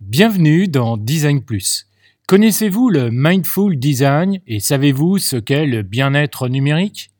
Bienvenue 0.00 0.66
dans 0.66 0.96
Design 0.96 1.40
Plus. 1.40 1.86
Connaissez-vous 2.26 2.90
le 2.90 3.10
Mindful 3.12 3.78
Design 3.78 4.40
et 4.48 4.58
savez-vous 4.58 5.18
ce 5.18 5.36
qu'est 5.36 5.66
le 5.66 5.82
bien-être 5.82 6.48
numérique? 6.48 7.10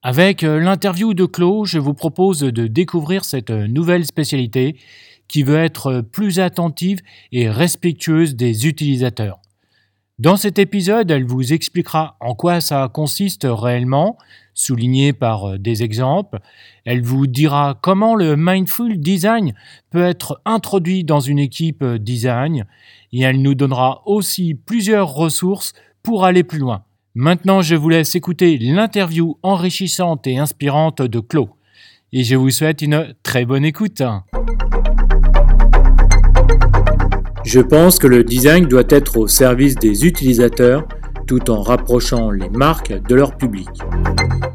Avec 0.00 0.44
euh, 0.44 0.60
l'interview 0.60 1.12
de 1.12 1.26
Claude, 1.26 1.66
je 1.66 1.80
vous 1.80 1.92
propose 1.92 2.38
de 2.38 2.68
découvrir 2.68 3.24
cette 3.24 3.50
nouvelle 3.50 4.06
spécialité 4.06 4.76
qui 5.26 5.42
veut 5.42 5.58
être 5.58 6.02
plus 6.02 6.38
attentive 6.38 7.00
et 7.32 7.50
respectueuse 7.50 8.36
des 8.36 8.68
utilisateurs. 8.68 9.40
Dans 10.20 10.36
cet 10.36 10.60
épisode, 10.60 11.10
elle 11.10 11.24
vous 11.24 11.52
expliquera 11.52 12.16
en 12.20 12.36
quoi 12.36 12.60
ça 12.60 12.88
consiste 12.94 13.44
réellement, 13.50 14.16
souligné 14.54 15.12
par 15.12 15.50
euh, 15.50 15.58
des 15.58 15.82
exemples. 15.82 16.38
Elle 16.84 17.02
vous 17.02 17.26
dira 17.26 17.78
comment 17.82 18.14
le 18.14 18.36
mindful 18.36 18.98
design 18.98 19.54
peut 19.90 20.04
être 20.04 20.40
introduit 20.44 21.04
dans 21.04 21.20
une 21.20 21.38
équipe 21.38 21.82
euh, 21.82 21.98
design 21.98 22.64
et 23.12 23.22
elle 23.22 23.42
nous 23.42 23.54
donnera 23.54 24.02
aussi 24.06 24.54
plusieurs 24.54 25.12
ressources 25.12 25.72
pour 26.02 26.24
aller 26.24 26.44
plus 26.44 26.58
loin. 26.58 26.84
Maintenant, 27.14 27.62
je 27.62 27.76
vous 27.76 27.88
laisse 27.88 28.14
écouter 28.14 28.58
l'interview 28.58 29.38
enrichissante 29.42 30.26
et 30.26 30.38
inspirante 30.38 31.02
de 31.02 31.20
Claude. 31.20 31.50
Et 32.12 32.24
je 32.24 32.36
vous 32.36 32.50
souhaite 32.50 32.82
une 32.82 33.14
très 33.22 33.44
bonne 33.44 33.64
écoute. 33.64 34.02
Je 37.44 37.60
pense 37.60 37.98
que 37.98 38.06
le 38.06 38.24
design 38.24 38.66
doit 38.66 38.84
être 38.88 39.18
au 39.18 39.28
service 39.28 39.74
des 39.74 40.06
utilisateurs 40.06 40.88
tout 41.26 41.50
en 41.50 41.62
rapprochant 41.62 42.30
les 42.30 42.48
marques 42.48 42.92
de 43.08 43.14
leur 43.14 43.36
public. 43.36 43.68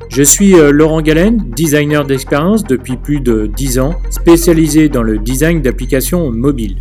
Je 0.10 0.23
suis 0.23 0.55
euh, 0.55 0.72
Laurent 0.72 1.02
Galen, 1.02 1.38
designer 1.55 2.05
d'expérience 2.05 2.64
depuis 2.64 2.98
plus 2.98 3.20
de 3.20 3.48
10 3.48 3.80
ans, 3.80 3.96
spécialisé 4.10 4.90
dans 4.90 5.04
le 5.04 5.18
design 5.18 5.62
d'applications 5.62 6.32
mobiles. 6.32 6.77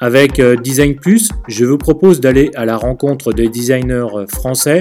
Avec 0.00 0.40
euh, 0.40 0.56
Design 0.56 0.96
Plus, 0.96 1.30
je 1.48 1.64
vous 1.64 1.78
propose 1.78 2.20
d'aller 2.20 2.50
à 2.54 2.64
la 2.64 2.76
rencontre 2.76 3.32
des 3.32 3.48
designers 3.48 4.26
français 4.28 4.80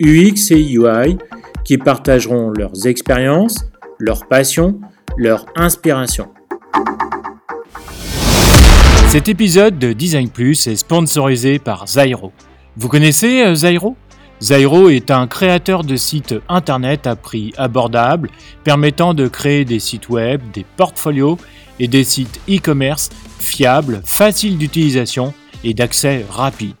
UX 0.00 0.50
et 0.50 0.72
UI 0.72 1.18
qui 1.64 1.78
partageront 1.78 2.50
leurs 2.50 2.86
expériences, 2.86 3.66
leurs 3.98 4.26
passions 4.26 4.80
leur 5.16 5.46
inspiration. 5.56 6.28
Cet 9.12 9.28
épisode 9.28 9.78
de 9.78 9.92
Design 9.92 10.30
Plus 10.30 10.66
est 10.68 10.76
sponsorisé 10.76 11.58
par 11.58 11.86
Zairo. 11.86 12.32
Vous 12.78 12.88
connaissez 12.88 13.42
euh, 13.42 13.54
Zairo? 13.54 13.94
Zairo 14.40 14.88
est 14.88 15.10
un 15.10 15.26
créateur 15.26 15.84
de 15.84 15.96
sites 15.96 16.34
internet 16.48 17.06
à 17.06 17.14
prix 17.14 17.52
abordable 17.58 18.30
permettant 18.64 19.12
de 19.12 19.28
créer 19.28 19.66
des 19.66 19.80
sites 19.80 20.08
web, 20.08 20.40
des 20.54 20.64
portfolios 20.78 21.36
et 21.78 21.88
des 21.88 22.04
sites 22.04 22.40
e-commerce 22.48 23.10
fiables, 23.38 24.00
faciles 24.06 24.56
d'utilisation 24.56 25.34
et 25.62 25.74
d'accès 25.74 26.24
rapide. 26.30 26.76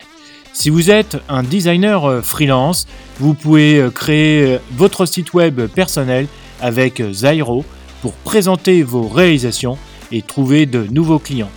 Si 0.54 0.70
vous 0.70 0.90
êtes 0.90 1.18
un 1.28 1.42
designer 1.42 2.06
euh, 2.06 2.22
freelance, 2.22 2.86
vous 3.20 3.34
pouvez 3.34 3.78
euh, 3.78 3.90
créer 3.90 4.56
votre 4.70 5.04
site 5.04 5.34
web 5.34 5.66
personnel 5.66 6.28
avec 6.62 7.02
Zairo 7.12 7.62
pour 8.00 8.14
présenter 8.14 8.82
vos 8.82 9.06
réalisations 9.06 9.76
et 10.10 10.22
trouver 10.22 10.64
de 10.64 10.84
nouveaux 10.84 11.18
clients. 11.18 11.50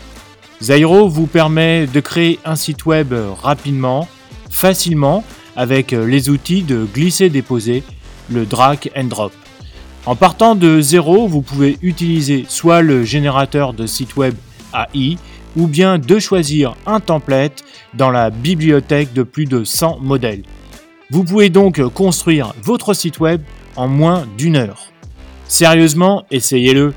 Zairo 0.62 1.08
vous 1.08 1.28
permet 1.28 1.86
de 1.88 2.00
créer 2.00 2.40
un 2.46 2.56
site 2.56 2.86
web 2.86 3.14
rapidement, 3.42 4.08
facilement, 4.50 5.24
avec 5.56 5.92
les 5.92 6.30
outils 6.30 6.64
de 6.64 6.86
glisser-déposer, 6.94 7.84
le 8.30 8.46
drag 8.46 8.92
and 8.96 9.06
drop. 9.06 9.32
En 10.06 10.16
partant 10.16 10.56
de 10.56 10.82
zéro, 10.82 11.28
vous 11.28 11.42
pouvez 11.42 11.78
utiliser 11.82 12.46
soit 12.48 12.82
le 12.82 13.04
générateur 13.04 13.74
de 13.74 13.86
site 13.86 14.16
web 14.16 14.36
AI 14.74 15.18
ou 15.58 15.68
bien 15.68 15.98
de 15.98 16.20
choisir 16.20 16.76
un 16.86 17.00
template 17.00 17.64
dans 17.94 18.12
la 18.12 18.30
bibliothèque 18.30 19.14
de 19.14 19.24
plus 19.24 19.46
de 19.46 19.64
100 19.64 20.00
modèles. 20.02 20.44
Vous 21.12 21.24
pouvez 21.24 21.50
donc 21.50 21.82
construire 21.90 22.54
votre 22.62 22.94
site 22.94 23.20
web 23.20 23.42
en 23.76 23.88
moins 23.88 24.28
d'une 24.38 24.56
heure. 24.56 24.92
Sérieusement, 25.48 26.26
essayez-le. 26.32 26.94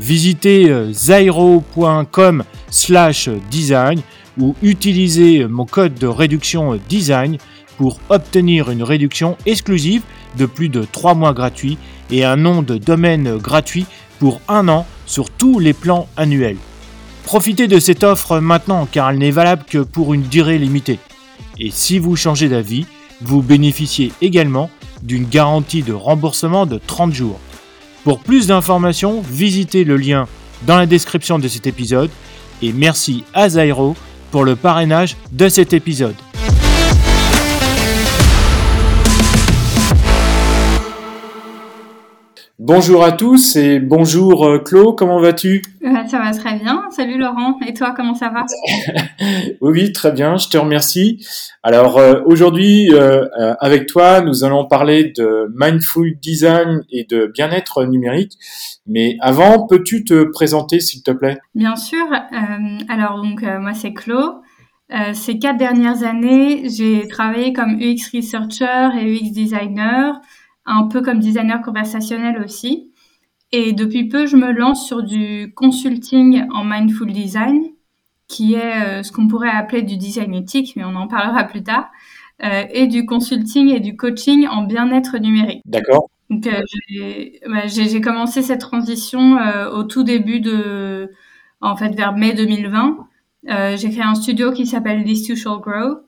Visitez 0.00 0.70
euh, 0.70 0.92
zairo.com 0.92 2.44
slash 2.70 3.28
design 3.50 4.00
ou 4.38 4.54
utilisez 4.62 5.46
mon 5.46 5.64
code 5.64 5.94
de 5.94 6.06
réduction 6.06 6.78
design 6.88 7.38
pour 7.78 8.00
obtenir 8.08 8.70
une 8.70 8.82
réduction 8.82 9.36
exclusive 9.46 10.02
de 10.36 10.46
plus 10.46 10.68
de 10.68 10.84
3 10.90 11.14
mois 11.14 11.32
gratuits 11.32 11.78
et 12.10 12.24
un 12.24 12.36
nom 12.36 12.62
de 12.62 12.76
domaine 12.76 13.36
gratuit 13.38 13.86
pour 14.18 14.40
un 14.48 14.68
an 14.68 14.86
sur 15.06 15.30
tous 15.30 15.58
les 15.58 15.72
plans 15.72 16.08
annuels. 16.16 16.58
Profitez 17.24 17.68
de 17.68 17.78
cette 17.78 18.04
offre 18.04 18.38
maintenant 18.38 18.86
car 18.90 19.10
elle 19.10 19.18
n'est 19.18 19.30
valable 19.30 19.64
que 19.68 19.78
pour 19.78 20.14
une 20.14 20.22
durée 20.22 20.58
limitée. 20.58 20.98
Et 21.58 21.70
si 21.70 21.98
vous 21.98 22.16
changez 22.16 22.48
d'avis, 22.48 22.86
vous 23.22 23.42
bénéficiez 23.42 24.12
également 24.20 24.70
d'une 25.02 25.26
garantie 25.26 25.82
de 25.82 25.92
remboursement 25.92 26.66
de 26.66 26.78
30 26.78 27.12
jours. 27.12 27.40
Pour 28.06 28.20
plus 28.20 28.46
d'informations, 28.46 29.20
visitez 29.20 29.82
le 29.82 29.96
lien 29.96 30.28
dans 30.62 30.76
la 30.76 30.86
description 30.86 31.40
de 31.40 31.48
cet 31.48 31.66
épisode 31.66 32.08
et 32.62 32.72
merci 32.72 33.24
à 33.34 33.48
Zairo 33.48 33.96
pour 34.30 34.44
le 34.44 34.54
parrainage 34.54 35.16
de 35.32 35.48
cet 35.48 35.72
épisode. 35.72 36.14
Bonjour 42.68 43.04
à 43.04 43.12
tous 43.12 43.54
et 43.54 43.78
bonjour 43.78 44.44
euh, 44.44 44.58
Claude, 44.58 44.96
comment 44.98 45.20
vas-tu? 45.20 45.62
Euh, 45.84 46.04
Ça 46.08 46.18
va 46.18 46.32
très 46.32 46.58
bien, 46.58 46.82
salut 46.90 47.16
Laurent, 47.16 47.60
et 47.64 47.72
toi 47.72 47.94
comment 47.96 48.14
ça 48.14 48.28
va? 48.30 48.44
Oui, 49.60 49.92
très 49.92 50.10
bien, 50.10 50.36
je 50.36 50.48
te 50.48 50.58
remercie. 50.58 51.24
Alors 51.62 51.96
euh, 51.96 52.22
aujourd'hui, 52.26 52.90
avec 53.60 53.86
toi, 53.86 54.20
nous 54.20 54.42
allons 54.42 54.66
parler 54.66 55.12
de 55.16 55.46
mindful 55.54 56.18
design 56.18 56.82
et 56.90 57.04
de 57.04 57.30
bien-être 57.32 57.84
numérique. 57.84 58.32
Mais 58.88 59.16
avant, 59.20 59.68
peux-tu 59.68 60.02
te 60.02 60.24
présenter 60.24 60.80
s'il 60.80 61.04
te 61.04 61.12
plaît? 61.12 61.38
Bien 61.54 61.76
sûr, 61.76 62.04
alors 62.88 63.22
donc 63.22 63.42
moi 63.42 63.74
c'est 63.74 63.92
Claude. 63.92 64.40
ces 65.12 65.38
quatre 65.38 65.58
dernières 65.58 66.02
années, 66.02 66.68
j'ai 66.68 67.06
travaillé 67.06 67.52
comme 67.52 67.78
UX 67.80 68.10
researcher 68.12 68.88
et 68.98 69.04
UX 69.04 69.30
designer 69.30 70.20
un 70.66 70.88
peu 70.88 71.00
comme 71.00 71.20
designer 71.20 71.62
conversationnel 71.62 72.42
aussi. 72.42 72.90
Et 73.52 73.72
depuis 73.72 74.08
peu, 74.08 74.26
je 74.26 74.36
me 74.36 74.52
lance 74.52 74.86
sur 74.86 75.02
du 75.02 75.52
consulting 75.54 76.46
en 76.52 76.64
mindful 76.64 77.12
design, 77.12 77.62
qui 78.28 78.54
est 78.54 78.84
euh, 78.84 79.02
ce 79.02 79.12
qu'on 79.12 79.28
pourrait 79.28 79.50
appeler 79.50 79.82
du 79.82 79.96
design 79.96 80.34
éthique, 80.34 80.74
mais 80.76 80.84
on 80.84 80.96
en 80.96 81.06
parlera 81.06 81.44
plus 81.44 81.62
tard, 81.62 81.88
euh, 82.42 82.64
et 82.70 82.88
du 82.88 83.06
consulting 83.06 83.68
et 83.68 83.80
du 83.80 83.96
coaching 83.96 84.46
en 84.48 84.64
bien-être 84.64 85.18
numérique. 85.18 85.62
D'accord. 85.64 86.10
Donc 86.28 86.48
euh, 86.48 86.60
bah, 87.48 87.66
j'ai 87.66 88.00
commencé 88.00 88.42
cette 88.42 88.60
transition 88.60 89.38
au 89.72 89.84
tout 89.84 90.02
début 90.02 90.40
de, 90.40 91.08
en 91.60 91.76
fait, 91.76 91.94
vers 91.94 92.16
mai 92.16 92.34
2020. 92.34 93.06
j'ai 93.76 93.90
créé 93.90 94.02
un 94.02 94.16
studio 94.16 94.50
qui 94.52 94.66
s'appelle 94.66 95.04
This 95.04 95.28
You 95.28 95.36
Shall 95.36 95.60
Grow, 95.60 96.00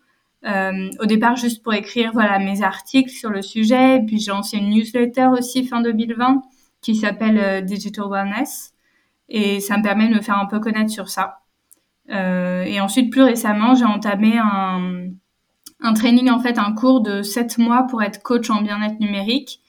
euh, 0.46 0.90
au 1.00 1.06
départ, 1.06 1.36
juste 1.36 1.62
pour 1.62 1.74
écrire 1.74 2.10
voilà 2.12 2.38
mes 2.38 2.62
articles 2.62 3.10
sur 3.10 3.30
le 3.30 3.42
sujet. 3.42 4.00
Puis 4.06 4.18
j'ai 4.18 4.30
lancé 4.30 4.56
une 4.56 4.70
newsletter 4.70 5.28
aussi 5.38 5.66
fin 5.66 5.80
2020 5.80 6.42
qui 6.80 6.96
s'appelle 6.96 7.38
euh, 7.38 7.60
Digital 7.60 8.06
Wellness. 8.10 8.72
Et 9.28 9.60
ça 9.60 9.76
me 9.76 9.82
permet 9.82 10.08
de 10.08 10.14
me 10.14 10.20
faire 10.20 10.38
un 10.38 10.46
peu 10.46 10.60
connaître 10.60 10.90
sur 10.90 11.08
ça. 11.08 11.40
Euh, 12.10 12.62
et 12.62 12.80
ensuite, 12.80 13.10
plus 13.10 13.22
récemment, 13.22 13.74
j'ai 13.74 13.84
entamé 13.84 14.38
un, 14.38 15.08
un 15.80 15.92
training, 15.92 16.30
en 16.30 16.40
fait, 16.40 16.58
un 16.58 16.72
cours 16.72 17.02
de 17.02 17.22
7 17.22 17.58
mois 17.58 17.86
pour 17.88 18.02
être 18.02 18.22
coach 18.22 18.48
en 18.50 18.62
bien-être 18.62 18.98
numérique 19.00 19.60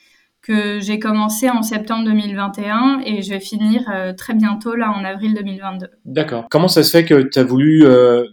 que 0.41 0.79
j'ai 0.79 0.99
commencé 0.99 1.49
en 1.49 1.61
septembre 1.61 2.05
2021 2.05 3.01
et 3.05 3.21
je 3.21 3.29
vais 3.29 3.39
finir 3.39 3.83
euh, 3.93 4.13
très 4.13 4.33
bientôt, 4.33 4.75
là, 4.75 4.91
en 4.91 5.03
avril 5.03 5.33
2022. 5.33 5.87
D'accord. 6.05 6.47
Comment 6.49 6.67
ça 6.69 6.83
se 6.83 6.91
fait 6.91 7.05
que 7.05 7.23
tu 7.23 7.39
as 7.39 7.43
voulu 7.43 7.85
euh, 7.85 8.23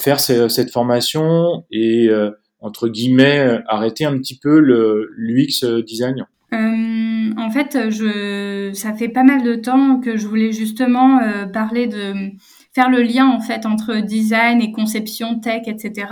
faire 0.00 0.20
cette 0.20 0.70
formation 0.70 1.64
et 1.70 2.08
euh, 2.08 2.30
entre 2.60 2.88
guillemets 2.88 3.60
arrêter 3.68 4.04
un 4.04 4.16
petit 4.18 4.38
peu 4.38 4.60
le 4.60 5.10
l'UX 5.16 5.64
design 5.86 6.26
euh, 6.52 7.32
En 7.36 7.50
fait, 7.50 7.90
je 7.90 8.72
ça 8.74 8.94
fait 8.94 9.08
pas 9.08 9.22
mal 9.22 9.42
de 9.42 9.54
temps 9.54 10.00
que 10.00 10.16
je 10.16 10.26
voulais 10.26 10.52
justement 10.52 11.20
parler 11.52 11.86
de 11.86 12.32
faire 12.72 12.90
le 12.90 13.02
lien 13.02 13.28
en 13.28 13.40
fait 13.40 13.66
entre 13.66 13.96
design 13.96 14.60
et 14.60 14.72
conception 14.72 15.38
tech, 15.38 15.62
etc. 15.66 16.08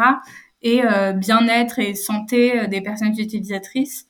et 0.62 0.82
bien-être 1.16 1.78
et 1.78 1.94
santé 1.94 2.66
des 2.68 2.80
personnes 2.80 3.14
utilisatrices. 3.18 4.06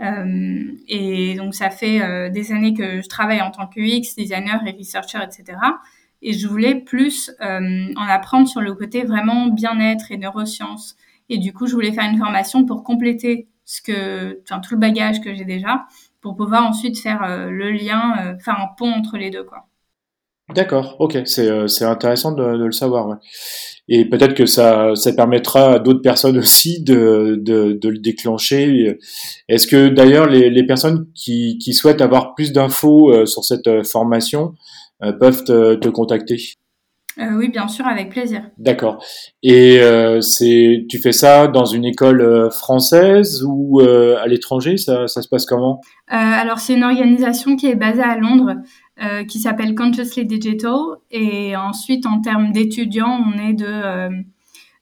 Euh, 0.00 0.72
et 0.88 1.34
donc 1.34 1.54
ça 1.54 1.68
fait 1.68 2.30
des 2.30 2.52
années 2.52 2.74
que 2.74 3.02
je 3.02 3.08
travaille 3.08 3.42
en 3.42 3.50
tant 3.50 3.66
que 3.66 3.78
UX 3.78 4.16
designer 4.16 4.60
et 4.66 4.72
researcher, 4.72 5.18
etc 5.22 5.58
et 6.22 6.32
je 6.32 6.46
voulais 6.46 6.76
plus 6.76 7.30
euh, 7.40 7.92
en 7.96 8.08
apprendre 8.08 8.48
sur 8.48 8.60
le 8.60 8.74
côté 8.74 9.02
vraiment 9.02 9.48
bien-être 9.48 10.12
et 10.12 10.16
neurosciences. 10.16 10.96
Et 11.28 11.38
du 11.38 11.52
coup, 11.52 11.66
je 11.66 11.74
voulais 11.74 11.92
faire 11.92 12.08
une 12.10 12.18
formation 12.18 12.64
pour 12.64 12.84
compléter 12.84 13.48
ce 13.64 13.82
que, 13.82 14.40
enfin, 14.42 14.60
tout 14.60 14.74
le 14.74 14.80
bagage 14.80 15.20
que 15.20 15.34
j'ai 15.34 15.44
déjà 15.44 15.84
pour 16.20 16.36
pouvoir 16.36 16.64
ensuite 16.64 16.98
faire 16.98 17.48
le 17.50 17.72
lien, 17.72 18.36
faire 18.44 18.60
un 18.60 18.68
pont 18.78 18.92
entre 18.92 19.16
les 19.16 19.30
deux, 19.30 19.42
quoi. 19.42 19.66
D'accord, 20.54 20.96
ok, 20.98 21.18
c'est 21.24 21.66
c'est 21.68 21.84
intéressant 21.84 22.32
de, 22.32 22.44
le 22.44 22.72
savoir. 22.72 23.18
Et 23.88 24.04
peut-être 24.04 24.34
que 24.34 24.44
ça, 24.46 24.94
ça 24.94 25.12
permettra 25.12 25.74
à 25.74 25.78
d'autres 25.78 26.02
personnes 26.02 26.38
aussi 26.38 26.82
de, 26.82 27.38
de, 27.40 27.72
de 27.72 27.88
le 27.88 27.98
déclencher. 27.98 28.98
Est-ce 29.48 29.66
que 29.66 29.88
d'ailleurs 29.88 30.26
les, 30.26 30.50
les 30.50 30.66
personnes 30.66 31.06
qui, 31.14 31.58
qui 31.58 31.72
souhaitent 31.72 32.02
avoir 32.02 32.34
plus 32.34 32.52
d'infos 32.52 33.26
sur 33.26 33.44
cette 33.44 33.84
formation 33.84 34.54
peuvent 35.18 35.44
te, 35.44 35.74
te 35.74 35.88
contacter 35.88 36.38
euh, 37.18 37.36
oui, 37.36 37.48
bien 37.48 37.68
sûr, 37.68 37.86
avec 37.86 38.10
plaisir. 38.10 38.42
D'accord. 38.58 39.04
Et 39.42 39.80
euh, 39.80 40.20
c'est, 40.20 40.86
tu 40.88 40.98
fais 40.98 41.12
ça 41.12 41.46
dans 41.46 41.66
une 41.66 41.84
école 41.84 42.22
euh, 42.22 42.50
française 42.50 43.44
ou 43.46 43.80
euh, 43.80 44.16
à 44.22 44.26
l'étranger? 44.26 44.76
Ça, 44.78 45.06
ça, 45.08 45.20
se 45.20 45.28
passe 45.28 45.44
comment? 45.44 45.80
Euh, 46.10 46.16
Alors, 46.16 46.58
c'est 46.58 46.74
une 46.74 46.84
organisation 46.84 47.56
qui 47.56 47.66
est 47.66 47.74
basée 47.74 48.02
à 48.02 48.16
Londres, 48.16 48.56
qui 49.28 49.40
s'appelle 49.40 49.74
Consciously 49.74 50.24
Digital. 50.24 50.76
Et 51.10 51.56
ensuite, 51.56 52.06
en 52.06 52.20
termes 52.20 52.52
d'étudiants, 52.52 53.20
on 53.26 53.48
est 53.48 53.54
de 53.54 54.22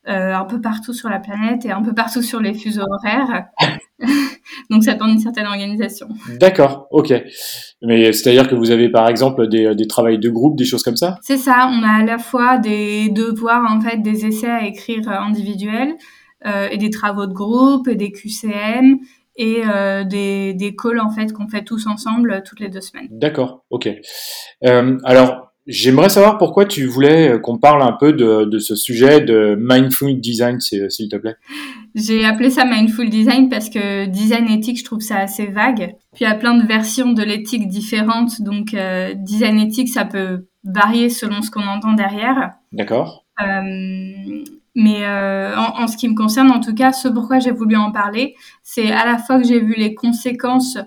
un 0.04 0.44
peu 0.44 0.60
partout 0.60 0.92
sur 0.92 1.08
la 1.08 1.20
planète 1.20 1.64
et 1.64 1.70
un 1.70 1.80
peu 1.80 1.94
partout 1.94 2.20
sur 2.20 2.40
les 2.40 2.52
fuseaux 2.52 2.84
horaires. 2.90 3.46
Donc, 4.70 4.84
ça 4.84 4.94
demande 4.94 5.12
une 5.12 5.20
certaine 5.20 5.46
organisation. 5.46 6.08
D'accord, 6.38 6.86
ok. 6.90 7.12
Mais 7.82 8.12
c'est-à-dire 8.12 8.48
que 8.48 8.54
vous 8.54 8.70
avez 8.70 8.88
par 8.88 9.08
exemple 9.08 9.48
des, 9.48 9.74
des 9.74 9.86
travails 9.86 10.18
de 10.18 10.30
groupe, 10.30 10.56
des 10.56 10.64
choses 10.64 10.82
comme 10.82 10.96
ça? 10.96 11.18
C'est 11.22 11.38
ça, 11.38 11.70
on 11.72 11.82
a 11.82 12.00
à 12.00 12.04
la 12.04 12.18
fois 12.18 12.58
des 12.58 13.08
devoirs, 13.08 13.64
en 13.70 13.80
fait, 13.80 13.98
des 13.98 14.26
essais 14.26 14.50
à 14.50 14.66
écrire 14.66 15.08
individuels 15.08 15.94
euh, 16.46 16.68
et 16.70 16.78
des 16.78 16.90
travaux 16.90 17.26
de 17.26 17.32
groupe 17.32 17.86
et 17.88 17.96
des 17.96 18.12
QCM 18.12 18.98
et 19.36 19.62
euh, 19.66 20.04
des, 20.04 20.54
des 20.54 20.74
calls 20.74 21.00
en 21.00 21.10
fait 21.10 21.32
qu'on 21.32 21.48
fait 21.48 21.64
tous 21.64 21.86
ensemble 21.86 22.42
toutes 22.44 22.60
les 22.60 22.68
deux 22.68 22.80
semaines. 22.80 23.08
D'accord, 23.10 23.64
ok. 23.70 23.88
Euh, 24.64 24.98
alors 25.04 25.49
J'aimerais 25.66 26.08
savoir 26.08 26.38
pourquoi 26.38 26.64
tu 26.64 26.86
voulais 26.86 27.38
qu'on 27.42 27.58
parle 27.58 27.82
un 27.82 27.92
peu 27.92 28.12
de, 28.12 28.44
de 28.44 28.58
ce 28.58 28.74
sujet 28.74 29.20
de 29.20 29.56
mindful 29.60 30.20
design, 30.20 30.58
s'il 30.60 31.08
te 31.08 31.16
plaît. 31.16 31.36
J'ai 31.94 32.24
appelé 32.24 32.50
ça 32.50 32.64
mindful 32.64 33.08
design 33.08 33.48
parce 33.48 33.68
que 33.68 34.06
design 34.06 34.48
éthique, 34.48 34.78
je 34.78 34.84
trouve 34.84 35.00
ça 35.00 35.18
assez 35.18 35.46
vague. 35.46 35.96
Puis 36.14 36.24
il 36.24 36.24
y 36.24 36.26
a 36.26 36.34
plein 36.34 36.56
de 36.56 36.66
versions 36.66 37.12
de 37.12 37.22
l'éthique 37.22 37.68
différentes, 37.68 38.42
donc 38.42 38.74
euh, 38.74 39.14
design 39.14 39.58
éthique, 39.58 39.88
ça 39.88 40.04
peut 40.04 40.46
varier 40.64 41.08
selon 41.08 41.42
ce 41.42 41.50
qu'on 41.50 41.66
entend 41.66 41.92
derrière. 41.92 42.52
D'accord. 42.72 43.26
Euh, 43.40 44.42
mais 44.76 45.04
euh, 45.04 45.56
en, 45.56 45.82
en, 45.82 45.86
ce 45.88 45.96
qui 45.96 46.08
me 46.08 46.14
concerne, 46.14 46.50
en 46.50 46.60
tout 46.60 46.74
cas, 46.74 46.92
ce 46.92 47.08
pourquoi 47.08 47.40
j'ai 47.40 47.50
voulu 47.50 47.76
en 47.76 47.90
parler, 47.90 48.34
c'est 48.62 48.92
à 48.92 49.04
la 49.04 49.18
fois 49.18 49.40
que 49.40 49.46
j'ai 49.46 49.60
vu 49.60 49.74
les 49.76 49.94
conséquences 49.94 50.78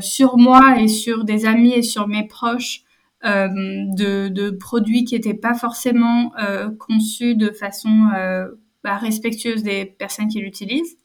sur 0.00 0.36
moi 0.36 0.80
et 0.80 0.88
sur 0.88 1.24
des 1.24 1.46
amis 1.46 1.74
et 1.74 1.82
sur 1.82 2.08
mes 2.08 2.26
proches 2.26 2.80
de, 3.24 4.28
de, 4.28 4.50
produits 4.50 5.04
qui 5.04 5.14
n'étaient 5.14 5.34
pas 5.34 5.54
forcément 5.54 6.32
euh, 6.38 6.68
conçus 6.78 7.34
de 7.34 7.50
façon 7.50 8.08
euh, 8.16 8.46
bah, 8.82 8.96
respectueuse 8.96 9.62
des 9.62 9.86
personnes 9.86 10.28
qui 10.28 10.40
l'utilisent. 10.40 10.98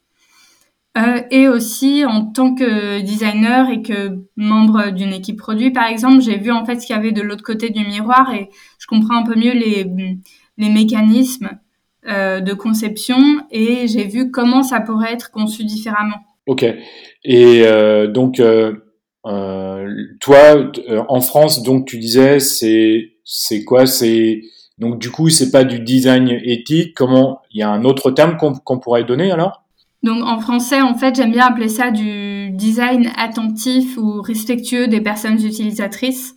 Euh, 0.98 1.22
et 1.30 1.46
aussi 1.46 2.04
en 2.04 2.26
tant 2.26 2.54
que 2.54 3.00
designer 3.00 3.70
et 3.70 3.80
que 3.80 4.18
membre 4.36 4.90
d'une 4.90 5.12
équipe 5.12 5.38
produit, 5.38 5.70
par 5.70 5.86
exemple, 5.86 6.20
j'ai 6.20 6.36
vu 6.36 6.50
en 6.50 6.64
fait 6.64 6.80
ce 6.80 6.86
qu'il 6.86 6.96
y 6.96 6.98
avait 6.98 7.12
de 7.12 7.22
l'autre 7.22 7.44
côté 7.44 7.70
du 7.70 7.86
miroir 7.86 8.34
et 8.34 8.50
je 8.78 8.86
comprends 8.88 9.16
un 9.16 9.22
peu 9.22 9.36
mieux 9.36 9.52
les, 9.52 9.86
les 10.58 10.68
mécanismes 10.68 11.50
euh, 12.08 12.40
de 12.40 12.54
conception 12.54 13.18
et 13.50 13.86
j'ai 13.86 14.04
vu 14.04 14.30
comment 14.30 14.62
ça 14.62 14.80
pourrait 14.80 15.12
être 15.12 15.30
conçu 15.30 15.64
différemment. 15.64 16.16
Ok. 16.46 16.64
Et 17.24 17.62
euh, 17.66 18.06
donc 18.06 18.40
euh, 18.40 18.72
toi, 19.22 20.72
euh, 20.88 21.02
en 21.08 21.20
France, 21.20 21.62
donc 21.62 21.86
tu 21.86 21.98
disais, 21.98 22.40
c'est 22.40 23.12
c'est 23.24 23.64
quoi? 23.64 23.86
C'est 23.86 24.42
donc 24.78 24.98
du 24.98 25.10
coup, 25.10 25.28
c'est 25.28 25.50
pas 25.50 25.64
du 25.64 25.80
design 25.80 26.28
éthique? 26.42 26.94
Comment 26.94 27.42
Il 27.52 27.60
y 27.60 27.62
a 27.62 27.70
un 27.70 27.84
autre 27.84 28.10
terme 28.10 28.36
qu'on 28.36 28.78
pourrait 28.78 29.04
donner 29.04 29.30
alors? 29.30 29.62
Donc 30.02 30.24
en 30.24 30.40
français, 30.40 30.80
en 30.80 30.94
fait, 30.94 31.14
j'aime 31.14 31.32
bien 31.32 31.46
appeler 31.46 31.68
ça 31.68 31.90
du 31.90 32.50
design 32.50 33.10
attentif 33.16 33.98
ou 33.98 34.22
respectueux 34.22 34.88
des 34.88 35.02
personnes 35.02 35.44
utilisatrices. 35.44 36.34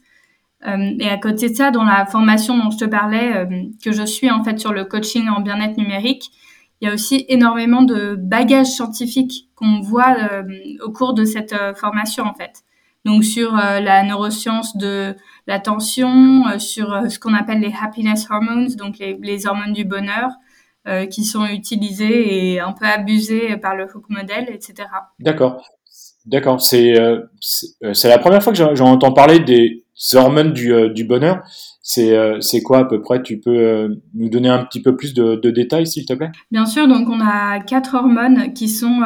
Euh, 0.67 0.93
et 0.99 1.09
à 1.09 1.17
côté 1.17 1.49
de 1.49 1.55
ça, 1.55 1.71
dans 1.71 1.83
la 1.83 2.05
formation 2.05 2.57
dont 2.57 2.71
je 2.71 2.77
te 2.77 2.85
parlais, 2.85 3.35
euh, 3.35 3.45
que 3.83 3.91
je 3.91 4.03
suis 4.03 4.29
en 4.29 4.43
fait 4.43 4.59
sur 4.59 4.73
le 4.73 4.85
coaching 4.85 5.27
en 5.29 5.41
bien-être 5.41 5.77
numérique, 5.77 6.31
il 6.81 6.87
y 6.87 6.91
a 6.91 6.93
aussi 6.93 7.25
énormément 7.29 7.81
de 7.81 8.15
bagages 8.15 8.67
scientifiques 8.67 9.49
qu'on 9.55 9.79
voit 9.79 10.15
euh, 10.31 10.43
au 10.85 10.91
cours 10.91 11.13
de 11.13 11.23
cette 11.23 11.55
formation 11.75 12.25
en 12.25 12.33
fait 12.33 12.63
donc 13.05 13.23
sur 13.23 13.57
euh, 13.57 13.79
la 13.79 14.03
neuroscience 14.03 14.77
de 14.77 15.15
l'attention, 15.47 16.47
euh, 16.47 16.59
sur 16.59 16.93
euh, 16.93 17.09
ce 17.09 17.19
qu'on 17.19 17.33
appelle 17.33 17.59
les 17.59 17.73
happiness 17.81 18.27
hormones, 18.29 18.67
donc 18.75 18.99
les, 18.99 19.17
les 19.21 19.45
hormones 19.47 19.73
du 19.73 19.85
bonheur, 19.85 20.29
qui 21.09 21.23
sont 21.23 21.45
utilisées 21.45 22.51
et 22.51 22.59
un 22.59 22.73
peu 22.73 22.85
abusées 22.85 23.55
par 23.55 23.73
le 23.73 23.85
Hook 23.85 24.09
model, 24.09 24.49
etc. 24.49 24.89
D'accord. 25.17 25.63
D'accord. 26.25 26.59
C'est 26.59 26.93
c'est 27.93 28.09
la 28.09 28.17
première 28.17 28.43
fois 28.43 28.51
que 28.51 28.59
j'en 28.75 28.91
entends 28.91 29.13
parler 29.13 29.39
des 29.39 29.85
hormones 30.13 30.51
du, 30.51 30.73
du 30.89 31.05
bonheur. 31.05 31.41
C'est 31.81 32.13
c'est 32.41 32.61
quoi 32.61 32.79
à 32.79 32.83
peu 32.83 33.01
près? 33.01 33.23
Tu 33.23 33.39
peux 33.39 33.95
nous 34.13 34.27
donner 34.27 34.49
un 34.49 34.65
petit 34.65 34.81
peu 34.81 34.97
plus 34.97 35.13
de, 35.13 35.35
de 35.35 35.51
détails, 35.51 35.87
s'il 35.87 36.05
te 36.05 36.11
plaît? 36.11 36.31
Bien 36.51 36.65
sûr. 36.65 36.85
Donc 36.89 37.07
on 37.07 37.21
a 37.21 37.61
quatre 37.61 37.95
hormones 37.95 38.51
qui 38.51 38.67
sont 38.67 38.99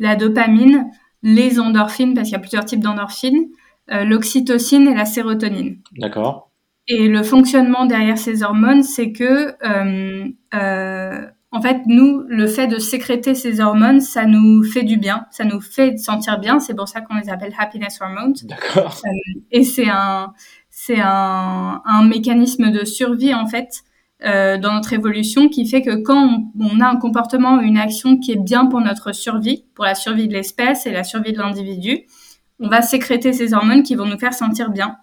la 0.00 0.16
dopamine, 0.16 0.86
les 1.22 1.60
endorphines, 1.60 2.14
parce 2.14 2.28
qu'il 2.28 2.32
y 2.32 2.36
a 2.36 2.40
plusieurs 2.40 2.64
types 2.64 2.80
d'endorphines, 2.80 3.48
euh, 3.90 4.04
l'oxytocine 4.04 4.86
et 4.88 4.94
la 4.94 5.04
sérotonine. 5.04 5.78
D'accord. 5.98 6.50
Et 6.88 7.08
le 7.08 7.22
fonctionnement 7.22 7.86
derrière 7.86 8.18
ces 8.18 8.42
hormones, 8.42 8.82
c'est 8.82 9.12
que, 9.12 9.54
euh, 9.64 10.28
euh, 10.54 11.26
en 11.52 11.60
fait, 11.60 11.82
nous, 11.86 12.24
le 12.28 12.46
fait 12.46 12.68
de 12.68 12.78
sécréter 12.78 13.34
ces 13.34 13.60
hormones, 13.60 14.00
ça 14.00 14.24
nous 14.24 14.62
fait 14.62 14.84
du 14.84 14.96
bien, 14.96 15.26
ça 15.30 15.44
nous 15.44 15.60
fait 15.60 15.96
sentir 15.98 16.38
bien. 16.38 16.60
C'est 16.60 16.74
pour 16.74 16.88
ça 16.88 17.00
qu'on 17.00 17.16
les 17.16 17.28
appelle 17.28 17.52
happiness 17.58 18.00
hormones. 18.00 18.34
D'accord. 18.44 19.02
Et 19.50 19.64
c'est 19.64 19.88
un, 19.88 20.32
c'est 20.68 21.00
un, 21.00 21.82
un 21.84 22.04
mécanisme 22.04 22.70
de 22.70 22.84
survie 22.84 23.34
en 23.34 23.46
fait 23.46 23.82
euh, 24.22 24.58
dans 24.58 24.74
notre 24.74 24.92
évolution 24.92 25.48
qui 25.48 25.66
fait 25.66 25.80
que 25.80 25.96
quand 25.96 26.50
on, 26.58 26.80
a 26.80 26.86
un 26.86 26.96
comportement 26.96 27.56
ou 27.56 27.60
une 27.62 27.78
action 27.78 28.18
qui 28.18 28.32
est 28.32 28.42
bien 28.42 28.66
pour 28.66 28.82
notre 28.82 29.12
survie, 29.12 29.64
pour 29.74 29.86
la 29.86 29.94
survie 29.94 30.28
de 30.28 30.34
l'espèce 30.34 30.84
et 30.84 30.90
la 30.90 31.04
survie 31.04 31.32
de 31.32 31.38
l'individu, 31.38 32.00
on 32.58 32.68
va 32.68 32.82
sécréter 32.82 33.32
ces 33.32 33.54
hormones 33.54 33.82
qui 33.82 33.94
vont 33.94 34.04
nous 34.04 34.18
faire 34.18 34.34
sentir 34.34 34.70
bien. 34.70 34.96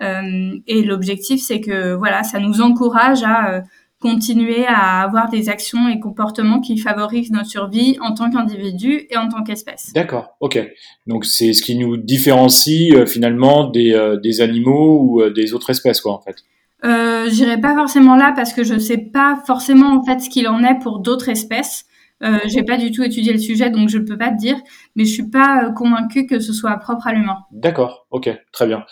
Euh, 0.00 0.56
et 0.68 0.82
l'objectif, 0.84 1.42
c'est 1.42 1.60
que 1.60 1.94
voilà, 1.94 2.22
ça 2.22 2.38
nous 2.38 2.60
encourage 2.60 3.24
à 3.24 3.50
euh, 3.50 3.60
continuer 3.98 4.64
à 4.64 5.02
avoir 5.02 5.28
des 5.28 5.48
actions 5.48 5.88
et 5.88 5.98
comportements 5.98 6.60
qui 6.60 6.78
favorisent 6.78 7.32
notre 7.32 7.50
survie 7.50 7.98
en 8.00 8.14
tant 8.14 8.30
qu'individu 8.30 9.08
et 9.10 9.16
en 9.16 9.28
tant 9.28 9.42
qu'espèce. 9.42 9.92
D'accord, 9.92 10.36
ok. 10.38 10.60
Donc 11.08 11.24
c'est 11.24 11.52
ce 11.52 11.62
qui 11.62 11.76
nous 11.76 11.96
différencie 11.96 13.06
finalement 13.06 13.68
des, 13.68 14.18
des 14.22 14.40
animaux 14.40 15.00
ou 15.02 15.30
des 15.30 15.52
autres 15.52 15.70
espèces, 15.70 16.00
quoi, 16.00 16.12
en 16.12 16.20
fait. 16.20 16.36
Euh, 16.84 17.28
J'irai 17.30 17.60
pas 17.60 17.74
forcément 17.74 18.16
là 18.16 18.32
parce 18.34 18.52
que 18.52 18.64
je 18.64 18.78
sais 18.78 18.98
pas 18.98 19.40
forcément 19.46 19.96
en 19.96 20.04
fait 20.04 20.20
ce 20.20 20.28
qu'il 20.28 20.48
en 20.48 20.62
est 20.62 20.78
pour 20.80 21.00
d'autres 21.00 21.28
espèces. 21.28 21.84
Euh, 22.22 22.38
J'ai 22.46 22.62
pas 22.62 22.76
du 22.76 22.90
tout 22.92 23.02
étudié 23.02 23.32
le 23.32 23.38
sujet, 23.38 23.70
donc 23.70 23.88
je 23.88 23.98
peux 23.98 24.16
pas 24.16 24.30
te 24.30 24.36
dire, 24.36 24.56
mais 24.94 25.04
je 25.04 25.12
suis 25.12 25.28
pas 25.28 25.64
euh, 25.64 25.72
convaincue 25.72 26.26
que 26.26 26.38
ce 26.38 26.52
soit 26.52 26.76
propre 26.76 27.08
à 27.08 27.12
l'humain. 27.12 27.38
D'accord, 27.50 28.06
ok, 28.10 28.30
très 28.52 28.66
bien. 28.66 28.84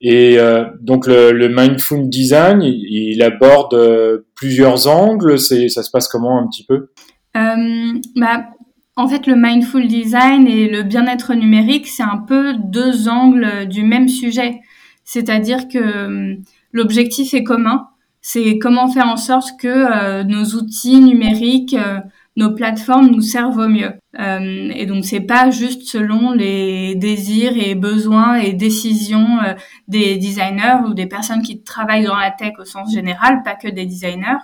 Et 0.00 0.38
euh, 0.38 0.64
donc 0.80 1.06
le, 1.06 1.32
le, 1.32 1.48
mindful 1.48 2.08
design, 2.08 2.62
il, 2.62 2.84
il 3.14 3.22
aborde 3.22 3.74
euh, 3.74 4.26
plusieurs 4.34 4.86
angles. 4.88 5.38
C'est, 5.38 5.68
ça 5.68 5.82
se 5.82 5.90
passe 5.90 6.08
comment 6.08 6.38
un 6.38 6.46
petit 6.48 6.66
peu? 6.66 6.90
Euh, 7.36 7.92
bah, 8.16 8.48
en 8.96 9.08
fait, 9.08 9.26
le 9.26 9.34
mindful 9.34 9.86
design 9.86 10.46
et 10.46 10.68
le 10.68 10.82
bien-être 10.82 11.34
numérique, 11.34 11.86
c'est 11.88 12.02
un 12.02 12.18
peu 12.18 12.54
deux 12.58 13.08
angles 13.08 13.66
du 13.66 13.82
même 13.82 14.08
sujet. 14.08 14.60
C'est-à-dire 15.04 15.68
que 15.68 16.36
l'objectif 16.74 17.32
est 17.32 17.44
commun. 17.44 17.88
C'est 18.20 18.58
comment 18.58 18.88
faire 18.88 19.08
en 19.08 19.16
sorte 19.16 19.58
que 19.58 19.68
euh, 19.68 20.24
nos 20.24 20.44
outils 20.56 21.00
numériques, 21.00 21.74
euh, 21.74 22.00
nos 22.36 22.52
plateformes 22.52 23.08
nous 23.08 23.20
servent 23.20 23.58
au 23.58 23.68
mieux. 23.68 23.92
Euh, 24.18 24.70
et 24.74 24.86
donc 24.86 25.04
c'est 25.04 25.20
pas 25.20 25.50
juste 25.50 25.82
selon 25.82 26.32
les 26.32 26.94
désirs 26.96 27.52
et 27.56 27.74
besoins 27.74 28.36
et 28.36 28.52
décisions 28.52 29.38
euh, 29.44 29.54
des 29.88 30.16
designers 30.16 30.80
ou 30.86 30.94
des 30.94 31.06
personnes 31.06 31.42
qui 31.42 31.62
travaillent 31.62 32.04
dans 32.04 32.16
la 32.16 32.30
tech 32.30 32.54
au 32.58 32.64
sens 32.64 32.92
général, 32.92 33.42
pas 33.44 33.54
que 33.54 33.68
des 33.68 33.86
designers. 33.86 34.42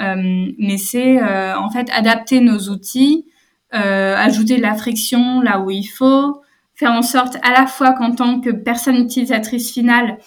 Euh, 0.00 0.46
mais 0.58 0.78
c'est 0.78 1.20
en 1.20 1.70
fait 1.70 1.90
adapter 1.90 2.40
nos 2.40 2.70
outils, 2.70 3.26
ajouter 3.72 4.56
de 4.56 4.62
la 4.62 4.74
friction 4.74 5.40
là 5.40 5.60
où 5.60 5.70
il 5.70 5.84
faut, 5.86 6.40
faire 6.76 6.92
en 6.92 7.02
sorte 7.02 7.36
à 7.42 7.50
la 7.50 7.66
fois 7.66 7.92
qu'en 7.92 8.14
tant 8.14 8.40
que 8.40 8.50
personne 8.50 8.96
utilisatrice 8.96 9.72
finale, 9.72 10.18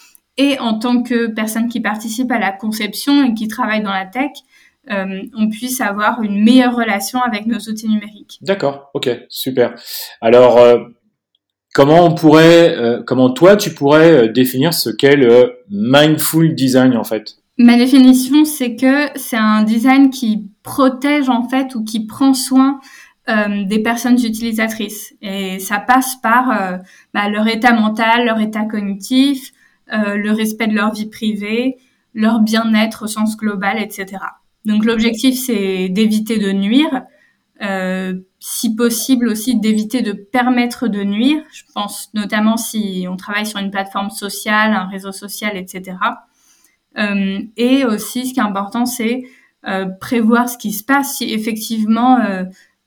et 0.42 0.60
en 0.60 0.80
tant 0.80 1.04
que 1.04 1.28
personne 1.28 1.68
qui 1.68 1.80
participe 1.80 2.32
à 2.32 2.40
la 2.40 2.52
conception 2.52 3.24
et 3.24 3.34
qui 3.34 3.48
travaille 3.48 3.84
dans 3.84 3.92
la 3.92 4.06
tech, 4.06 4.32
euh, 4.90 5.22
on 5.38 5.50
puisse 5.50 5.82
avoir 5.82 6.22
une 6.24 6.44
meilleure 6.44 6.76
relation 6.76 7.22
avec 7.22 7.46
nos 7.46 7.60
outils 7.60 7.88
numériques. 7.88 8.40
D'accord, 8.42 8.90
ok, 8.94 9.10
super. 9.30 9.76
Alors, 10.22 10.58
euh, 10.58 10.80
comment 11.74 12.06
on 12.06 12.16
pourrait, 12.16 12.76
comment 13.06 13.30
toi 13.30 13.56
tu 13.56 13.74
pourrais 13.74 14.30
définir 14.30 14.74
ce 14.74 14.90
qu'est 14.90 15.16
le 15.16 15.60
mindful 15.70 16.56
design 16.56 16.98
en 16.98 17.04
fait? 17.04 17.38
Ma 17.58 17.78
définition, 17.78 18.44
c'est 18.44 18.76
que 18.76 19.08
c'est 19.16 19.38
un 19.38 19.64
design 19.64 20.10
qui 20.10 20.50
protège 20.64 21.30
en 21.30 21.48
fait 21.48 21.76
ou 21.76 21.84
qui 21.84 22.06
prend 22.08 22.34
soin 22.34 22.80
euh, 23.30 23.66
des 23.66 23.80
personnes 23.80 24.16
utilisatrices. 24.16 25.14
Et 25.22 25.60
ça 25.60 25.80
passe 25.80 26.16
par 26.16 26.50
euh, 26.50 26.78
bah, 27.14 27.30
leur 27.30 27.48
état 27.48 27.72
mental, 27.72 28.26
leur 28.26 28.40
état 28.40 28.66
cognitif, 28.66 29.52
euh, 29.52 29.61
le 29.92 30.32
respect 30.32 30.68
de 30.68 30.76
leur 30.76 30.94
vie 30.94 31.08
privée, 31.08 31.78
leur 32.14 32.40
bien-être 32.40 33.04
au 33.04 33.08
sens 33.08 33.38
global, 33.38 33.78
etc. 33.80 34.24
Donc 34.66 34.86
l'objectif, 34.86 35.36
c'est 35.36 35.90
d'éviter 35.90 36.38
de 36.38 36.52
nuire, 36.52 37.04
si 38.40 38.76
possible 38.76 39.28
aussi 39.28 39.60
d'éviter 39.60 40.02
de 40.02 40.14
permettre 40.14 40.88
de 40.88 41.04
nuire. 41.04 41.44
Je 41.52 41.64
pense 41.74 42.10
notamment 42.14 42.58
si 42.58 43.06
on 43.10 43.18
travaille 43.18 43.46
sur 43.46 43.60
une 43.60 43.72
plateforme 43.72 44.10
sociale, 44.10 44.74
un 44.74 44.88
réseau 44.88 45.12
social, 45.12 45.58
etc. 45.58 45.98
et 47.58 47.86
aussi, 47.86 48.28
ce 48.28 48.34
qui 48.34 48.40
est 48.40 48.44
important, 48.44 48.86
c'est 48.86 49.24
prévoir 50.00 50.50
ce 50.50 50.58
qui 50.58 50.72
se 50.72 50.84
passe 50.84 51.18
si 51.18 51.34
effectivement 51.34 52.18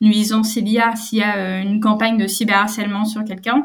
nuisance 0.04 0.56
il 0.56 0.68
y 0.68 0.78
a, 0.78 0.94
s'il 0.96 1.18
y 1.18 1.22
a 1.22 1.36
euh, 1.36 1.62
une 1.62 1.80
campagne 1.80 2.16
de 2.16 2.26
cyberharcèlement 2.26 3.04
sur 3.04 3.24
quelqu'un, 3.24 3.56
euh, 3.58 3.60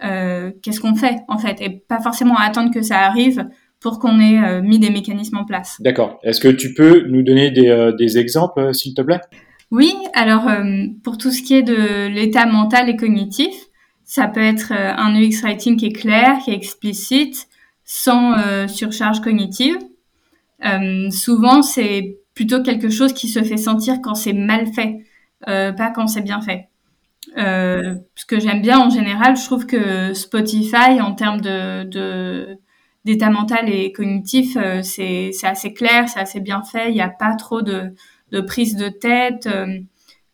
qu'est-ce 0.00 0.80
qu'on 0.80 0.94
fait 0.94 1.20
en 1.28 1.38
fait 1.38 1.60
Et 1.60 1.70
pas 1.70 2.00
forcément 2.00 2.36
attendre 2.36 2.72
que 2.72 2.82
ça 2.82 3.00
arrive 3.00 3.46
pour 3.80 3.98
qu'on 3.98 4.18
ait 4.18 4.42
euh, 4.42 4.62
mis 4.62 4.78
des 4.78 4.90
mécanismes 4.90 5.36
en 5.36 5.44
place. 5.44 5.76
D'accord. 5.80 6.18
Est-ce 6.22 6.40
que 6.40 6.48
tu 6.48 6.74
peux 6.74 7.06
nous 7.08 7.22
donner 7.22 7.50
des, 7.50 8.18
exemples, 8.18 8.74
s'il 8.74 8.94
te 8.94 9.02
plaît? 9.02 9.20
Oui, 9.70 9.94
alors 10.14 10.48
pour 11.02 11.18
tout 11.18 11.30
ce 11.30 11.42
qui 11.42 11.54
est 11.54 11.62
de 11.62 12.06
l'état 12.06 12.46
mental 12.46 12.88
et 12.88 12.96
cognitif, 12.96 13.52
ça 14.04 14.28
peut 14.28 14.42
être 14.42 14.72
un 14.72 15.14
UX 15.20 15.42
writing 15.42 15.76
qui 15.76 15.86
est 15.86 15.92
clair, 15.92 16.38
qui 16.44 16.52
est 16.52 16.54
explicite, 16.54 17.48
sans 17.84 18.36
surcharge 18.68 19.20
cognitive. 19.20 19.76
souvent, 21.10 21.62
c'est 21.62 22.18
plutôt 22.34 22.62
quelque 22.62 22.90
chose 22.90 23.12
qui 23.12 23.28
se 23.28 23.42
fait 23.42 23.56
sentir 23.56 24.00
quand 24.02 24.14
c'est 24.14 24.32
mal 24.32 24.66
fait. 24.72 24.98
Euh, 25.48 25.72
pas 25.72 25.90
quand 25.90 26.06
c'est 26.06 26.22
bien 26.22 26.40
fait. 26.40 26.68
Euh, 27.36 27.94
ce 28.14 28.26
que 28.26 28.38
j'aime 28.38 28.62
bien 28.62 28.78
en 28.78 28.90
général, 28.90 29.36
je 29.36 29.44
trouve 29.44 29.66
que 29.66 30.14
Spotify, 30.14 31.00
en 31.00 31.14
termes 31.14 31.40
de, 31.40 32.56
d'état 33.04 33.30
mental 33.30 33.68
et 33.68 33.92
cognitif, 33.92 34.56
euh, 34.56 34.80
c'est, 34.82 35.32
assez 35.42 35.72
clair, 35.72 36.08
c'est 36.08 36.20
assez 36.20 36.40
bien 36.40 36.62
fait. 36.62 36.90
Il 36.90 36.94
n'y 36.94 37.00
a 37.00 37.08
pas 37.08 37.34
trop 37.34 37.62
de, 37.62 37.92
de 38.30 38.40
prise 38.40 38.76
de 38.76 38.88
tête. 38.88 39.48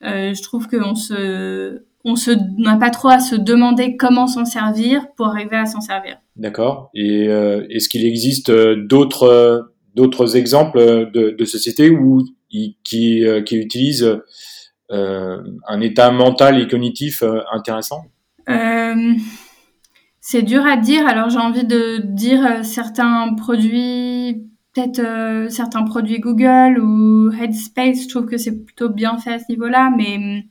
je 0.02 0.42
trouve 0.42 0.68
qu'on 0.68 0.94
se, 0.94 1.82
on 2.04 2.16
se 2.16 2.30
n'a 2.58 2.76
pas 2.76 2.90
trop 2.90 3.08
à 3.08 3.20
se 3.20 3.36
demander 3.36 3.96
comment 3.96 4.26
s'en 4.26 4.44
servir 4.44 5.06
pour 5.16 5.26
arriver 5.28 5.56
à 5.56 5.66
s'en 5.66 5.80
servir. 5.80 6.18
D'accord. 6.36 6.90
Et 6.94 7.24
est-ce 7.24 7.88
qu'il 7.88 8.04
existe 8.04 8.50
d'autres 8.50 9.72
d'autres 9.94 10.36
exemples 10.36 11.10
de, 11.12 11.30
de 11.30 11.44
sociétés 11.44 11.90
où 11.90 12.24
qui 12.50 12.74
qui 12.84 13.56
utilisent 13.56 14.04
euh, 14.04 14.24
un 14.90 15.80
état 15.80 16.10
mental 16.10 16.60
et 16.60 16.66
cognitif 16.66 17.22
euh, 17.22 17.40
intéressant 17.52 18.02
euh, 18.48 19.14
C'est 20.20 20.42
dur 20.42 20.66
à 20.66 20.76
dire. 20.76 21.06
Alors 21.06 21.30
j'ai 21.30 21.38
envie 21.38 21.64
de 21.64 21.98
dire 22.04 22.64
certains 22.64 23.34
produits 23.34 24.46
peut-être 24.72 25.50
certains 25.50 25.82
produits 25.82 26.20
Google 26.20 26.78
ou 26.80 27.32
Headspace, 27.32 28.04
je 28.04 28.08
trouve 28.08 28.26
que 28.26 28.36
c'est 28.36 28.64
plutôt 28.64 28.88
bien 28.88 29.18
fait 29.18 29.32
à 29.32 29.38
ce 29.40 29.46
niveau-là, 29.48 29.90
mais 29.96 30.44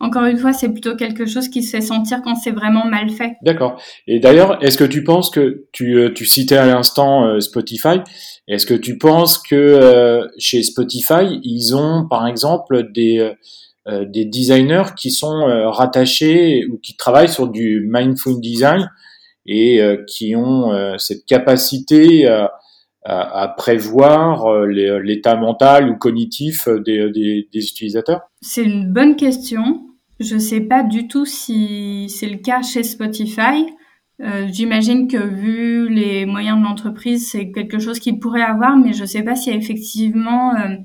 encore 0.00 0.24
une 0.24 0.38
fois, 0.38 0.52
c'est 0.52 0.70
plutôt 0.70 0.96
quelque 0.96 1.26
chose 1.26 1.48
qui 1.48 1.62
se 1.62 1.76
fait 1.76 1.82
sentir 1.82 2.22
quand 2.22 2.34
c'est 2.34 2.50
vraiment 2.50 2.86
mal 2.86 3.10
fait. 3.10 3.34
D'accord. 3.42 3.80
Et 4.06 4.18
d'ailleurs, 4.18 4.62
est-ce 4.64 4.78
que 4.78 4.84
tu 4.84 5.04
penses 5.04 5.30
que 5.30 5.66
tu, 5.72 6.08
tu 6.14 6.26
citais 6.26 6.56
à 6.56 6.66
l'instant 6.66 7.38
Spotify, 7.40 8.00
est-ce 8.48 8.66
que 8.66 8.74
tu 8.74 8.98
penses 8.98 9.38
que 9.38 10.26
chez 10.38 10.62
Spotify, 10.62 11.38
ils 11.42 11.74
ont 11.76 12.08
par 12.08 12.26
exemple 12.26 12.90
des 12.92 13.34
euh, 13.88 14.04
des 14.04 14.26
designers 14.26 14.94
qui 14.94 15.10
sont 15.10 15.48
euh, 15.48 15.70
rattachés 15.70 16.66
ou 16.70 16.76
qui 16.76 16.96
travaillent 16.96 17.30
sur 17.30 17.48
du 17.48 17.88
mindful 17.90 18.38
design 18.38 18.90
et 19.46 19.80
euh, 19.80 20.04
qui 20.06 20.36
ont 20.36 20.70
cette 20.98 21.24
capacité 21.24 22.28
à, 22.28 22.52
à, 23.04 23.48
prévoir 23.48 24.66
l'état 24.66 25.34
mental 25.36 25.88
ou 25.88 25.96
cognitif 25.96 26.68
des, 26.68 27.10
des, 27.10 27.48
des 27.50 27.64
utilisateurs? 27.64 28.20
C'est 28.42 28.62
une 28.62 28.92
bonne 28.92 29.16
question. 29.16 29.80
Je 30.20 30.34
ne 30.34 30.40
sais 30.40 30.60
pas 30.60 30.82
du 30.82 31.08
tout 31.08 31.24
si 31.24 32.08
c'est 32.10 32.28
le 32.28 32.36
cas 32.36 32.60
chez 32.60 32.82
Spotify. 32.82 33.66
Euh, 34.20 34.48
J'imagine 34.52 35.08
que 35.08 35.16
vu 35.16 35.88
les 35.88 36.26
moyens 36.26 36.58
de 36.58 36.64
l'entreprise, 36.64 37.30
c'est 37.30 37.50
quelque 37.50 37.78
chose 37.78 37.98
qu'ils 37.98 38.18
pourraient 38.18 38.42
avoir, 38.42 38.76
mais 38.76 38.92
je 38.92 39.00
ne 39.00 39.06
sais 39.06 39.22
pas 39.22 39.34
si 39.34 39.50
effectivement 39.50 40.54
euh, 40.56 40.76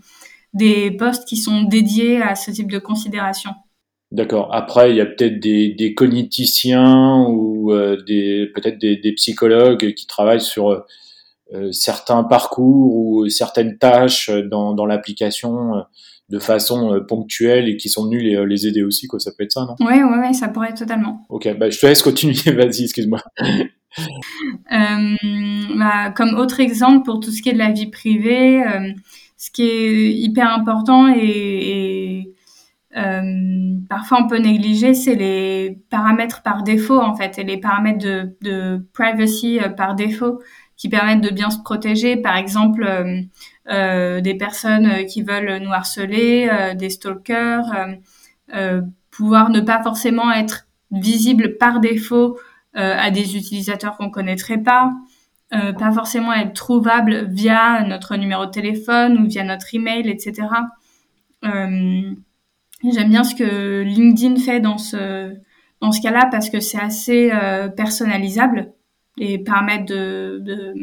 des 0.53 0.91
postes 0.91 1.27
qui 1.27 1.35
sont 1.35 1.63
dédiés 1.63 2.21
à 2.21 2.35
ce 2.35 2.49
type 2.49 2.71
de 2.71 2.79
considération. 2.79 3.51
D'accord. 4.11 4.55
Après, 4.55 4.91
il 4.91 4.95
y 4.95 5.01
a 5.01 5.05
peut-être 5.05 5.41
des, 5.41 5.93
cogniticiens 5.97 7.25
ou 7.27 7.73
euh, 7.73 7.97
peut-être 8.55 8.79
des, 8.79 9.13
psychologues 9.17 9.93
qui 9.95 10.07
travaillent 10.07 10.39
sur 10.39 10.85
certains 11.71 12.23
parcours 12.23 12.95
ou 12.95 13.27
certaines 13.27 13.77
tâches 13.77 14.29
dans, 14.29 14.85
l'application 14.85 15.83
de 16.29 16.39
façon 16.39 16.99
ponctuelle 17.07 17.69
et 17.69 17.77
qui 17.77 17.89
sont 17.89 18.05
venus 18.05 18.23
les, 18.23 18.45
les, 18.45 18.67
aider 18.67 18.83
aussi. 18.83 19.07
Quoi. 19.07 19.19
Ça 19.19 19.31
peut 19.37 19.43
être 19.43 19.51
ça, 19.51 19.61
non? 19.61 19.75
Oui, 19.79 20.01
oui, 20.01 20.17
oui, 20.21 20.33
ça 20.33 20.47
pourrait 20.47 20.69
être 20.69 20.79
totalement. 20.79 21.25
Ok, 21.29 21.47
bah, 21.57 21.69
je 21.69 21.79
te 21.79 21.85
laisse 21.85 22.01
continuer. 22.01 22.33
Vas-y, 22.47 22.83
excuse-moi. 22.83 23.21
bah, 24.69 26.09
comme 26.15 26.35
autre 26.35 26.59
exemple 26.59 27.05
pour 27.05 27.19
tout 27.19 27.31
ce 27.31 27.41
qui 27.41 27.49
est 27.49 27.53
de 27.53 27.59
la 27.59 27.71
vie 27.71 27.91
privée 27.91 28.63
ce 29.45 29.51
qui 29.51 29.63
est 29.63 30.11
hyper 30.11 30.51
important 30.51 31.07
et, 31.07 32.31
euh, 32.97 33.21
parfois 33.89 34.23
on 34.23 34.27
peut 34.27 34.37
négliger, 34.37 34.93
c'est 34.93 35.15
les 35.15 35.77
paramètres 35.89 36.41
par 36.43 36.63
défaut 36.63 36.99
en 36.99 37.15
fait 37.15 37.37
et 37.37 37.43
les 37.43 37.57
paramètres 37.57 38.03
de, 38.03 38.37
de 38.41 38.87
privacy 38.93 39.59
euh, 39.59 39.69
par 39.69 39.95
défaut 39.95 40.39
qui 40.77 40.87
permettent 40.89 41.21
de 41.21 41.29
bien 41.29 41.49
se 41.49 41.59
protéger. 41.59 42.17
Par 42.17 42.37
exemple, 42.37 42.83
euh, 42.83 43.03
euh 43.05 43.21
des 43.67 44.35
personnes 44.37 45.05
qui 45.05 45.23
veulent 45.23 45.57
nous 45.61 45.73
harceler, 45.73 46.47
euh, 46.51 46.73
des 46.73 46.89
stalkers, 46.89 47.65
pouvoir 49.11 49.49
ne 49.49 49.61
pas 49.61 49.81
forcément 49.81 50.31
être 50.31 50.67
visible 50.91 51.57
par 51.57 51.79
défaut 51.79 52.37
à 52.73 53.09
des 53.09 53.37
utilisateurs 53.37 53.95
qu'on 53.97 54.09
connaîtrait 54.09 54.57
pas. 54.57 54.91
Euh, 55.53 55.73
pas 55.73 55.91
forcément 55.91 56.33
être 56.33 56.53
trouvable 56.53 57.27
via 57.29 57.83
notre 57.83 58.15
numéro 58.15 58.47
de 58.47 58.51
téléphone 58.51 59.19
ou 59.19 59.27
via 59.27 59.43
notre 59.43 59.73
email, 59.75 60.09
etc. 60.09 60.47
Euh, 61.43 62.11
J'aime 62.83 63.09
bien 63.09 63.23
ce 63.23 63.35
que 63.35 63.81
LinkedIn 63.81 64.37
fait 64.37 64.59
dans 64.59 64.77
ce 64.77 65.35
dans 65.81 65.91
ce 65.91 66.01
cas-là 66.01 66.27
parce 66.31 66.49
que 66.49 66.59
c'est 66.59 66.79
assez 66.79 67.31
euh, 67.31 67.67
personnalisable. 67.67 68.73
Les 69.17 69.37
paramètres 69.37 69.85
de, 69.85 70.39
de, 70.41 70.73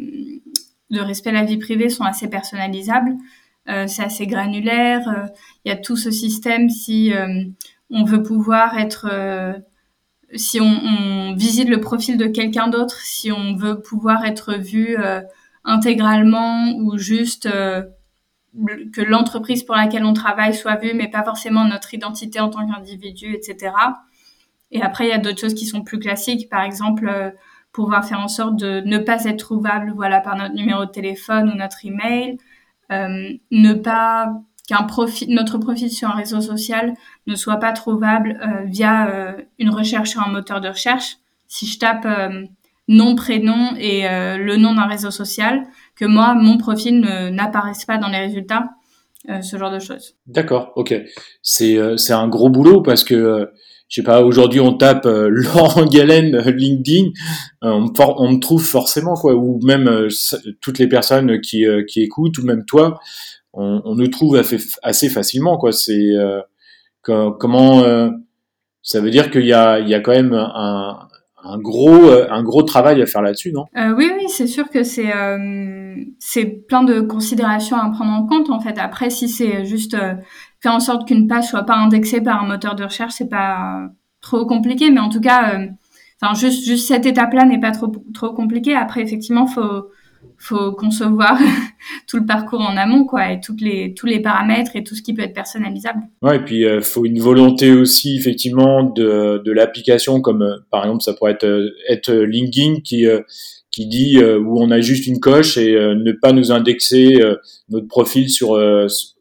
de, 0.93 1.01
respect 1.01 1.31
de 1.31 1.37
la 1.37 1.45
vie 1.45 1.59
privée 1.59 1.89
sont 1.89 2.05
assez 2.05 2.29
personnalisables. 2.29 3.17
Euh, 3.69 3.87
c'est 3.87 4.05
assez 4.05 4.27
granulaire. 4.27 5.31
Il 5.65 5.69
y 5.69 5.73
a 5.73 5.77
tout 5.77 5.97
ce 5.97 6.11
système 6.11 6.69
si 6.71 7.13
on 7.91 8.05
veut 8.05 8.23
pouvoir 8.23 8.79
être 8.79 9.63
si 10.35 10.61
on, 10.61 10.65
on, 10.65 11.35
visite 11.35 11.69
le 11.69 11.81
profil 11.81 12.17
de 12.17 12.27
quelqu'un 12.27 12.69
d'autre, 12.69 12.97
si 13.01 13.33
on 13.33 13.55
veut 13.55 13.81
pouvoir 13.81 14.25
être 14.25 14.55
vu 14.55 14.97
euh, 14.99 15.21
intégralement 15.65 16.73
ou 16.77 16.97
juste 16.99 17.47
euh, 17.47 17.83
que 18.93 19.01
l'entreprise 19.01 19.63
pour 19.63 19.75
laquelle 19.75 20.05
on 20.05 20.13
travaille 20.13 20.55
soit 20.55 20.77
vue, 20.77 20.93
mais 20.95 21.09
pas 21.09 21.25
forcément 21.25 21.65
notre 21.65 21.95
identité 21.95 22.41
en 22.41 22.51
tant 22.51 22.67
qu'individu, 22.67 23.35
etc. 23.35 23.73
Et 24.71 24.83
après, 24.83 25.07
il 25.07 25.11
y 25.11 25.15
a 25.15 25.19
d'autres 25.19 25.41
choses 25.41 25.55
qui 25.55 25.67
sont 25.67 25.83
plus 25.83 25.99
classiques, 25.99 26.49
par 26.49 26.63
exemple, 26.63 27.09
euh, 27.09 27.31
pouvoir 27.73 28.05
faire 28.05 28.21
en 28.21 28.29
sorte 28.29 28.57
de 28.57 28.81
ne 28.81 28.99
pas 28.99 29.25
être 29.25 29.39
trouvable, 29.39 29.93
voilà, 29.95 30.21
par 30.21 30.37
notre 30.37 30.55
numéro 30.55 30.85
de 30.85 30.91
téléphone 30.91 31.51
ou 31.51 31.55
notre 31.55 31.85
email, 31.85 32.39
ne 32.91 33.73
pas 33.73 34.35
qu'un 34.67 34.85
profil, 34.85 35.33
notre 35.35 35.59
profil 35.59 35.91
sur 35.91 36.09
un 36.09 36.15
réseau 36.15 36.41
social 36.41 36.95
ne 37.27 37.35
soit 37.35 37.57
pas 37.57 37.73
trouvable 37.73 38.39
euh, 38.43 38.65
via 38.65 39.09
euh, 39.09 39.33
une 39.59 39.71
recherche 39.71 40.11
sur 40.11 40.23
un 40.23 40.31
moteur 40.31 40.61
de 40.61 40.69
recherche. 40.69 41.17
Si 41.49 41.67
je 41.67 41.79
tape 41.79 42.07
euh, 42.07 42.45
nom, 42.89 43.15
prénom 43.15 43.75
et 43.77 44.03
le 44.09 44.57
nom 44.57 44.75
d'un 44.75 44.87
réseau 44.87 45.11
social, 45.11 45.63
que 45.95 46.05
moi, 46.05 46.35
mon 46.35 46.59
profil 46.59 47.01
n'apparaisse 47.33 47.85
pas 47.85 47.97
dans 47.97 48.09
les 48.09 48.19
résultats, 48.19 48.71
ce 49.43 49.57
genre 49.57 49.71
de 49.71 49.79
choses. 49.79 50.17
D'accord, 50.27 50.73
ok. 50.77 50.95
C'est 51.43 51.79
c'est 51.97 52.13
un 52.13 52.29
gros 52.29 52.51
boulot 52.51 52.83
parce 52.83 53.05
que 53.05 53.49
je 53.89 54.01
sais 54.01 54.05
pas, 54.05 54.23
aujourd'hui 54.23 54.61
on 54.61 54.77
tape 54.77 55.05
Laurent 55.07 55.85
Galen 55.87 56.37
LinkedIn, 56.39 57.11
on, 57.61 57.93
on, 57.99 58.33
me 58.33 58.41
trouve 58.41 58.65
forcément 58.65 59.15
quoi, 59.15 59.35
ou 59.35 59.61
même 59.63 60.09
toutes 60.61 60.79
les 60.79 60.89
personnes 60.89 61.41
qui, 61.41 61.65
qui 61.89 62.03
écoutent, 62.03 62.39
ou 62.39 62.45
même 62.45 62.65
toi, 62.65 62.99
on, 63.53 63.83
on 63.85 63.95
nous 63.95 64.09
trouve 64.09 64.43
assez 64.83 65.09
facilement 65.09 65.59
quoi. 65.59 65.73
C'est 65.73 66.17
comment 67.03 67.83
euh, 67.83 68.11
ça 68.83 69.01
veut 69.01 69.11
dire 69.11 69.31
qu'il 69.31 69.47
y 69.47 69.53
a, 69.53 69.79
il 69.79 69.89
y 69.89 69.95
a 69.95 70.01
quand 70.01 70.13
même 70.13 70.33
un, 70.33 71.09
un 71.45 71.59
gros, 71.59 72.11
un 72.31 72.43
gros 72.43 72.63
travail 72.63 73.03
à 73.03 73.07
faire 73.07 73.23
là-dessus, 73.23 73.53
non? 73.53 73.65
Oui, 73.75 74.11
oui, 74.17 74.27
c'est 74.29 74.47
sûr 74.47 74.69
que 74.71 74.83
c'est 74.83 75.13
c'est 76.19 76.45
plein 76.47 76.83
de 76.83 77.01
considérations 77.01 77.77
à 77.77 77.89
prendre 77.91 78.13
en 78.13 78.27
compte. 78.27 78.51
En 78.51 78.61
fait, 78.61 78.79
après, 78.79 79.11
si 79.11 79.29
c'est 79.29 79.65
juste 79.65 79.97
faire 80.61 80.73
en 80.73 80.81
sorte 80.81 81.07
qu'une 81.07 81.27
page 81.27 81.49
soit 81.49 81.65
pas 81.65 81.77
indexée 81.77 82.21
par 82.21 82.43
un 82.43 82.47
moteur 82.47 82.75
de 82.75 82.85
recherche, 82.85 83.15
c'est 83.15 83.29
pas 83.29 83.89
trop 84.21 84.47
compliqué. 84.47 84.91
Mais 84.91 85.01
en 85.01 85.09
tout 85.09 85.21
cas, 85.21 85.59
enfin, 86.21 86.35
juste 86.35 86.65
juste 86.65 86.89
cette 86.89 87.07
étape-là 87.07 87.45
n'est 87.45 87.61
pas 87.61 87.73
trop 87.73 87.93
trop 88.15 88.33
compliquée. 88.33 88.75
Après, 88.75 89.03
effectivement, 89.03 89.47
faut 89.47 89.89
faut 90.43 90.73
concevoir 90.73 91.39
tout 92.09 92.19
le 92.19 92.27
parcours 92.27 92.61
en 92.61 92.77
amont, 92.77 93.05
quoi, 93.05 93.33
et 93.33 93.41
toutes 93.41 93.61
les, 93.61 93.95
tous 93.95 94.07
les 94.07 94.21
paramètres 94.21 94.75
et 94.75 94.83
tout 94.83 94.95
ce 94.95 95.03
qui 95.03 95.15
peut 95.15 95.23
être 95.23 95.35
personnalisable. 95.35 96.01
Ouais, 96.21 96.37
et 96.37 96.41
puis 96.41 96.61
il 96.61 96.67
euh, 96.67 96.81
faut 96.81 97.05
une 97.05 97.21
volonté 97.21 97.73
aussi, 97.73 98.17
effectivement, 98.17 98.83
de, 98.83 99.41
de 99.45 99.53
l'application, 99.53 100.21
comme 100.21 100.43
euh, 100.43 100.57
par 100.71 100.85
exemple, 100.85 101.03
ça 101.03 101.15
pourrait 101.15 101.33
être, 101.33 101.45
euh, 101.47 101.71
être 101.89 102.13
LinkedIn 102.13 102.81
qui, 102.81 103.07
qui 103.71 103.87
dit 103.87 104.23
où 104.23 104.61
on 104.61 104.71
a 104.71 104.81
juste 104.81 105.07
une 105.07 105.19
coche 105.19 105.57
et 105.57 105.73
ne 105.73 106.13
pas 106.13 106.33
nous 106.33 106.53
indexer 106.53 107.19
notre 107.71 107.89
profil 107.89 108.29
sur 108.29 108.51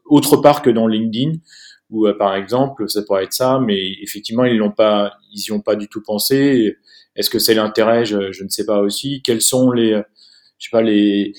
autre 0.04 0.36
part 0.36 0.60
que 0.60 0.68
dans 0.68 0.86
LinkedIn. 0.86 1.38
Ou 1.88 2.06
par 2.18 2.34
exemple, 2.34 2.88
ça 2.88 3.02
pourrait 3.02 3.24
être 3.24 3.32
ça, 3.32 3.60
mais 3.64 3.92
effectivement, 4.02 4.44
ils 4.44 4.58
l'ont 4.58 4.70
pas, 4.70 5.14
ils 5.32 5.40
y 5.40 5.52
ont 5.52 5.60
pas 5.60 5.74
du 5.74 5.88
tout 5.88 6.02
pensé. 6.02 6.76
Est-ce 7.16 7.30
que 7.30 7.38
c'est 7.38 7.54
l'intérêt? 7.54 8.04
Je, 8.04 8.32
je 8.32 8.44
ne 8.44 8.50
sais 8.50 8.66
pas 8.66 8.80
aussi. 8.80 9.22
Quels 9.22 9.40
sont 9.40 9.70
les 9.70 10.02
je 10.62 10.68
sais 10.68 10.76
pas 10.76 10.82
les 10.82 11.32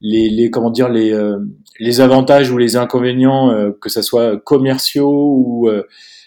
les, 0.00 0.30
les 0.30 0.50
comment 0.50 0.70
dire 0.70 0.88
les 0.88 1.12
euh, 1.12 1.38
les 1.78 2.00
avantages 2.00 2.50
ou 2.50 2.56
les 2.56 2.76
inconvénients 2.76 3.50
euh, 3.50 3.72
que 3.78 3.90
ça 3.90 4.02
soit 4.02 4.38
commerciaux 4.38 5.34
ou 5.36 5.68
euh, 5.68 5.82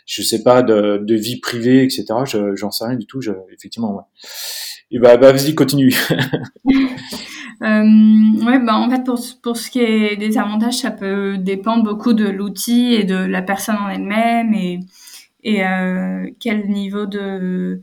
je 0.06 0.22
sais 0.22 0.44
pas 0.44 0.62
de, 0.62 0.98
de 1.04 1.16
vie 1.16 1.40
privée 1.40 1.84
etc 1.84 2.06
j'en 2.54 2.70
sais 2.70 2.86
rien 2.86 2.96
du 2.96 3.08
tout 3.08 3.22
je, 3.22 3.32
effectivement 3.52 3.96
ouais 3.96 4.04
et 4.92 5.00
bah, 5.00 5.18
bah 5.18 5.32
vas-y 5.32 5.56
continue 5.56 5.96
ouais 7.62 8.60
bah 8.60 8.76
en 8.76 8.90
fait 8.90 9.04
pour 9.04 9.20
pour 9.42 9.58
ce 9.58 9.72
qui 9.72 9.80
est 9.80 10.16
des 10.16 10.38
avantages 10.38 10.78
ça 10.78 10.92
peut 10.92 11.38
dépendre 11.40 11.84
beaucoup 11.84 12.14
de 12.14 12.26
l'outil 12.26 12.94
et 12.94 13.04
de 13.04 13.16
la 13.16 13.42
personne 13.42 13.78
en 13.78 13.90
elle-même 13.90 14.54
et 14.54 14.80
et 15.46 15.62
quel 16.40 16.70
niveau 16.70 17.06
de 17.06 17.82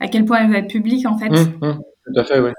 à 0.00 0.08
quel 0.08 0.24
point 0.24 0.38
elle 0.44 0.50
va 0.50 0.58
être 0.58 0.70
publique 0.70 1.06
en 1.06 1.18
fait. 1.18 1.30
Mmh, 1.30 1.66
mmh. 1.66 1.80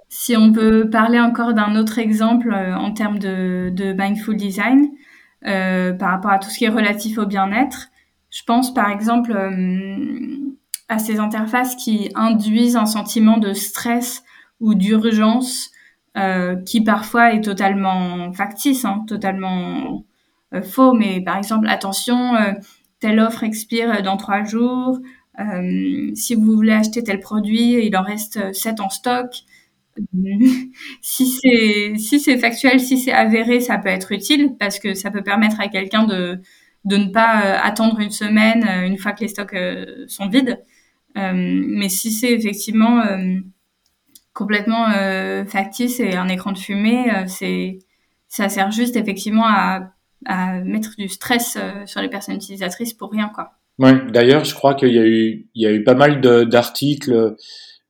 Si 0.09 0.35
on 0.37 0.51
peut 0.51 0.89
parler 0.89 1.19
encore 1.19 1.53
d'un 1.53 1.75
autre 1.75 1.99
exemple 1.99 2.51
euh, 2.53 2.75
en 2.75 2.91
termes 2.91 3.19
de, 3.19 3.93
mindful 3.97 4.35
design, 4.35 4.89
euh, 5.45 5.93
par 5.93 6.11
rapport 6.11 6.31
à 6.31 6.39
tout 6.39 6.49
ce 6.49 6.57
qui 6.57 6.65
est 6.65 6.69
relatif 6.69 7.17
au 7.17 7.25
bien-être, 7.25 7.87
je 8.29 8.43
pense 8.45 8.73
par 8.73 8.89
exemple 8.89 9.31
euh, 9.31 10.37
à 10.87 10.99
ces 10.99 11.19
interfaces 11.19 11.75
qui 11.75 12.11
induisent 12.15 12.75
un 12.75 12.85
sentiment 12.85 13.37
de 13.37 13.53
stress 13.53 14.23
ou 14.59 14.75
d'urgence 14.75 15.71
qui 16.65 16.83
parfois 16.83 17.33
est 17.33 17.39
totalement 17.39 18.33
factice, 18.33 18.83
hein, 18.83 19.05
totalement 19.07 20.03
faux, 20.63 20.91
mais 20.91 21.21
par 21.21 21.37
exemple, 21.37 21.69
attention, 21.69 22.33
telle 22.99 23.21
offre 23.21 23.43
expire 23.45 24.03
dans 24.03 24.17
trois 24.17 24.43
jours, 24.43 24.99
si 26.15 26.35
vous 26.35 26.55
voulez 26.55 26.73
acheter 26.73 27.03
tel 27.03 27.19
produit, 27.19 27.85
il 27.85 27.95
en 27.95 28.03
reste 28.03 28.53
7 28.53 28.79
en 28.79 28.89
stock. 28.89 29.31
si 31.01 31.27
c'est 31.27 31.93
si 31.97 32.19
c'est 32.19 32.37
factuel, 32.37 32.79
si 32.79 32.97
c'est 32.97 33.11
avéré, 33.11 33.59
ça 33.59 33.77
peut 33.77 33.89
être 33.89 34.11
utile 34.11 34.55
parce 34.57 34.79
que 34.79 34.93
ça 34.93 35.11
peut 35.11 35.23
permettre 35.23 35.59
à 35.59 35.67
quelqu'un 35.67 36.03
de 36.05 36.39
de 36.85 36.97
ne 36.97 37.11
pas 37.11 37.41
euh, 37.43 37.59
attendre 37.61 37.99
une 37.99 38.11
semaine 38.11 38.65
euh, 38.67 38.87
une 38.87 38.97
fois 38.97 39.11
que 39.13 39.21
les 39.21 39.27
stocks 39.27 39.55
sont 40.07 40.29
vides. 40.29 40.59
mais 41.15 41.89
si 41.89 42.11
c'est 42.11 42.31
effectivement 42.31 43.03
complètement 44.33 44.85
factice 45.47 45.99
et 45.99 46.15
un 46.15 46.29
écran 46.29 46.51
de 46.53 46.57
fumée, 46.57 47.11
c'est 47.27 47.79
ça 48.29 48.47
sert 48.49 48.71
juste 48.71 48.95
effectivement 48.95 49.45
à, 49.47 49.91
à 50.25 50.61
mettre 50.61 50.95
du 50.97 51.09
stress 51.09 51.57
sur 51.85 52.01
les 52.01 52.09
personnes 52.09 52.35
utilisatrices 52.35 52.93
pour 52.93 53.11
rien 53.11 53.29
quoi. 53.29 53.58
D'ailleurs, 53.79 54.43
je 54.43 54.53
crois 54.53 54.75
qu'il 54.75 54.93
y 54.93 54.99
a 54.99 55.05
eu, 55.05 55.47
il 55.55 55.63
y 55.63 55.65
a 55.65 55.71
eu 55.71 55.83
pas 55.83 55.95
mal 55.95 56.19
d'articles 56.21 57.35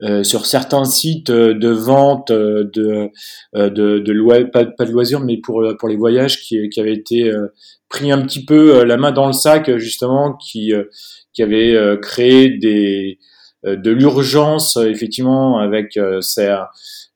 euh, 0.02 0.23
sur 0.23 0.45
certains 0.45 0.86
sites 0.86 1.30
de 1.30 1.69
vente 1.69 2.32
euh, 2.32 2.63
de 2.71 3.10
euh, 3.56 3.69
de, 3.69 4.43
pas, 4.43 4.63
pas, 4.63 4.86
de 4.86 4.91
loisirs, 4.91 5.19
mais 5.19 5.38
pour 5.38 5.62
pour 5.78 5.89
les 5.89 5.97
voyages 5.97 6.39
qui, 6.39 6.69
qui 6.69 6.80
avaient 6.80 6.93
été 6.93 7.30
pris 7.89 8.10
un 8.10 8.21
petit 8.21 8.45
peu 8.45 8.86
la 8.86 8.95
main 8.95 9.12
dans 9.12 9.28
le 9.28 9.34
sac 9.34 9.75
justement, 9.78 10.38
qui 10.38 10.71
qui 11.34 11.43
avaient 11.43 11.97
créé 12.02 12.58
des 12.58 13.19
de 13.63 13.91
l'urgence 13.91 14.78
effectivement 14.78 15.60
avec 15.60 16.00
ça 16.22 16.69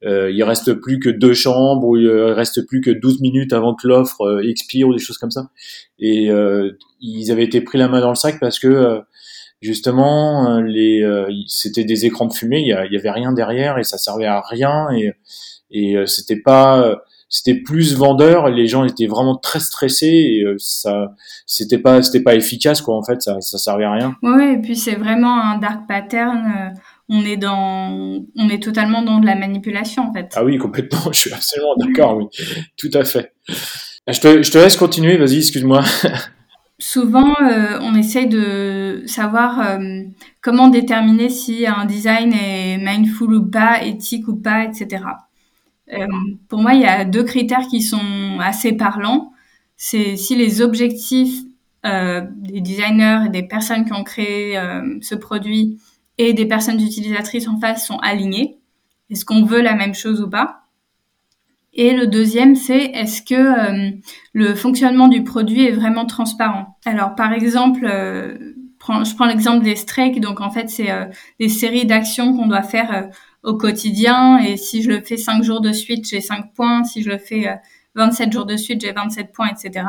euh, 0.06 0.32
il 0.32 0.43
reste 0.43 0.73
plus 0.73 0.99
que 0.99 1.10
deux 1.10 1.34
chambres 1.34 1.88
ou 1.88 1.97
il 1.97 2.10
reste 2.10 2.65
plus 2.65 2.82
que 2.82 2.91
12 2.91 3.21
minutes 3.21 3.53
avant 3.53 3.73
que 3.73 3.88
l'offre 3.88 4.21
euh, 4.21 4.49
expire 4.49 4.88
ou 4.88 4.93
des 4.93 4.99
choses 4.99 5.17
comme 5.17 5.32
ça. 5.32 5.49
Et 5.97 6.29
euh, 6.29 6.71
ils 6.99 7.32
avaient 7.32 7.43
été 7.43 7.62
pris 7.62 7.77
la 7.77 7.88
main 7.88 8.01
dans 8.01 8.10
le 8.10 8.15
sac 8.15 8.39
parce 8.39 8.60
que 8.60 8.67
euh, 8.67 8.99
justement 9.62 10.60
les 10.60 11.06
c'était 11.47 11.86
des 11.86 12.06
écrans 12.06 12.25
de 12.25 12.34
fumée, 12.34 12.60
il 12.60 12.67
y, 12.67 12.97
avait 12.97 13.12
rien 13.12 13.32
derrière 13.32 13.77
et 13.77 13.84
ça 13.84 13.97
servait 13.97 14.25
à 14.25 14.41
rien 14.41 14.89
et 14.91 15.13
et 15.71 15.95
c'était 16.06 16.36
pas 16.36 17.01
c'était 17.35 17.59
plus 17.59 17.95
vendeur 17.95 18.49
les 18.49 18.67
gens 18.67 18.85
étaient 18.85 19.07
vraiment 19.07 19.35
très 19.35 19.59
stressés 19.59 20.05
et 20.05 20.45
ça 20.57 21.13
c'était 21.47 21.79
pas 21.79 22.03
c'était 22.03 22.21
pas 22.21 22.35
efficace 22.35 22.81
quoi 22.81 22.95
en 22.95 23.03
fait 23.03 23.21
ça 23.21 23.41
ça 23.41 23.57
servait 23.57 23.85
à 23.85 23.91
rien 23.91 24.15
ouais 24.21 24.53
et 24.53 24.57
puis 24.57 24.75
c'est 24.75 24.95
vraiment 24.95 25.41
un 25.41 25.57
dark 25.57 25.87
pattern 25.87 26.73
on 27.09 27.23
est 27.25 27.37
dans, 27.37 28.25
on 28.35 28.49
est 28.49 28.61
totalement 28.61 29.01
dans 29.01 29.19
de 29.19 29.25
la 29.25 29.35
manipulation 29.35 30.09
en 30.09 30.13
fait. 30.13 30.31
Ah 30.35 30.43
oui, 30.43 30.57
complètement. 30.57 30.99
Je 31.11 31.19
suis 31.19 31.33
absolument 31.33 31.75
d'accord. 31.77 32.17
Oui, 32.17 32.25
tout 32.77 32.89
à 32.93 33.03
fait. 33.03 33.33
Je 34.07 34.19
te, 34.19 34.41
je 34.41 34.51
te 34.51 34.57
laisse 34.57 34.77
continuer. 34.77 35.17
Vas-y, 35.17 35.37
excuse-moi. 35.37 35.83
Souvent, 36.79 37.35
euh, 37.41 37.79
on 37.81 37.95
essaye 37.95 38.27
de 38.27 39.03
savoir 39.05 39.61
euh, 39.61 40.01
comment 40.41 40.67
déterminer 40.67 41.29
si 41.29 41.65
un 41.65 41.85
design 41.85 42.33
est 42.33 42.77
mindful 42.77 43.33
ou 43.33 43.45
pas, 43.49 43.83
éthique 43.83 44.27
ou 44.27 44.35
pas, 44.35 44.65
etc. 44.65 45.03
Euh, 45.91 46.07
pour 46.47 46.61
moi, 46.61 46.73
il 46.73 46.81
y 46.81 46.85
a 46.85 47.03
deux 47.03 47.23
critères 47.23 47.67
qui 47.67 47.81
sont 47.81 48.39
assez 48.39 48.73
parlants. 48.73 49.33
C'est 49.75 50.15
si 50.15 50.35
les 50.35 50.61
objectifs 50.61 51.41
des 51.83 52.61
designers 52.61 53.25
et 53.25 53.29
des 53.29 53.43
personnes 53.43 53.83
qui 53.83 53.91
ont 53.91 54.05
créé 54.05 54.57
ce 55.01 55.15
produit 55.15 55.81
et 56.17 56.31
des 56.31 56.45
personnes 56.45 56.79
utilisatrices 56.79 57.49
en 57.49 57.59
face 57.59 57.85
sont 57.85 57.97
alignées. 57.97 58.57
Est-ce 59.09 59.25
qu'on 59.25 59.43
veut 59.43 59.61
la 59.61 59.75
même 59.75 59.93
chose 59.93 60.21
ou 60.21 60.29
pas? 60.29 60.63
Et 61.73 61.93
le 61.93 62.07
deuxième, 62.07 62.55
c'est 62.55 62.83
est-ce 62.83 63.21
que 63.23 63.33
euh, 63.33 63.91
le 64.33 64.55
fonctionnement 64.55 65.07
du 65.07 65.23
produit 65.23 65.65
est 65.65 65.71
vraiment 65.71 66.05
transparent? 66.05 66.77
Alors, 66.85 67.15
par 67.15 67.33
exemple, 67.33 67.85
euh, 67.85 68.37
je 68.79 69.15
prends 69.15 69.25
l'exemple 69.25 69.63
des 69.63 69.75
strikes. 69.75 70.21
Donc, 70.21 70.39
en 70.39 70.51
fait, 70.51 70.69
c'est 70.69 70.91
euh, 70.91 71.05
des 71.39 71.49
séries 71.49 71.85
d'actions 71.85 72.37
qu'on 72.37 72.47
doit 72.47 72.61
faire 72.61 73.09
au 73.43 73.56
quotidien. 73.56 74.38
Et 74.38 74.58
si 74.58 74.82
je 74.82 74.89
le 74.89 75.01
fais 75.01 75.17
5 75.17 75.43
jours 75.43 75.62
de 75.62 75.71
suite, 75.71 76.08
j'ai 76.08 76.21
5 76.21 76.53
points. 76.53 76.84
Si 76.84 77.03
je 77.03 77.10
le 77.10 77.17
fais 77.17 77.47
27 77.95 78.32
jours 78.32 78.45
de 78.45 78.58
suite, 78.58 78.82
j'ai 78.82 78.91
27 78.91 79.32
points, 79.32 79.49
etc. 79.49 79.86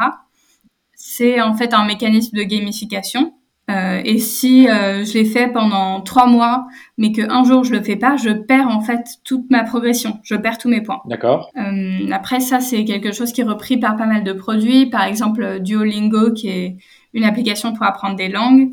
C'est 0.94 1.40
en 1.40 1.54
fait 1.54 1.74
un 1.74 1.84
mécanisme 1.84 2.36
de 2.36 2.42
gamification 2.42 3.34
euh, 3.70 4.02
et 4.04 4.18
si 4.18 4.68
euh, 4.68 5.04
je 5.04 5.14
l'ai 5.14 5.24
fait 5.24 5.48
pendant 5.48 6.02
trois 6.02 6.26
mois, 6.26 6.66
mais 6.98 7.12
qu'un 7.12 7.44
jour 7.44 7.64
je 7.64 7.72
le 7.72 7.82
fais 7.82 7.96
pas, 7.96 8.16
je 8.16 8.28
perds 8.28 8.68
en 8.68 8.82
fait 8.82 9.06
toute 9.24 9.50
ma 9.50 9.64
progression, 9.64 10.20
je 10.22 10.34
perds 10.34 10.58
tous 10.58 10.68
mes 10.68 10.82
points. 10.82 11.00
D'accord. 11.06 11.50
Euh, 11.56 12.10
après 12.12 12.40
ça, 12.40 12.60
c'est 12.60 12.84
quelque 12.84 13.12
chose 13.12 13.32
qui 13.32 13.40
est 13.40 13.44
repris 13.44 13.78
par 13.78 13.96
pas 13.96 14.06
mal 14.06 14.22
de 14.22 14.32
produits, 14.34 14.86
par 14.86 15.04
exemple 15.04 15.60
Duolingo 15.60 16.32
qui 16.32 16.48
est 16.48 16.76
une 17.14 17.24
application 17.24 17.72
pour 17.72 17.86
apprendre 17.86 18.16
des 18.16 18.28
langues, 18.28 18.72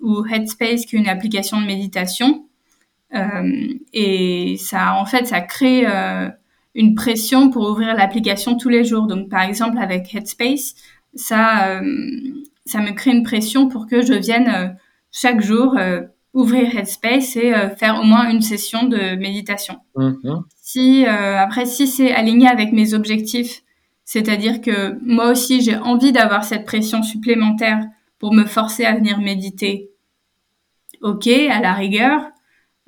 ou 0.00 0.24
Headspace 0.26 0.84
qui 0.84 0.96
est 0.96 0.98
une 0.98 1.08
application 1.08 1.60
de 1.60 1.66
méditation. 1.66 2.46
Et 3.12 4.56
ça, 4.58 4.94
en 4.94 5.04
fait, 5.04 5.26
ça 5.26 5.40
crée 5.40 5.84
une 6.74 6.94
pression 6.94 7.50
pour 7.50 7.68
ouvrir 7.68 7.94
l'application 7.94 8.56
tous 8.56 8.68
les 8.68 8.84
jours. 8.84 9.06
Donc, 9.06 9.28
par 9.28 9.42
exemple, 9.42 9.78
avec 9.78 10.14
Headspace, 10.14 10.74
ça 11.14 11.80
ça 12.70 12.80
me 12.80 12.92
crée 12.92 13.10
une 13.10 13.24
pression 13.24 13.68
pour 13.68 13.86
que 13.86 14.02
je 14.02 14.14
vienne 14.14 14.48
euh, 14.48 14.68
chaque 15.10 15.40
jour 15.40 15.76
euh, 15.76 16.02
ouvrir 16.34 16.76
Headspace 16.76 17.36
et 17.36 17.52
euh, 17.52 17.68
faire 17.70 17.98
au 18.00 18.04
moins 18.04 18.30
une 18.30 18.42
session 18.42 18.84
de 18.84 19.16
méditation. 19.16 19.78
Mm-hmm. 19.96 20.42
Si 20.56 21.04
après 21.04 21.66
si 21.66 21.88
c'est 21.88 22.12
aligné 22.12 22.46
avec 22.46 22.72
mes 22.72 22.94
objectifs, 22.94 23.62
c'est-à-dire 24.04 24.60
que 24.60 24.96
moi 25.02 25.30
aussi 25.30 25.62
j'ai 25.62 25.76
envie 25.76 26.12
d'avoir 26.12 26.44
cette 26.44 26.64
pression 26.64 27.02
supplémentaire 27.02 27.84
pour 28.20 28.32
me 28.32 28.44
forcer 28.44 28.84
à 28.84 28.94
venir 28.94 29.18
méditer. 29.18 29.90
Ok, 31.02 31.26
à 31.26 31.60
la 31.60 31.72
rigueur, 31.72 32.20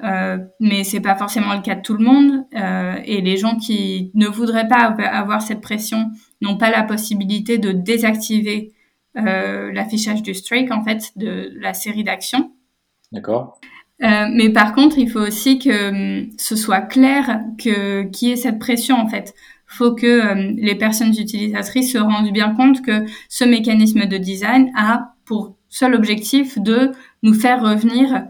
euh, 0.02 0.38
mais 0.58 0.82
c'est 0.84 1.00
pas 1.00 1.14
forcément 1.14 1.54
le 1.54 1.62
cas 1.62 1.76
de 1.76 1.82
tout 1.82 1.96
le 1.96 2.04
monde. 2.04 2.44
Euh, 2.54 2.96
et 3.04 3.20
les 3.20 3.36
gens 3.36 3.56
qui 3.56 4.10
ne 4.14 4.26
voudraient 4.26 4.68
pas 4.68 4.94
avoir 4.96 5.42
cette 5.42 5.60
pression 5.60 6.10
n'ont 6.40 6.56
pas 6.56 6.70
la 6.70 6.82
possibilité 6.82 7.58
de 7.58 7.72
désactiver 7.72 8.72
euh, 9.16 9.72
l'affichage 9.72 10.22
du 10.22 10.34
strike 10.34 10.72
en 10.72 10.82
fait 10.82 11.12
de 11.16 11.52
la 11.60 11.74
série 11.74 12.04
d'actions. 12.04 12.52
D'accord. 13.12 13.60
Euh, 14.02 14.26
mais 14.32 14.50
par 14.50 14.74
contre, 14.74 14.98
il 14.98 15.08
faut 15.08 15.20
aussi 15.20 15.58
que 15.58 16.26
ce 16.36 16.56
soit 16.56 16.80
clair 16.80 17.40
que 17.62 18.02
qu'il 18.04 18.28
y 18.28 18.32
ait 18.32 18.36
cette 18.36 18.58
pression 18.58 18.96
en 18.96 19.06
fait. 19.06 19.34
Faut 19.66 19.94
que 19.94 20.34
les 20.60 20.74
personnes 20.74 21.14
utilisatrices 21.16 21.92
se 21.92 21.98
rendent 21.98 22.32
bien 22.32 22.54
compte 22.54 22.82
que 22.82 23.04
ce 23.30 23.44
mécanisme 23.44 24.06
de 24.06 24.18
design 24.18 24.70
a 24.76 25.14
pour 25.24 25.56
seul 25.70 25.94
objectif 25.94 26.58
de 26.58 26.92
nous 27.22 27.32
faire 27.32 27.62
revenir 27.62 28.26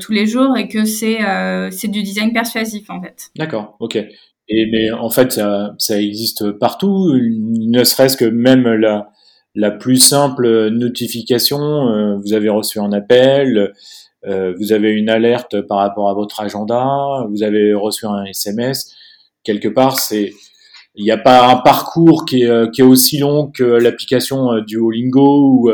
tous 0.00 0.12
les 0.12 0.26
jours 0.26 0.56
et 0.56 0.68
que 0.68 0.84
c'est 0.84 1.24
euh, 1.24 1.70
c'est 1.70 1.88
du 1.88 2.02
design 2.02 2.32
persuasif 2.32 2.90
en 2.90 3.00
fait. 3.00 3.30
D'accord, 3.36 3.76
ok. 3.80 3.96
Et 3.96 4.66
mais 4.70 4.90
en 4.90 5.10
fait 5.10 5.32
ça, 5.32 5.74
ça 5.78 6.00
existe 6.00 6.50
partout, 6.52 7.12
ne 7.14 7.84
serait-ce 7.84 8.16
que 8.16 8.24
même 8.24 8.64
la 8.64 9.10
la 9.54 9.70
plus 9.70 9.96
simple 9.96 10.70
notification, 10.70 11.60
euh, 11.60 12.16
vous 12.16 12.32
avez 12.32 12.48
reçu 12.48 12.78
un 12.80 12.92
appel, 12.92 13.72
euh, 14.26 14.54
vous 14.58 14.72
avez 14.72 14.90
une 14.92 15.10
alerte 15.10 15.60
par 15.62 15.78
rapport 15.78 16.08
à 16.08 16.14
votre 16.14 16.40
agenda, 16.40 17.26
vous 17.28 17.42
avez 17.42 17.74
reçu 17.74 18.06
un 18.06 18.24
SMS. 18.24 18.94
Quelque 19.44 19.68
part, 19.68 19.98
c'est 19.98 20.32
il 20.94 21.04
n'y 21.04 21.10
a 21.10 21.18
pas 21.18 21.50
un 21.50 21.56
parcours 21.56 22.24
qui 22.24 22.42
est, 22.42 22.48
euh, 22.48 22.68
qui 22.68 22.80
est 22.80 22.84
aussi 22.84 23.18
long 23.18 23.50
que 23.50 23.64
l'application 23.64 24.54
du 24.58 24.76
Duolingo 24.76 25.48
ou, 25.48 25.70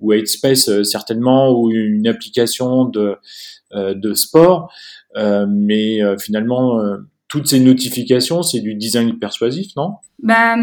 ou 0.00 0.12
Headspace 0.12 0.82
certainement 0.84 1.50
ou 1.50 1.70
une 1.70 2.06
application 2.06 2.84
de, 2.84 3.16
de 3.74 4.14
sport. 4.14 4.72
mais 5.16 6.00
finalement, 6.18 6.80
toutes 7.30 7.46
ces 7.46 7.60
notifications, 7.60 8.42
c'est 8.42 8.60
du 8.60 8.74
design 8.74 9.18
persuasif, 9.18 9.76
non? 9.76 9.94
Bah, 10.22 10.56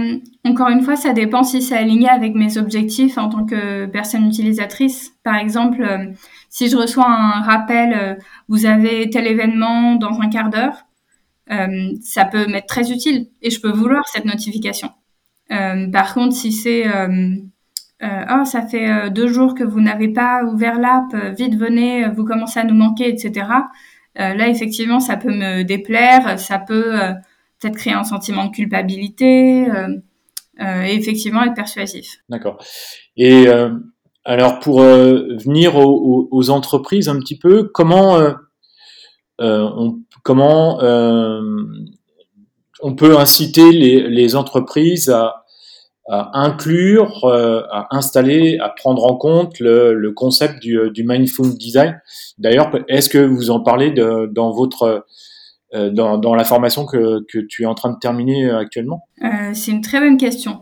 encore 0.45 0.67
une 0.67 0.81
fois, 0.81 0.97
ça 0.97 1.13
dépend 1.13 1.43
si 1.43 1.61
c'est 1.61 1.77
aligné 1.77 2.09
avec 2.09 2.35
mes 2.35 2.57
objectifs 2.57 3.17
en 3.17 3.29
tant 3.29 3.45
que 3.45 3.85
personne 3.85 4.27
utilisatrice. 4.27 5.13
Par 5.23 5.35
exemple, 5.37 5.81
euh, 5.81 6.11
si 6.49 6.69
je 6.69 6.75
reçois 6.75 7.07
un 7.07 7.41
rappel, 7.41 7.93
euh, 7.93 8.15
vous 8.49 8.65
avez 8.65 9.09
tel 9.09 9.27
événement 9.27 9.95
dans 9.95 10.19
un 10.19 10.29
quart 10.29 10.49
d'heure, 10.49 10.86
euh, 11.51 11.91
ça 12.01 12.25
peut 12.25 12.47
m'être 12.47 12.67
très 12.67 12.91
utile 12.91 13.27
et 13.41 13.49
je 13.49 13.61
peux 13.61 13.71
vouloir 13.71 14.07
cette 14.07 14.25
notification. 14.25 14.89
par 15.49 16.13
contre, 16.13 16.35
si 16.35 16.51
c'est 16.51 16.85
oh 18.01 18.45
ça 18.45 18.61
fait 18.67 19.09
deux 19.11 19.27
jours 19.27 19.55
que 19.55 19.63
vous 19.63 19.81
n'avez 19.81 20.09
pas 20.09 20.43
ouvert 20.43 20.79
l'app, 20.79 21.15
vite 21.37 21.55
venez, 21.55 22.07
vous 22.09 22.25
commencez 22.25 22.59
à 22.59 22.63
nous 22.63 22.75
manquer, 22.75 23.09
etc. 23.09 23.47
là, 24.15 24.49
effectivement, 24.49 24.99
ça 24.99 25.17
peut 25.17 25.33
me 25.33 25.63
déplaire, 25.63 26.39
ça 26.39 26.59
peut 26.59 26.95
peut-être 27.59 27.75
créer 27.75 27.93
un 27.93 28.03
sentiment 28.03 28.45
de 28.45 28.51
culpabilité 28.51 29.69
euh, 29.69 29.95
euh, 30.59 30.83
et 30.83 30.95
effectivement 30.95 31.43
être 31.43 31.53
persuasif. 31.53 32.17
D'accord. 32.29 32.63
Et 33.15 33.47
euh, 33.47 33.71
alors 34.25 34.59
pour 34.59 34.81
venir 34.81 35.75
aux, 35.75 36.49
entreprises 36.49 37.09
un 37.09 37.19
petit 37.19 37.37
peu, 37.37 37.69
comment 37.73 38.19
on, 39.39 39.99
comment 40.23 40.79
on 42.81 42.95
peut 42.95 43.17
inciter 43.17 43.71
les, 43.71 44.35
entreprises 44.35 45.09
à, 45.09 45.43
inclure, 46.33 47.25
à 47.25 47.95
installer, 47.95 48.57
à 48.59 48.69
prendre 48.69 49.03
en 49.05 49.15
compte 49.15 49.59
le, 49.59 50.11
concept 50.11 50.59
du, 50.59 50.79
du, 50.91 51.03
mindful 51.03 51.57
design. 51.57 51.99
D'ailleurs, 52.37 52.71
est-ce 52.87 53.09
que 53.09 53.19
vous 53.19 53.49
en 53.49 53.61
parlez 53.61 53.91
dans 53.91 54.51
votre 54.51 55.05
euh, 55.73 55.89
dans, 55.89 56.33
la 56.33 56.45
formation 56.45 56.85
que, 56.85 57.19
tu 57.27 57.63
es 57.63 57.65
en 57.65 57.75
train 57.75 57.91
de 57.91 57.99
terminer 57.99 58.45
euh, 58.45 58.57
actuellement? 58.57 59.07
Euh, 59.23 59.51
C'est 59.53 59.71
une 59.71 59.81
très 59.81 59.99
bonne 59.99 60.17
question. 60.17 60.61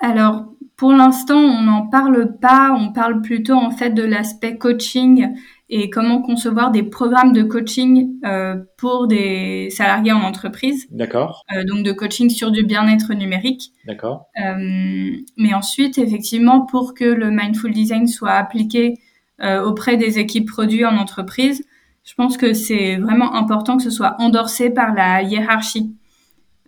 Alors, 0.00 0.44
pour 0.76 0.92
l'instant, 0.92 1.38
on 1.38 1.62
n'en 1.62 1.86
parle 1.86 2.36
pas. 2.40 2.76
On 2.78 2.92
parle 2.92 3.22
plutôt 3.22 3.54
en 3.54 3.70
fait 3.70 3.90
de 3.90 4.02
l'aspect 4.02 4.58
coaching 4.58 5.28
et 5.68 5.88
comment 5.88 6.20
concevoir 6.20 6.70
des 6.70 6.82
programmes 6.82 7.32
de 7.32 7.42
coaching 7.42 8.18
euh, 8.24 8.56
pour 8.76 9.06
des 9.06 9.68
salariés 9.70 10.12
en 10.12 10.22
entreprise. 10.22 10.86
D'accord. 10.90 11.44
Euh, 11.54 11.64
donc 11.64 11.84
de 11.84 11.92
coaching 11.92 12.28
sur 12.28 12.50
du 12.50 12.64
bien-être 12.64 13.14
numérique. 13.14 13.72
D'accord. 13.86 14.26
Euh, 14.44 15.16
mais 15.36 15.54
ensuite, 15.54 15.98
effectivement, 15.98 16.62
pour 16.66 16.94
que 16.94 17.04
le 17.04 17.30
mindful 17.30 17.72
design 17.72 18.06
soit 18.06 18.32
appliqué 18.32 18.94
auprès 19.66 19.96
des 19.96 20.20
équipes 20.20 20.48
produits 20.48 20.84
en 20.84 20.96
entreprise, 20.96 21.64
je 22.04 22.14
pense 22.14 22.36
que 22.36 22.54
c'est 22.54 22.96
vraiment 22.96 23.34
important 23.34 23.76
que 23.76 23.82
ce 23.82 23.90
soit 23.90 24.14
endorsé 24.20 24.70
par 24.70 24.94
la 24.94 25.22
hiérarchie 25.22 25.96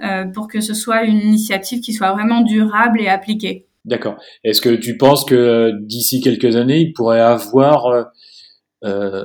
euh, 0.02 0.26
pour 0.26 0.46
que 0.46 0.60
ce 0.60 0.74
soit 0.74 1.04
une 1.04 1.18
initiative 1.18 1.80
qui 1.80 1.94
soit 1.94 2.12
vraiment 2.12 2.42
durable 2.42 3.00
et 3.00 3.08
appliquée. 3.08 3.65
D'accord. 3.86 4.16
Est-ce 4.42 4.60
que 4.60 4.70
tu 4.70 4.96
penses 4.96 5.24
que 5.24 5.34
euh, 5.34 5.72
d'ici 5.80 6.20
quelques 6.20 6.56
années, 6.56 6.80
il 6.80 6.92
pourrait 6.92 7.20
avoir 7.20 7.86
euh, 7.86 8.02
euh 8.84 9.24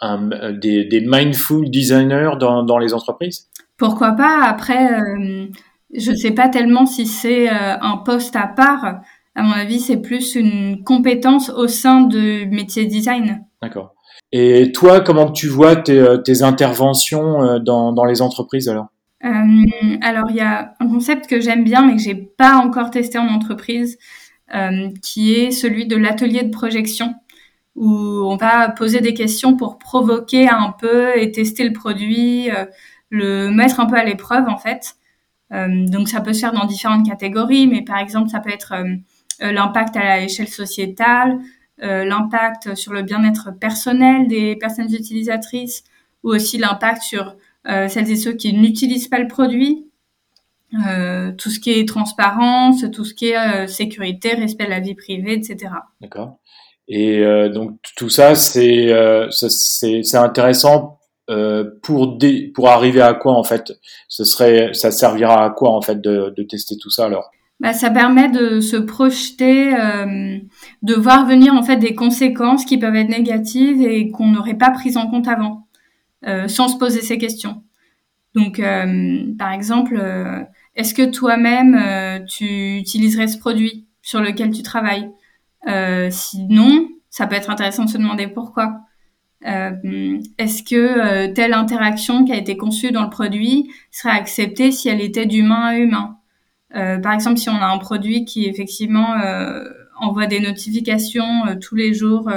un, 0.00 0.52
des, 0.52 0.84
des, 0.84 1.00
mindful 1.00 1.70
designers 1.70 2.32
dans, 2.38 2.62
dans, 2.62 2.76
les 2.76 2.92
entreprises? 2.92 3.48
Pourquoi 3.78 4.12
pas? 4.12 4.42
Après, 4.42 4.92
euh, 4.92 5.46
je 5.94 6.10
ne 6.10 6.16
sais 6.16 6.32
pas 6.32 6.50
tellement 6.50 6.84
si 6.84 7.06
c'est 7.06 7.48
euh, 7.48 7.78
un 7.80 7.96
poste 7.98 8.36
à 8.36 8.46
part. 8.48 9.00
À 9.34 9.42
mon 9.42 9.52
avis, 9.52 9.80
c'est 9.80 9.96
plus 9.96 10.34
une 10.34 10.84
compétence 10.84 11.48
au 11.48 11.68
sein 11.68 12.02
du 12.02 12.46
métier 12.50 12.84
design. 12.84 13.46
D'accord. 13.62 13.94
Et 14.30 14.72
toi, 14.72 15.00
comment 15.00 15.30
tu 15.30 15.46
vois 15.46 15.76
tes, 15.76 16.04
tes 16.22 16.42
interventions 16.42 17.58
dans, 17.60 17.92
dans, 17.92 18.04
les 18.04 18.20
entreprises 18.20 18.68
alors? 18.68 18.88
Euh, 19.24 19.96
Alors, 20.02 20.30
il 20.30 20.36
y 20.36 20.40
a 20.40 20.74
un 20.80 20.88
concept 20.88 21.26
que 21.28 21.40
j'aime 21.40 21.64
bien, 21.64 21.86
mais 21.86 21.96
que 21.96 22.02
j'ai 22.02 22.14
pas 22.14 22.56
encore 22.56 22.90
testé 22.90 23.18
en 23.18 23.28
entreprise, 23.28 23.98
euh, 24.54 24.90
qui 25.02 25.34
est 25.34 25.50
celui 25.50 25.86
de 25.86 25.96
l'atelier 25.96 26.42
de 26.42 26.50
projection, 26.50 27.14
où 27.74 27.90
on 27.90 28.36
va 28.36 28.68
poser 28.70 29.00
des 29.00 29.14
questions 29.14 29.56
pour 29.56 29.78
provoquer 29.78 30.48
un 30.48 30.72
peu 30.78 31.16
et 31.18 31.32
tester 31.32 31.64
le 31.64 31.72
produit, 31.72 32.50
euh, 32.50 32.66
le 33.10 33.50
mettre 33.50 33.80
un 33.80 33.86
peu 33.86 33.96
à 33.96 34.04
l'épreuve 34.04 34.48
en 34.48 34.58
fait. 34.58 34.96
donc, 35.50 36.08
ça 36.08 36.20
peut 36.20 36.32
se 36.32 36.40
faire 36.40 36.52
dans 36.52 36.64
différentes 36.66 37.06
catégories, 37.06 37.68
mais 37.68 37.82
par 37.82 37.98
exemple, 37.98 38.28
ça 38.28 38.40
peut 38.40 38.50
être 38.50 38.74
l'impact 39.40 39.96
à 39.96 40.18
l'échelle 40.18 40.48
sociétale, 40.48 41.38
l'impact 41.78 42.74
sur 42.74 42.92
le 42.92 43.02
bien-être 43.02 43.52
personnel 43.60 44.26
des 44.26 44.56
personnes 44.56 44.92
utilisatrices 44.92 45.84
ou 46.24 46.30
aussi 46.30 46.58
l'impact 46.58 47.02
sur 47.02 47.36
celles 47.66 48.10
et 48.10 48.16
ceux 48.16 48.32
qui 48.32 48.52
n'utilisent 48.52 49.08
pas 49.08 49.18
le 49.18 49.28
produit, 49.28 49.86
euh, 50.86 51.32
tout 51.32 51.50
ce 51.50 51.60
qui 51.60 51.70
est 51.70 51.88
transparence, 51.88 52.84
tout 52.92 53.04
ce 53.04 53.14
qui 53.14 53.26
est 53.26 53.66
sécurité, 53.66 54.34
respect 54.34 54.64
de 54.66 54.70
la 54.70 54.80
vie 54.80 54.94
privée, 54.94 55.34
etc. 55.34 55.72
D'accord. 56.00 56.38
Et 56.88 57.22
donc 57.48 57.78
tout 57.96 58.10
ça, 58.10 58.34
c'est 58.34 58.92
c'est 59.30 60.16
intéressant 60.16 60.98
pour 61.82 62.18
pour 62.54 62.68
arriver 62.68 63.00
à 63.00 63.14
quoi 63.14 63.32
en 63.32 63.44
fait? 63.44 63.72
Ce 64.08 64.24
serait, 64.24 64.74
ça 64.74 64.90
servira 64.90 65.44
à 65.44 65.50
quoi 65.50 65.70
en 65.70 65.80
fait 65.80 66.00
de, 66.00 66.34
de 66.36 66.42
tester 66.42 66.76
tout 66.76 66.90
ça 66.90 67.06
alors? 67.06 67.30
Bah, 67.60 67.72
ça 67.72 67.90
permet 67.90 68.28
de 68.28 68.60
se 68.60 68.76
projeter, 68.76 69.74
euh, 69.74 70.38
de 70.82 70.94
voir 70.94 71.26
venir 71.26 71.54
en 71.54 71.62
fait 71.62 71.76
des 71.76 71.94
conséquences 71.94 72.64
qui 72.64 72.78
peuvent 72.78 72.96
être 72.96 73.08
négatives 73.08 73.80
et 73.80 74.10
qu'on 74.10 74.26
n'aurait 74.26 74.58
pas 74.58 74.70
prises 74.70 74.96
en 74.96 75.06
compte 75.06 75.28
avant, 75.28 75.48
euh, 75.52 75.63
sans 76.48 76.68
se 76.68 76.76
poser 76.78 77.02
ces 77.02 77.18
questions. 77.18 77.62
Donc, 78.34 78.58
euh, 78.58 79.32
par 79.38 79.52
exemple, 79.52 79.96
euh, 79.96 80.42
est-ce 80.74 80.92
que 80.92 81.10
toi-même 81.10 81.74
euh, 81.80 82.18
tu 82.24 82.78
utiliserais 82.78 83.28
ce 83.28 83.38
produit 83.38 83.86
sur 84.02 84.20
lequel 84.20 84.50
tu 84.50 84.62
travailles? 84.62 85.10
Sinon, 86.10 86.88
ça 87.08 87.26
peut 87.26 87.36
être 87.36 87.48
intéressant 87.48 87.86
de 87.86 87.90
se 87.90 87.96
demander 87.96 88.26
pourquoi. 88.26 88.80
est-ce 89.42 90.62
que 90.62 91.32
telle 91.32 91.54
interaction 91.54 92.24
qui 92.26 92.32
a 92.32 92.36
été 92.36 92.58
conçue 92.58 92.92
dans 92.92 93.02
le 93.02 93.08
produit 93.08 93.70
serait 93.90 94.12
acceptée 94.12 94.72
si 94.72 94.90
elle 94.90 95.00
était 95.00 95.24
d'humain 95.24 95.64
à 95.64 95.76
humain? 95.78 96.18
Euh, 96.76 96.98
par 96.98 97.12
exemple, 97.12 97.38
si 97.38 97.48
on 97.48 97.56
a 97.56 97.66
un 97.66 97.78
produit 97.78 98.24
qui 98.24 98.46
effectivement 98.46 99.14
euh, 99.20 99.64
envoie 99.96 100.26
des 100.26 100.40
notifications 100.40 101.46
euh, 101.46 101.54
tous 101.60 101.76
les 101.76 101.94
jours 101.94 102.30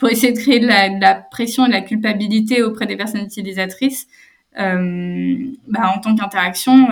pour 0.00 0.08
essayer 0.10 0.32
de 0.32 0.38
créer 0.38 0.58
de 0.58 0.66
la, 0.66 0.88
de 0.88 1.00
la, 1.00 1.14
pression 1.14 1.66
et 1.66 1.68
de 1.68 1.74
la 1.74 1.82
culpabilité 1.82 2.62
auprès 2.62 2.86
des 2.86 2.96
personnes 2.96 3.22
utilisatrices, 3.22 4.08
bah, 4.56 5.92
en 5.94 6.00
tant 6.00 6.16
qu'interaction, 6.16 6.88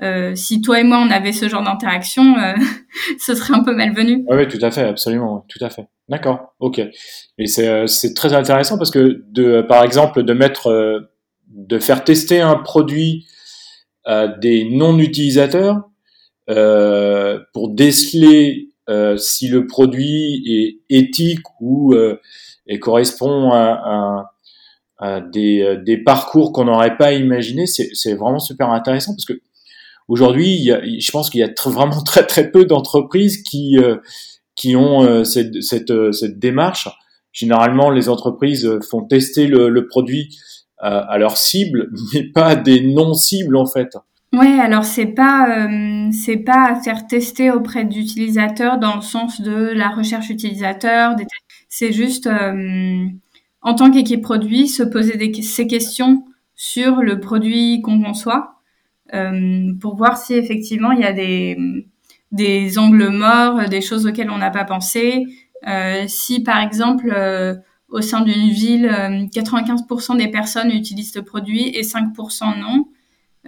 euh, 0.00 0.34
si 0.36 0.60
toi 0.60 0.78
et 0.78 0.84
moi 0.84 0.98
on 0.98 1.10
avait 1.10 1.32
ce 1.32 1.48
genre 1.48 1.62
d'interaction, 1.62 2.38
euh, 2.38 2.54
ce 3.18 3.34
serait 3.34 3.54
un 3.54 3.64
peu 3.64 3.74
malvenu. 3.74 4.24
Ah 4.30 4.36
oui, 4.36 4.46
tout 4.46 4.58
à 4.62 4.70
fait, 4.70 4.82
absolument, 4.82 5.44
tout 5.48 5.64
à 5.64 5.70
fait. 5.70 5.88
D'accord, 6.08 6.54
ok. 6.60 6.80
Et 7.38 7.46
c'est 7.46 8.14
très 8.14 8.32
intéressant 8.32 8.78
parce 8.78 8.90
que 8.90 9.24
de, 9.30 9.62
par 9.62 9.84
exemple, 9.84 10.22
de 10.22 10.32
mettre, 10.32 11.08
de 11.48 11.78
faire 11.78 12.04
tester 12.04 12.40
un 12.40 12.56
produit 12.56 13.26
à 14.04 14.26
des 14.26 14.64
non-utilisateurs 14.70 15.82
euh, 16.48 17.40
pour 17.52 17.68
déceler 17.74 18.67
euh, 18.67 18.67
si 19.16 19.48
le 19.48 19.66
produit 19.66 20.42
est 20.46 20.96
éthique 20.96 21.42
ou 21.60 21.94
euh, 21.94 22.18
correspond 22.80 23.50
à, 23.50 23.80
à, 23.84 24.30
à 24.98 25.20
des, 25.20 25.78
des, 25.84 25.98
parcours 25.98 26.52
qu'on 26.52 26.64
n'aurait 26.64 26.96
pas 26.96 27.12
imaginé, 27.12 27.66
c'est 27.66 28.14
vraiment 28.14 28.38
super 28.38 28.70
intéressant 28.70 29.12
parce 29.12 29.24
que 29.24 29.40
aujourd'hui, 30.08 30.70
je 30.98 31.10
pense 31.10 31.30
qu'il 31.30 31.40
y 31.40 31.44
a 31.44 31.50
vraiment 31.64 32.02
très 32.06 32.26
très 32.26 32.50
peu 32.50 32.64
d'entreprises 32.64 33.42
qui 33.42 33.76
qui 34.56 34.74
ont 34.74 35.24
cette, 35.24 35.52
démarche 36.38 36.88
généralement 37.32 37.90
les 37.90 38.08
entreprises 38.08 38.68
font 38.90 39.04
tester 39.04 39.46
le, 39.46 39.86
produit 39.86 40.36
à, 40.78 41.18
leur 41.18 41.36
cible, 41.36 41.90
mais 42.14 42.24
pas 42.24 42.56
des 42.56 42.80
non 42.80 43.14
cibles 43.14 43.56
en 43.56 43.66
fait. 43.66 43.96
Ouais, 44.34 44.60
alors 44.60 44.84
c'est 44.84 45.06
pas 45.06 45.66
euh, 45.66 46.10
c'est 46.12 46.36
pas 46.36 46.72
à 46.72 46.80
faire 46.82 47.06
tester 47.06 47.50
auprès 47.50 47.84
d'utilisateurs 47.86 48.78
dans 48.78 48.96
le 48.96 49.00
sens 49.00 49.40
de 49.40 49.52
la 49.72 49.88
recherche 49.88 50.28
utilisateur. 50.28 51.16
C'est 51.70 51.92
juste 51.92 52.26
euh, 52.26 53.06
en 53.62 53.74
tant 53.74 53.90
qu'équipe 53.90 54.20
produit 54.22 54.68
se 54.68 54.82
poser 54.82 55.16
des, 55.16 55.32
ces 55.42 55.66
questions 55.66 56.24
sur 56.54 56.96
le 57.02 57.20
produit 57.20 57.80
qu'on 57.80 58.02
conçoit 58.02 58.60
euh, 59.14 59.72
pour 59.80 59.96
voir 59.96 60.18
si 60.18 60.34
effectivement 60.34 60.92
il 60.92 61.00
y 61.00 61.04
a 61.04 61.12
des 61.14 61.56
des 62.32 62.78
angles 62.78 63.08
morts, 63.10 63.68
des 63.68 63.80
choses 63.82 64.06
auxquelles 64.06 64.30
on 64.30 64.38
n'a 64.38 64.50
pas 64.50 64.64
pensé. 64.64 65.24
Si 66.08 66.42
par 66.42 66.60
exemple 66.60 67.10
au 67.88 68.00
sein 68.02 68.20
d'une 68.22 68.50
ville, 68.50 69.28
95% 69.32 70.16
des 70.16 70.28
personnes 70.28 70.70
utilisent 70.70 71.12
ce 71.12 71.20
produit 71.20 71.68
et 71.68 71.82
5% 71.82 72.58
non 72.60 72.88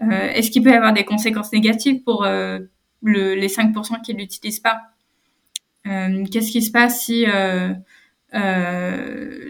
est-ce 0.00 0.50
qu'il 0.50 0.62
peut 0.62 0.70
y 0.70 0.74
avoir 0.74 0.92
des 0.92 1.04
conséquences 1.04 1.52
négatives 1.52 2.02
pour 2.02 2.24
euh, 2.24 2.58
les 3.02 3.48
5% 3.48 4.02
qui 4.02 4.14
ne 4.14 4.20
l'utilisent 4.20 4.60
pas? 4.60 4.80
Euh, 5.86 6.24
Qu'est-ce 6.30 6.50
qui 6.50 6.62
se 6.62 6.70
passe 6.70 7.02
si 7.02 7.26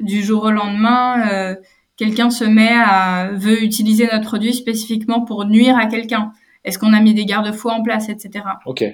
du 0.02 0.22
jour 0.22 0.44
au 0.44 0.50
lendemain, 0.50 1.56
quelqu'un 1.96 2.30
se 2.30 2.44
met 2.44 2.72
à 2.72 3.30
veut 3.32 3.62
utiliser 3.62 4.08
notre 4.10 4.26
produit 4.26 4.54
spécifiquement 4.54 5.24
pour 5.24 5.44
nuire 5.44 5.76
à 5.76 5.86
quelqu'un? 5.86 6.32
Est-ce 6.64 6.78
qu'on 6.78 6.92
a 6.92 7.00
mis 7.00 7.14
des 7.14 7.24
garde-fous 7.24 7.70
en 7.70 7.82
place, 7.82 8.08
etc. 8.08 8.44
Ok. 8.66 8.84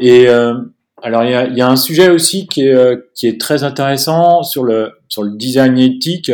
Et 0.00 0.28
alors 1.00 1.24
il 1.24 1.30
y 1.30 1.34
a, 1.34 1.46
y 1.46 1.60
a, 1.60 1.68
un 1.68 1.76
sujet 1.76 2.10
aussi 2.10 2.48
qui 2.48 2.62
est, 2.62 2.98
qui 3.14 3.28
est 3.28 3.40
très 3.40 3.62
intéressant 3.62 4.42
sur 4.42 4.64
le 4.64 4.92
sur 5.08 5.22
le 5.22 5.36
design 5.36 5.78
éthique. 5.78 6.32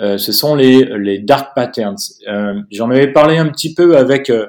Euh, 0.00 0.16
ce 0.16 0.32
sont 0.32 0.54
les, 0.54 0.84
les 0.98 1.18
dark 1.18 1.54
patterns. 1.54 1.96
Euh, 2.28 2.54
J'en 2.70 2.90
avais 2.90 3.12
parlé 3.12 3.36
un 3.36 3.48
petit 3.48 3.74
peu 3.74 3.96
avec 3.96 4.30
euh, 4.30 4.46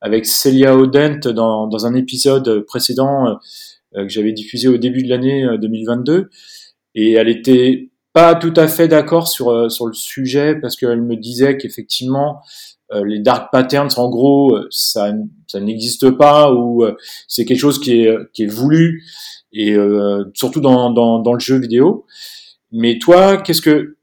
avec 0.00 0.26
Celia 0.26 0.76
Odent 0.76 1.20
dans, 1.32 1.68
dans 1.68 1.86
un 1.86 1.94
épisode 1.94 2.64
précédent 2.66 3.38
euh, 3.94 4.02
que 4.02 4.08
j'avais 4.08 4.32
diffusé 4.32 4.66
au 4.66 4.76
début 4.76 5.04
de 5.04 5.08
l'année 5.08 5.46
2022, 5.60 6.30
et 6.96 7.12
elle 7.12 7.28
était 7.28 7.90
pas 8.12 8.34
tout 8.34 8.52
à 8.56 8.66
fait 8.66 8.88
d'accord 8.88 9.28
sur 9.28 9.70
sur 9.70 9.86
le 9.86 9.92
sujet 9.92 10.56
parce 10.56 10.76
qu'elle 10.76 11.02
me 11.02 11.16
disait 11.16 11.56
qu'effectivement 11.56 12.40
les 13.04 13.20
dark 13.20 13.50
patterns, 13.50 13.88
en 13.96 14.10
gros, 14.10 14.54
ça, 14.68 15.14
ça 15.46 15.60
n'existe 15.60 16.10
pas 16.10 16.52
ou 16.52 16.84
c'est 17.26 17.46
quelque 17.46 17.58
chose 17.58 17.80
qui 17.80 18.02
est, 18.02 18.14
qui 18.34 18.42
est 18.42 18.52
voulu 18.52 19.02
et 19.52 19.74
surtout 20.34 20.60
dans, 20.60 20.90
dans, 20.90 21.18
dans, 21.20 21.32
le 21.32 21.40
jeu 21.40 21.58
vidéo. 21.58 22.04
Mais 22.70 22.98
toi, 22.98 23.38
qu'est-ce 23.38 23.62
que 23.62 23.96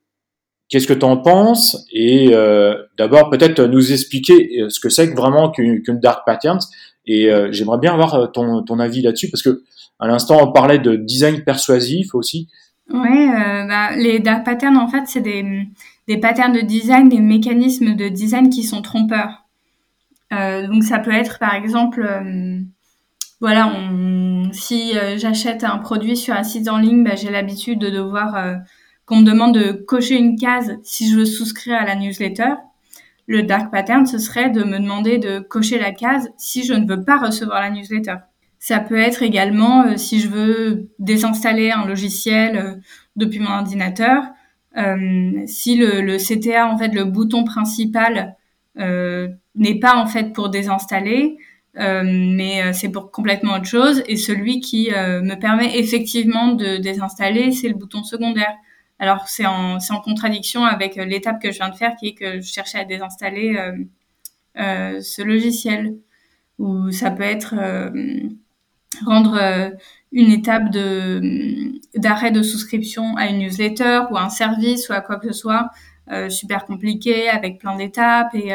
Qu'est-ce 0.69 0.86
que 0.86 0.93
tu 0.93 1.05
en 1.05 1.17
penses 1.17 1.84
Et 1.91 2.29
euh, 2.32 2.75
d'abord, 2.95 3.32
peut-être 3.32 3.60
nous 3.62 3.91
expliquer 3.91 4.62
euh, 4.62 4.69
ce 4.69 4.79
que 4.79 4.89
c'est 4.89 5.08
vraiment 5.08 5.49
qu'une 5.49 5.82
dark 5.99 6.25
pattern. 6.27 6.60
Et 7.08 7.32
euh, 7.32 7.51
j'aimerais 7.51 7.79
bien 7.79 7.93
avoir 7.93 8.32
ton, 8.32 8.79
avis 8.79 9.01
là-dessus 9.01 9.29
parce 9.32 9.41
que 9.41 9.63
à 9.97 10.08
l'instant, 10.08 10.38
on 10.47 10.51
parlait 10.51 10.77
de 10.77 10.95
design 10.95 11.43
persuasif 11.43 12.13
aussi. 12.13 12.47
Ouais, 12.93 13.27
bah, 13.67 13.95
les 13.95 14.19
dark 14.19 14.45
patterns, 14.45 14.77
en 14.77 14.88
fait, 14.88 15.03
c'est 15.08 15.21
des, 15.21 16.17
patterns 16.17 16.53
de 16.53 16.62
design, 16.62 17.10
des 17.10 17.19
mécanismes 17.19 17.95
de 17.95 18.08
design 18.08 18.49
qui 18.49 18.63
sont 18.63 18.82
trompeurs. 18.82 19.45
donc, 20.32 20.84
ça 20.84 20.99
peut 20.99 21.12
être, 21.12 21.39
par 21.39 21.53
exemple, 21.53 22.08
voilà, 23.41 23.73
si 24.53 24.93
j'achète 25.17 25.63
un 25.63 25.79
produit 25.79 26.15
sur 26.15 26.34
un 26.34 26.43
site 26.43 26.69
en 26.69 26.77
ligne, 26.77 27.03
bah, 27.03 27.15
j'ai 27.15 27.29
l'habitude 27.29 27.79
de 27.79 27.89
devoir 27.89 28.62
qu'on 29.10 29.22
me 29.22 29.26
demande 29.26 29.56
de 29.56 29.72
cocher 29.72 30.19
une 30.19 30.38
case 30.38 30.78
si 30.84 31.10
je 31.10 31.17
veux 31.17 31.26
souscrire 31.26 31.82
à 31.82 31.84
la 31.84 31.95
newsletter, 31.95 32.54
le 33.26 33.41
dark 33.41 33.72
pattern, 33.72 34.06
ce 34.06 34.19
serait 34.19 34.52
de 34.52 34.63
me 34.63 34.78
demander 34.78 35.17
de 35.17 35.39
cocher 35.39 35.80
la 35.80 35.91
case 35.91 36.30
si 36.38 36.63
je 36.63 36.74
ne 36.74 36.88
veux 36.88 37.04
pas 37.04 37.17
recevoir 37.17 37.60
la 37.60 37.72
newsletter. 37.72 38.17
Ça 38.60 38.80
peut 38.80 39.00
être 39.00 39.24
également 39.24 39.84
euh, 39.84 39.98
si 39.98 40.19
je 40.19 40.28
veux 40.28 40.89
désinstaller 41.00 41.72
un 41.72 41.88
logiciel 41.88 42.58
euh, 42.58 42.76
depuis 43.15 43.39
mon 43.39 43.50
ordinateur, 43.50 44.26
euh, 44.78 45.32
si 45.48 45.76
le, 45.76 46.17
CTA, 46.17 46.67
en 46.67 46.78
fait, 46.78 46.89
le 46.89 47.06
bouton 47.06 47.43
principal 47.43 48.36
n'est 49.56 49.80
pas 49.80 49.98
en 49.98 50.06
fait 50.06 50.32
pour 50.34 50.50
désinstaller, 50.50 51.38
mais 51.76 52.72
c'est 52.72 52.88
pour 52.89 53.12
complètement 53.12 53.56
autre 53.56 53.65
chose, 53.65 54.04
et 54.08 54.15
celui 54.15 54.62
qui 54.62 54.89
me 54.89 55.36
permet 55.36 55.78
effectivement 55.78 56.54
de 56.54 56.78
désinstaller, 56.78 57.52
c'est 57.52 57.67
le 57.67 57.74
bouton 57.74 58.04
secondaire. 58.04 58.56
Alors 58.99 59.27
c'est 59.27 59.45
en, 59.45 59.77
en, 59.77 60.01
contradiction 60.01 60.65
avec 60.65 60.97
euh, 60.97 61.05
l'étape 61.05 61.41
que 61.41 61.51
je 61.51 61.57
viens 61.57 61.69
de 61.69 61.75
faire, 61.75 61.95
qui 61.95 62.09
est 62.09 62.13
que 62.13 62.41
je 62.41 62.51
cherchais 62.51 62.79
à 62.79 62.85
désinstaller 62.85 63.55
euh, 63.57 63.77
euh, 64.59 65.01
ce 65.01 65.21
logiciel. 65.21 65.97
Ou 66.59 66.91
ça 66.91 67.09
peut 67.09 67.23
être 67.23 67.55
rendre 69.05 69.71
une 70.12 70.29
étape 70.29 70.71
de 70.71 71.71
d'arrêt 71.95 72.31
de 72.31 72.43
souscription 72.43 73.15
à 73.15 73.27
une 73.27 73.39
newsletter 73.39 74.01
ou 74.12 74.17
à 74.17 74.23
un 74.23 74.29
service 74.29 74.89
ou 74.89 74.93
à 74.93 74.99
quoi 74.99 75.15
que 75.15 75.31
ce 75.31 75.33
soit 75.33 75.69
super 76.27 76.65
compliqué 76.65 77.29
avec 77.29 77.59
plein 77.59 77.77
d'étapes 77.77 78.35
et 78.35 78.53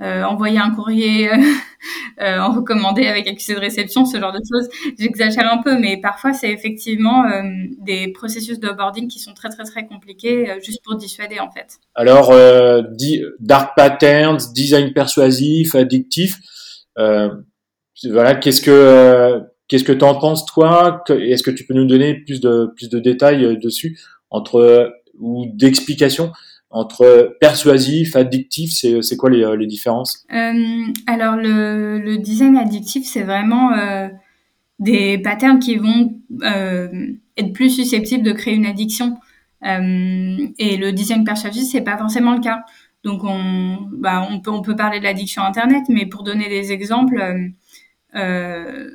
envoyer 0.00 0.58
un 0.58 0.70
courrier 0.70 1.32
euh, 1.32 1.36
euh, 2.20 2.38
en 2.38 2.54
recommandé 2.54 3.06
avec 3.06 3.26
accusé 3.26 3.54
de 3.54 3.60
réception, 3.60 4.04
ce 4.04 4.18
genre 4.18 4.32
de 4.32 4.40
choses. 4.50 4.68
J'exagère 4.98 5.50
un 5.50 5.58
peu, 5.62 5.78
mais 5.78 5.98
parfois 6.00 6.32
c'est 6.32 6.50
effectivement 6.50 7.24
des 7.80 8.08
processus 8.12 8.60
de 8.60 8.70
boarding 8.70 9.08
qui 9.08 9.18
sont 9.18 9.34
très 9.34 9.48
très 9.48 9.64
très 9.64 9.86
compliqués 9.86 10.58
juste 10.62 10.80
pour 10.84 10.96
dissuader 10.96 11.40
en 11.40 11.50
fait. 11.50 11.78
Alors, 11.94 12.32
dark 13.40 13.76
patterns, 13.76 14.52
design 14.52 14.92
persuasif, 14.92 15.74
addictif. 15.74 16.38
voilà, 16.96 18.34
qu'est-ce 18.34 18.60
que 18.60 19.40
qu'est-ce 19.68 19.84
que 19.84 19.92
tu 19.92 20.04
en 20.04 20.18
penses 20.18 20.44
toi? 20.46 21.02
Est-ce 21.08 21.42
que 21.42 21.50
tu 21.50 21.66
peux 21.66 21.74
nous 21.74 21.86
donner 21.86 22.14
plus 22.14 22.40
de 22.40 22.70
plus 22.76 22.88
de 22.88 22.98
détails 22.98 23.58
dessus 23.58 23.98
entre 24.30 24.92
ou 25.18 25.46
d'explications? 25.54 26.32
Entre 26.70 27.36
persuasif, 27.40 28.16
addictif, 28.16 28.70
c'est 28.72 29.16
quoi 29.16 29.30
les, 29.30 29.44
euh, 29.44 29.56
les 29.56 29.66
différences? 29.66 30.26
Euh, 30.32 30.52
Alors 31.06 31.36
le, 31.36 31.98
le, 31.98 32.18
design 32.18 32.56
addictif, 32.56 33.06
c'est 33.06 33.22
vraiment 33.22 33.72
euh, 33.72 34.08
des 34.78 35.18
patterns 35.18 35.58
qui 35.58 35.76
vont 35.76 36.20
être 37.36 37.52
plus 37.52 37.70
susceptibles 37.70 38.24
de 38.24 38.32
créer 38.32 38.54
une 38.54 38.66
addiction. 38.66 39.16
Et 39.62 40.76
le 40.76 40.90
design 40.92 41.24
persuasif, 41.24 41.64
c'est 41.64 41.80
pas 41.80 41.96
forcément 41.96 42.34
le 42.34 42.40
cas. 42.40 42.64
Donc 43.02 43.22
on, 43.24 43.78
bah, 43.92 44.26
on 44.30 44.40
peut 44.40 44.50
on 44.50 44.62
peut 44.62 44.76
parler 44.76 44.98
de 44.98 45.04
l'addiction 45.04 45.42
internet, 45.42 45.84
mais 45.88 46.06
pour 46.06 46.22
donner 46.22 46.48
des 46.48 46.72
exemples, 46.72 47.20
euh, 48.14 48.90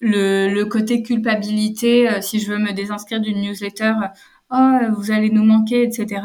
le, 0.00 0.48
le 0.48 0.64
côté 0.64 1.02
culpabilité, 1.02 2.08
si 2.22 2.38
je 2.40 2.50
veux 2.50 2.58
me 2.58 2.72
désinscrire 2.72 3.20
d'une 3.20 3.40
newsletter, 3.40 3.92
oh 4.50 4.78
vous 4.96 5.10
allez 5.10 5.30
nous 5.30 5.44
manquer, 5.44 5.84
etc 5.84 6.20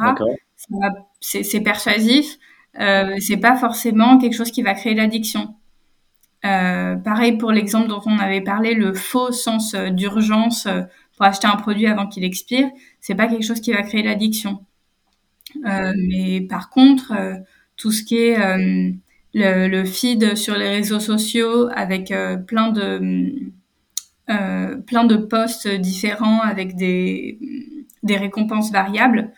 c'est 1.19 1.61
persuasif, 1.61 2.37
euh, 2.79 3.15
c'est 3.19 3.37
pas 3.37 3.55
forcément 3.55 4.17
quelque 4.17 4.35
chose 4.35 4.51
qui 4.51 4.61
va 4.61 4.73
créer 4.73 4.93
l'addiction. 4.93 5.55
Euh, 6.45 6.95
pareil 6.95 7.37
pour 7.37 7.51
l'exemple 7.51 7.87
dont 7.87 8.01
on 8.05 8.19
avait 8.19 8.41
parlé, 8.41 8.73
le 8.73 8.93
faux 8.93 9.31
sens 9.31 9.73
euh, 9.73 9.89
d'urgence 9.89 10.67
pour 11.17 11.25
acheter 11.25 11.47
un 11.47 11.55
produit 11.55 11.87
avant 11.87 12.07
qu'il 12.07 12.23
expire, 12.23 12.69
c'est 12.99 13.15
pas 13.15 13.27
quelque 13.27 13.45
chose 13.45 13.61
qui 13.61 13.71
va 13.71 13.81
créer 13.83 14.03
l'addiction. 14.03 14.65
mais 15.63 16.41
par 16.41 16.69
contre, 16.69 17.13
tout 17.77 17.91
ce 17.91 18.03
qui 18.03 18.17
est 18.17 18.37
le, 19.33 19.67
le, 19.67 19.85
feed 19.85 20.35
sur 20.35 20.57
les 20.57 20.67
réseaux 20.67 20.99
sociaux 20.99 21.69
avec 21.73 22.13
plein 22.47 22.69
de 22.71 23.53
plein 24.85 25.07
posts 25.29 25.69
différents 25.69 26.41
avec 26.41 26.75
des 26.75 27.39
récompenses 28.03 28.71
variables, 28.73 29.31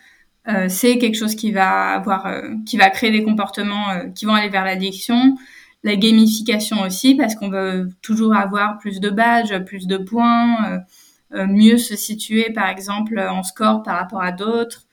c'est 0.68 0.98
quelque 0.98 1.14
chose 1.14 1.34
qui 1.34 1.52
va 1.52 1.90
avoir, 1.90 2.26
euh, 2.26 2.54
qui 2.66 2.76
va 2.78 2.88
créer 2.90 3.10
des 3.10 3.22
comportements 3.22 3.90
euh, 3.90 4.08
qui 4.14 4.24
vont 4.24 4.34
aller 4.34 4.48
vers 4.48 4.64
l'addiction. 4.64 5.36
La 5.84 5.94
gamification 5.94 6.82
aussi, 6.82 7.14
parce 7.14 7.34
qu'on 7.34 7.50
veut 7.50 7.88
toujours 8.02 8.34
avoir 8.34 8.78
plus 8.78 8.98
de 8.98 9.10
badges, 9.10 9.56
plus 9.64 9.86
de 9.86 9.96
points, 9.96 10.82
mieux 11.30 11.78
se 11.78 11.94
situer 11.94 12.50
par 12.52 12.68
exemple 12.68 13.20
en 13.20 13.44
score 13.44 13.84
par 13.84 13.96
rapport 13.96 14.20
à 14.20 14.32
d'autres. 14.32 14.88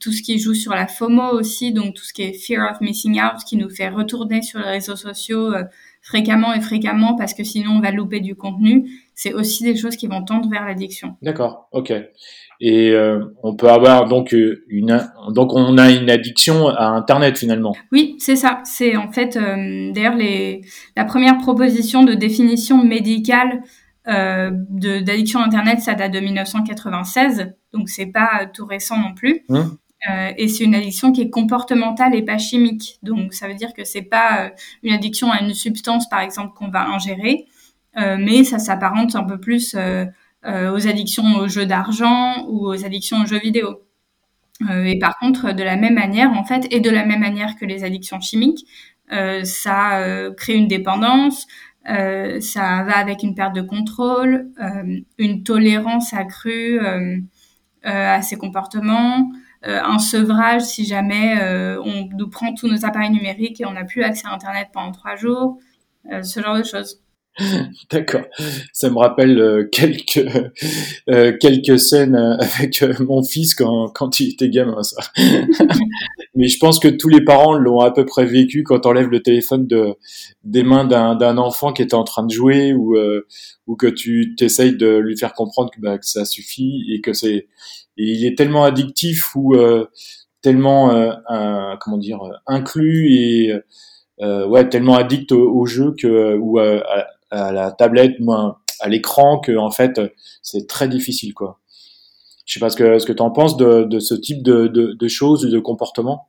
tout 0.00 0.10
ce 0.10 0.20
qui 0.22 0.40
joue 0.40 0.54
sur 0.54 0.72
la 0.72 0.88
FOMO 0.88 1.30
aussi, 1.30 1.72
donc 1.72 1.94
tout 1.94 2.02
ce 2.02 2.12
qui 2.12 2.22
est 2.22 2.32
fear 2.32 2.68
of 2.72 2.80
missing 2.80 3.20
out, 3.20 3.44
qui 3.46 3.56
nous 3.56 3.70
fait 3.70 3.88
retourner 3.88 4.42
sur 4.42 4.58
les 4.58 4.66
réseaux 4.66 4.96
sociaux 4.96 5.54
fréquemment 6.02 6.52
et 6.52 6.60
fréquemment 6.60 7.14
parce 7.14 7.32
que 7.32 7.44
sinon 7.44 7.72
on 7.76 7.80
va 7.80 7.92
louper 7.92 8.18
du 8.18 8.34
contenu. 8.34 8.90
C'est 9.20 9.34
aussi 9.34 9.64
des 9.64 9.74
choses 9.74 9.96
qui 9.96 10.06
vont 10.06 10.22
tendre 10.22 10.48
vers 10.48 10.64
l'addiction. 10.64 11.16
D'accord, 11.22 11.68
ok 11.72 11.92
et 12.60 12.90
euh, 12.90 13.24
on 13.44 13.54
peut 13.54 13.68
avoir 13.68 14.08
donc 14.08 14.34
euh, 14.34 14.64
une 14.68 15.08
donc 15.30 15.52
on 15.54 15.78
a 15.78 15.92
une 15.92 16.10
addiction 16.10 16.66
à 16.66 16.86
internet 16.86 17.38
finalement. 17.38 17.72
Oui, 17.92 18.16
c'est 18.18 18.34
ça. 18.34 18.60
C'est 18.64 18.96
en 18.96 19.12
fait 19.12 19.36
euh, 19.36 19.92
d'ailleurs 19.92 20.16
les 20.16 20.62
la 20.96 21.04
première 21.04 21.38
proposition 21.38 22.02
de 22.02 22.14
définition 22.14 22.82
médicale 22.82 23.62
euh, 24.08 24.50
d'addiction 24.52 25.40
Internet, 25.40 25.80
ça 25.80 25.94
date 25.94 26.12
de 26.12 26.20
1996, 26.20 27.52
donc 27.74 27.90
c'est 27.90 28.06
pas 28.06 28.46
tout 28.52 28.64
récent 28.64 28.98
non 28.98 29.14
plus. 29.14 29.44
Mmh. 29.48 29.58
Euh, 30.08 30.32
et 30.36 30.48
c'est 30.48 30.64
une 30.64 30.74
addiction 30.74 31.12
qui 31.12 31.22
est 31.22 31.30
comportementale 31.30 32.14
et 32.14 32.22
pas 32.22 32.38
chimique. 32.38 32.98
Donc 33.02 33.34
ça 33.34 33.48
veut 33.48 33.54
dire 33.54 33.74
que 33.74 33.84
c'est 33.84 34.02
pas 34.02 34.44
euh, 34.44 34.50
une 34.82 34.94
addiction 34.94 35.30
à 35.30 35.40
une 35.40 35.52
substance, 35.54 36.08
par 36.08 36.20
exemple, 36.20 36.54
qu'on 36.56 36.68
va 36.68 36.86
ingérer, 36.86 37.46
mais 38.18 38.44
ça 38.44 38.58
s'apparente 38.58 39.16
un 39.16 39.24
peu 39.24 39.38
plus 39.38 39.74
euh, 39.74 40.04
euh, 40.46 40.72
aux 40.72 40.86
addictions 40.86 41.36
aux 41.36 41.48
jeux 41.48 41.66
d'argent 41.66 42.46
ou 42.48 42.66
aux 42.66 42.84
addictions 42.84 43.18
aux 43.22 43.26
jeux 43.26 43.40
vidéo. 43.40 43.82
Euh, 44.68 44.84
et 44.84 44.98
par 44.98 45.18
contre, 45.18 45.52
de 45.52 45.62
la 45.62 45.76
même 45.76 45.94
manière, 45.94 46.32
en 46.32 46.44
fait, 46.44 46.66
et 46.70 46.80
de 46.80 46.90
la 46.90 47.04
même 47.04 47.20
manière 47.20 47.56
que 47.56 47.64
les 47.64 47.84
addictions 47.84 48.20
chimiques, 48.20 48.66
euh, 49.12 49.44
ça 49.44 50.00
euh, 50.00 50.32
crée 50.34 50.54
une 50.54 50.68
dépendance, 50.68 51.46
euh, 51.88 52.40
ça 52.40 52.84
va 52.84 52.98
avec 52.98 53.22
une 53.22 53.34
perte 53.34 53.54
de 53.54 53.62
contrôle, 53.62 54.48
euh, 54.60 55.00
une 55.18 55.42
tolérance 55.42 56.12
accrue 56.12 56.80
euh, 56.80 57.18
à 57.84 58.20
ces 58.22 58.36
comportements, 58.36 59.30
un 59.62 59.98
sevrage 59.98 60.62
si 60.62 60.84
jamais 60.84 61.34
on 61.82 62.08
nous 62.16 62.28
prend 62.28 62.54
tous 62.54 62.68
nos 62.68 62.84
appareils 62.84 63.10
numériques 63.10 63.60
et 63.60 63.66
on 63.66 63.72
n'a 63.72 63.84
plus 63.84 64.02
accès 64.02 64.26
à 64.28 64.32
Internet 64.32 64.68
pendant 64.72 64.92
trois 64.92 65.16
jours, 65.16 65.58
ce 66.22 66.40
genre 66.40 66.56
de 66.56 66.62
choses. 66.62 67.00
D'accord. 67.90 68.24
Ça 68.72 68.90
me 68.90 68.98
rappelle 68.98 69.38
euh, 69.38 69.68
quelques 69.70 70.24
euh, 71.08 71.36
quelques 71.38 71.78
scènes 71.78 72.16
euh, 72.16 72.36
avec 72.38 72.82
euh, 72.82 72.94
mon 73.00 73.22
fils 73.22 73.54
quand 73.54 73.88
quand 73.88 74.20
il 74.20 74.32
était 74.32 74.48
gamin 74.48 74.82
ça. 74.82 74.96
Mais 76.34 76.48
je 76.48 76.58
pense 76.58 76.78
que 76.78 76.88
tous 76.88 77.08
les 77.08 77.24
parents 77.24 77.54
l'ont 77.54 77.80
à 77.80 77.92
peu 77.92 78.04
près 78.04 78.24
vécu 78.24 78.62
quand 78.64 78.86
on 78.86 78.90
enlève 78.90 79.08
le 79.08 79.22
téléphone 79.22 79.66
de 79.66 79.94
des 80.44 80.62
mains 80.62 80.84
d'un 80.84 81.14
d'un 81.14 81.38
enfant 81.38 81.72
qui 81.72 81.82
était 81.82 81.94
en 81.94 82.04
train 82.04 82.24
de 82.24 82.32
jouer 82.32 82.72
ou 82.72 82.96
euh, 82.96 83.26
ou 83.66 83.76
que 83.76 83.86
tu 83.86 84.34
t'essayes 84.36 84.76
de 84.76 84.96
lui 84.96 85.16
faire 85.16 85.34
comprendre 85.34 85.70
que, 85.70 85.80
bah, 85.80 85.98
que 85.98 86.06
ça 86.06 86.24
suffit 86.24 86.86
et 86.92 87.00
que 87.00 87.12
c'est 87.12 87.46
il 87.96 88.24
est 88.24 88.36
tellement 88.36 88.64
addictif 88.64 89.34
ou 89.36 89.54
euh, 89.54 89.86
tellement 90.42 90.90
un, 91.28 91.76
comment 91.80 91.98
dire 91.98 92.20
inclus 92.46 93.12
et 93.12 93.52
ouais 94.20 94.68
tellement 94.68 94.96
addict 94.96 95.32
au, 95.32 95.52
au 95.52 95.66
jeu 95.66 95.94
que 95.98 96.36
ou 96.36 96.58
à, 96.58 96.82
à 97.30 97.52
la 97.52 97.72
tablette, 97.72 98.20
moins 98.20 98.58
à 98.80 98.88
l'écran, 98.88 99.38
que 99.38 99.56
en 99.56 99.70
fait 99.70 100.00
c'est 100.42 100.66
très 100.66 100.88
difficile 100.88 101.34
quoi. 101.34 101.60
Je 102.46 102.54
sais 102.54 102.60
pas 102.60 102.70
ce 102.70 102.76
que 102.76 102.98
ce 102.98 103.06
que 103.06 103.12
tu 103.12 103.22
en 103.22 103.30
penses 103.30 103.56
de, 103.56 103.84
de 103.84 103.98
ce 103.98 104.14
type 104.14 104.42
de, 104.42 104.68
de, 104.68 104.94
de 104.94 105.08
choses 105.08 105.44
ou 105.44 105.50
de 105.50 105.58
comportement. 105.58 106.28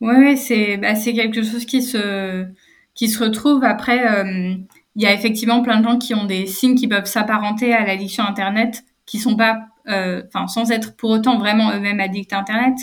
Oui, 0.00 0.14
ouais, 0.16 0.36
c'est 0.36 0.78
bah, 0.78 0.94
c'est 0.94 1.12
quelque 1.12 1.42
chose 1.42 1.64
qui 1.66 1.82
se 1.82 2.46
qui 2.94 3.08
se 3.08 3.22
retrouve 3.22 3.62
après. 3.64 4.06
Euh, 4.06 4.54
il 4.94 5.02
y 5.02 5.06
a 5.06 5.14
effectivement 5.14 5.62
plein 5.62 5.80
de 5.80 5.84
gens 5.84 5.98
qui 5.98 6.14
ont 6.14 6.24
des 6.24 6.46
signes 6.46 6.74
qui 6.74 6.88
peuvent 6.88 7.06
s'apparenter 7.06 7.72
à 7.72 7.84
l'addiction 7.86 8.24
Internet, 8.24 8.84
qui 9.06 9.18
sont 9.18 9.36
pas, 9.36 9.60
euh, 9.88 10.22
enfin, 10.28 10.46
sans 10.48 10.70
être 10.70 10.96
pour 10.96 11.10
autant 11.10 11.38
vraiment 11.38 11.72
eux-mêmes 11.72 12.00
addicts 12.00 12.32
à 12.32 12.38
Internet. 12.38 12.74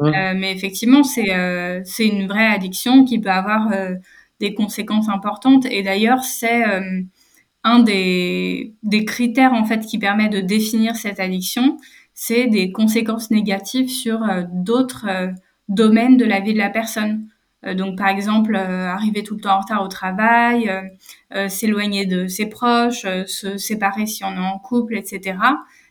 Mmh. 0.00 0.06
Euh, 0.06 0.34
mais 0.36 0.52
effectivement, 0.52 1.02
c'est 1.02 1.34
euh, 1.34 1.80
c'est 1.84 2.06
une 2.06 2.26
vraie 2.26 2.46
addiction 2.46 3.04
qui 3.04 3.18
peut 3.18 3.30
avoir 3.30 3.72
euh, 3.72 3.94
des 4.40 4.54
conséquences 4.54 5.08
importantes. 5.08 5.66
Et 5.66 5.82
d'ailleurs, 5.82 6.24
c'est 6.24 6.66
euh, 6.66 7.02
un 7.64 7.80
des, 7.80 8.74
des 8.82 9.04
critères 9.04 9.52
en 9.52 9.64
fait 9.64 9.80
qui 9.80 9.98
permet 9.98 10.28
de 10.28 10.40
définir 10.40 10.96
cette 10.96 11.20
addiction, 11.20 11.76
c'est 12.14 12.46
des 12.46 12.72
conséquences 12.72 13.30
négatives 13.30 13.88
sur 13.88 14.22
euh, 14.22 14.42
d'autres 14.52 15.06
euh, 15.08 15.28
domaines 15.68 16.16
de 16.16 16.24
la 16.24 16.40
vie 16.40 16.52
de 16.52 16.58
la 16.58 16.70
personne. 16.70 17.28
Donc, 17.74 17.98
par 17.98 18.06
exemple, 18.06 18.54
arriver 18.54 19.24
tout 19.24 19.34
le 19.34 19.40
temps 19.40 19.56
en 19.56 19.60
retard 19.60 19.82
au 19.82 19.88
travail, 19.88 20.70
s'éloigner 21.48 22.06
de 22.06 22.28
ses 22.28 22.46
proches, 22.46 23.02
se 23.02 23.58
séparer 23.58 24.06
si 24.06 24.22
on 24.22 24.32
est 24.32 24.38
en 24.38 24.60
couple, 24.60 24.96
etc. 24.96 25.36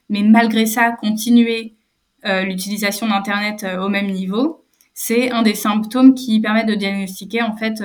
Mais 0.09 0.23
malgré 0.23 0.65
ça, 0.65 0.91
continuer 0.93 1.75
l'utilisation 2.23 3.09
d'Internet 3.09 3.65
au 3.81 3.89
même 3.89 4.07
niveau, 4.07 4.63
c'est 4.93 5.29
un 5.31 5.41
des 5.41 5.55
symptômes 5.55 6.15
qui 6.15 6.39
permettent 6.39 6.69
de 6.69 6.75
diagnostiquer 6.75 7.41
en 7.41 7.57
fait 7.57 7.83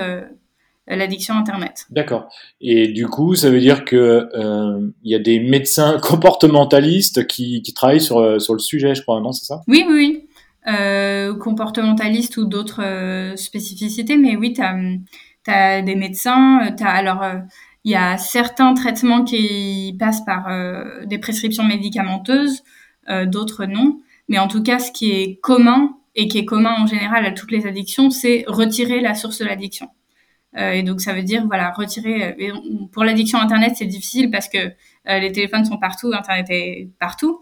l'addiction 0.87 1.35
Internet. 1.35 1.85
D'accord. 1.89 2.29
Et 2.59 2.89
du 2.89 3.07
coup, 3.07 3.35
ça 3.35 3.49
veut 3.49 3.59
dire 3.59 3.85
que 3.85 4.27
euh, 4.35 4.91
il 5.03 5.11
y 5.11 5.15
a 5.15 5.19
des 5.19 5.39
médecins 5.39 5.99
comportementalistes 6.01 7.25
qui, 7.27 7.61
qui 7.61 7.73
travaillent 7.73 8.01
sur, 8.01 8.41
sur 8.41 8.53
le 8.53 8.59
sujet, 8.59 8.95
je 8.95 9.01
crois, 9.01 9.19
non, 9.21 9.31
c'est 9.31 9.45
ça? 9.45 9.61
Oui, 9.67 9.85
oui, 9.87 9.93
oui. 9.95 10.27
Euh, 10.67 11.35
comportementalistes 11.35 12.37
ou 12.37 12.45
d'autres 12.45 12.81
euh, 12.83 13.35
spécificités, 13.35 14.17
mais 14.17 14.35
oui, 14.37 14.53
tu 14.53 14.61
as, 15.51 15.81
des 15.81 15.95
médecins, 15.95 16.73
as, 16.79 16.89
alors 16.89 17.25
il 17.83 17.91
y 17.91 17.95
a 17.95 18.17
certains 18.17 18.73
traitements 18.73 19.25
qui 19.25 19.95
passent 19.99 20.23
par 20.23 20.47
des 21.05 21.17
prescriptions 21.17 21.65
médicamenteuses, 21.65 22.63
d'autres 23.25 23.65
non. 23.65 23.99
Mais 24.29 24.39
en 24.39 24.47
tout 24.47 24.63
cas, 24.63 24.79
ce 24.79 24.93
qui 24.93 25.11
est 25.11 25.41
commun 25.41 25.97
et 26.15 26.29
qui 26.29 26.37
est 26.37 26.45
commun 26.45 26.75
en 26.79 26.87
général 26.87 27.25
à 27.25 27.31
toutes 27.31 27.51
les 27.51 27.67
addictions, 27.67 28.09
c'est 28.09 28.45
retirer 28.47 29.01
la 29.01 29.15
source 29.15 29.39
de 29.39 29.45
l'addiction. 29.45 29.89
Euh, 30.57 30.71
et 30.71 30.83
donc 30.83 31.01
ça 31.01 31.13
veut 31.13 31.23
dire 31.23 31.45
voilà 31.47 31.71
retirer. 31.71 32.35
Euh, 32.39 32.53
pour 32.91 33.03
l'addiction 33.03 33.39
Internet, 33.39 33.73
c'est 33.75 33.85
difficile 33.85 34.29
parce 34.29 34.47
que 34.47 34.57
euh, 34.57 35.19
les 35.19 35.31
téléphones 35.31 35.65
sont 35.65 35.77
partout, 35.77 36.11
Internet 36.13 36.47
est 36.49 36.89
partout. 36.99 37.41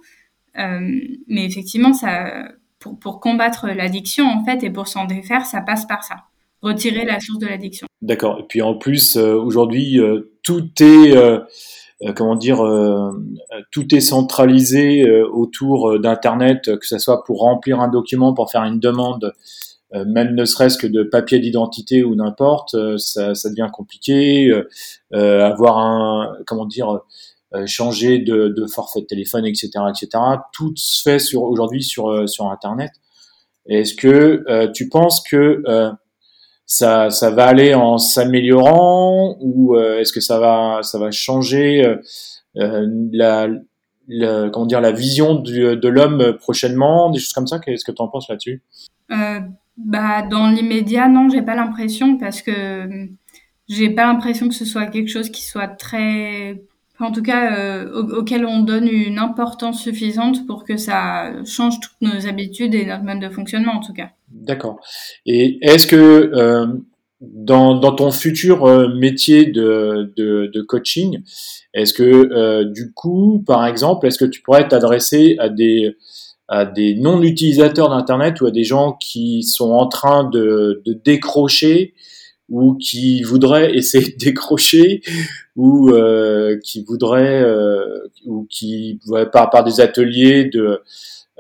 mais 0.56 1.46
effectivement, 1.46 1.94
ça, 1.94 2.50
pour, 2.80 2.98
pour 3.00 3.20
combattre 3.20 3.68
l'addiction 3.68 4.26
en 4.26 4.44
fait 4.44 4.64
et 4.64 4.70
pour 4.70 4.88
s'en 4.88 5.06
défaire, 5.06 5.46
ça 5.46 5.62
passe 5.62 5.86
par 5.86 6.04
ça. 6.04 6.16
Retirer 6.62 7.06
la 7.06 7.20
source 7.20 7.40
de 7.40 7.48
l'addiction. 7.48 7.88
D'accord. 8.02 8.40
Et 8.40 8.44
puis 8.48 8.62
en 8.62 8.76
plus, 8.76 9.18
aujourd'hui, 9.18 10.00
tout 10.44 10.70
est 10.80 11.16
comment 12.16 12.36
dire, 12.36 12.64
tout 13.72 13.96
est 13.96 14.00
centralisé 14.00 15.10
autour 15.24 16.00
d'Internet, 16.00 16.78
que 16.78 16.86
ce 16.86 17.00
soit 17.00 17.24
pour 17.24 17.40
remplir 17.40 17.80
un 17.80 17.88
document, 17.88 18.34
pour 18.34 18.52
faire 18.52 18.64
une 18.64 18.80
demande 18.80 19.34
même 19.94 20.36
ne 20.36 20.46
serait-ce 20.46 20.78
que 20.78 20.88
de 20.88 21.04
papier 21.04 21.40
d'identité 21.40 22.04
ou 22.04 22.16
n'importe, 22.16 22.76
euh, 22.76 22.98
ça, 22.98 23.36
ça, 23.36 23.50
devient 23.50 23.70
compliqué. 23.72 24.50
Euh, 25.14 25.46
avoir 25.46 25.78
un, 25.78 26.38
comment 26.48 26.66
dire, 26.66 27.00
changer 27.66 28.20
de, 28.20 28.48
de, 28.48 28.66
forfait 28.68 29.02
de 29.02 29.06
téléphone, 29.06 29.46
etc., 29.46 29.72
etc. 29.90 30.24
Tout 30.54 30.74
se 30.78 31.02
fait 31.02 31.20
sur 31.20 31.44
aujourd'hui 31.44 31.84
sur 31.84 32.30
sur 32.30 32.50
Internet. 32.50 32.92
Est-ce 33.68 33.94
que 33.94 34.72
tu 34.74 34.88
penses 34.88 35.22
que 35.22 35.62
ça, 36.66 37.10
ça 37.10 37.30
va 37.32 37.48
aller 37.48 37.74
en 37.74 37.98
s'améliorant 37.98 39.36
ou 39.42 39.78
est-ce 39.78 40.14
que 40.14 40.22
ça 40.22 40.40
va 40.40 40.80
ça 40.82 40.98
va 40.98 41.12
changer 41.12 41.84
la, 42.56 43.50
la, 44.12 44.50
comment 44.50 44.66
dire 44.66 44.82
la 44.82 44.92
vision 44.92 45.36
du, 45.36 45.78
de 45.78 45.88
l'homme 45.88 46.38
prochainement, 46.38 47.10
des 47.10 47.20
choses 47.20 47.34
comme 47.34 47.48
ça 47.48 47.60
Qu'est-ce 47.60 47.86
que 47.86 47.92
tu 47.92 48.02
en 48.02 48.08
penses 48.08 48.30
là-dessus? 48.30 48.62
Euh, 49.12 49.40
bah, 49.78 50.22
dans 50.24 50.50
l'immédiat, 50.50 51.08
non, 51.08 51.30
j'ai 51.30 51.42
pas 51.42 51.56
l'impression 51.56 52.18
parce 52.18 52.42
que 52.42 53.08
j'ai 53.68 53.90
pas 53.90 54.06
l'impression 54.06 54.50
que 54.50 54.56
ce 54.56 54.66
soit 54.66 54.88
quelque 54.88 55.10
chose 55.10 55.30
qui 55.30 55.44
soit 55.44 55.68
très, 55.68 56.62
en 57.00 57.12
tout 57.12 57.22
cas, 57.22 57.58
euh, 57.58 58.18
auquel 58.18 58.46
on 58.46 58.62
donne 58.62 58.88
une 58.88 59.18
importance 59.18 59.82
suffisante 59.82 60.46
pour 60.46 60.66
que 60.66 60.78
ça 60.78 61.32
change 61.46 61.80
toutes 61.80 62.02
nos 62.02 62.28
habitudes 62.28 62.76
et 62.76 62.86
notre 62.86 63.04
mode 63.04 63.20
de 63.20 63.30
fonctionnement, 63.30 63.74
en 63.74 63.82
tout 63.82 63.94
cas. 63.94 64.10
D'accord. 64.30 64.80
Et 65.26 65.58
est-ce 65.62 65.88
que 65.88 65.96
euh, 65.96 66.68
dans, 67.22 67.76
dans 67.76 67.94
ton 67.94 68.12
futur 68.12 68.66
euh, 68.66 68.88
métier 68.96 69.46
de, 69.46 70.12
de, 70.18 70.50
de 70.52 70.62
coaching, 70.62 71.22
est-ce 71.74 71.94
que 71.94 72.04
euh, 72.04 72.66
du 72.66 72.92
coup, 72.94 73.44
par 73.46 73.66
exemple, 73.66 74.08
est-ce 74.08 74.18
que 74.18 74.26
tu 74.26 74.42
pourrais 74.42 74.68
t'adresser 74.68 75.36
à 75.40 75.50
des 75.50 75.96
à 76.48 76.66
des 76.66 76.96
non-utilisateurs 76.96 77.90
d'Internet 77.90 78.42
ou 78.42 78.46
à 78.46 78.52
des 78.52 78.66
gens 78.66 78.98
qui 79.00 79.44
sont 79.44 79.72
en 79.72 79.88
train 79.88 80.30
de, 80.30 80.82
de 80.86 80.92
décrocher 80.92 81.94
ou 82.50 82.76
qui 82.76 83.24
voudraient 83.24 83.74
essayer 83.78 84.12
de 84.12 84.18
décrocher 84.18 85.02
ou 85.56 85.92
euh, 85.92 86.60
qui 86.62 86.84
voudraient 86.84 87.42
euh, 87.42 88.10
ou 88.26 88.48
qui 88.50 89.00
par 89.32 89.50
par 89.50 89.64
des 89.64 89.80
ateliers 89.80 90.46
de 90.46 90.82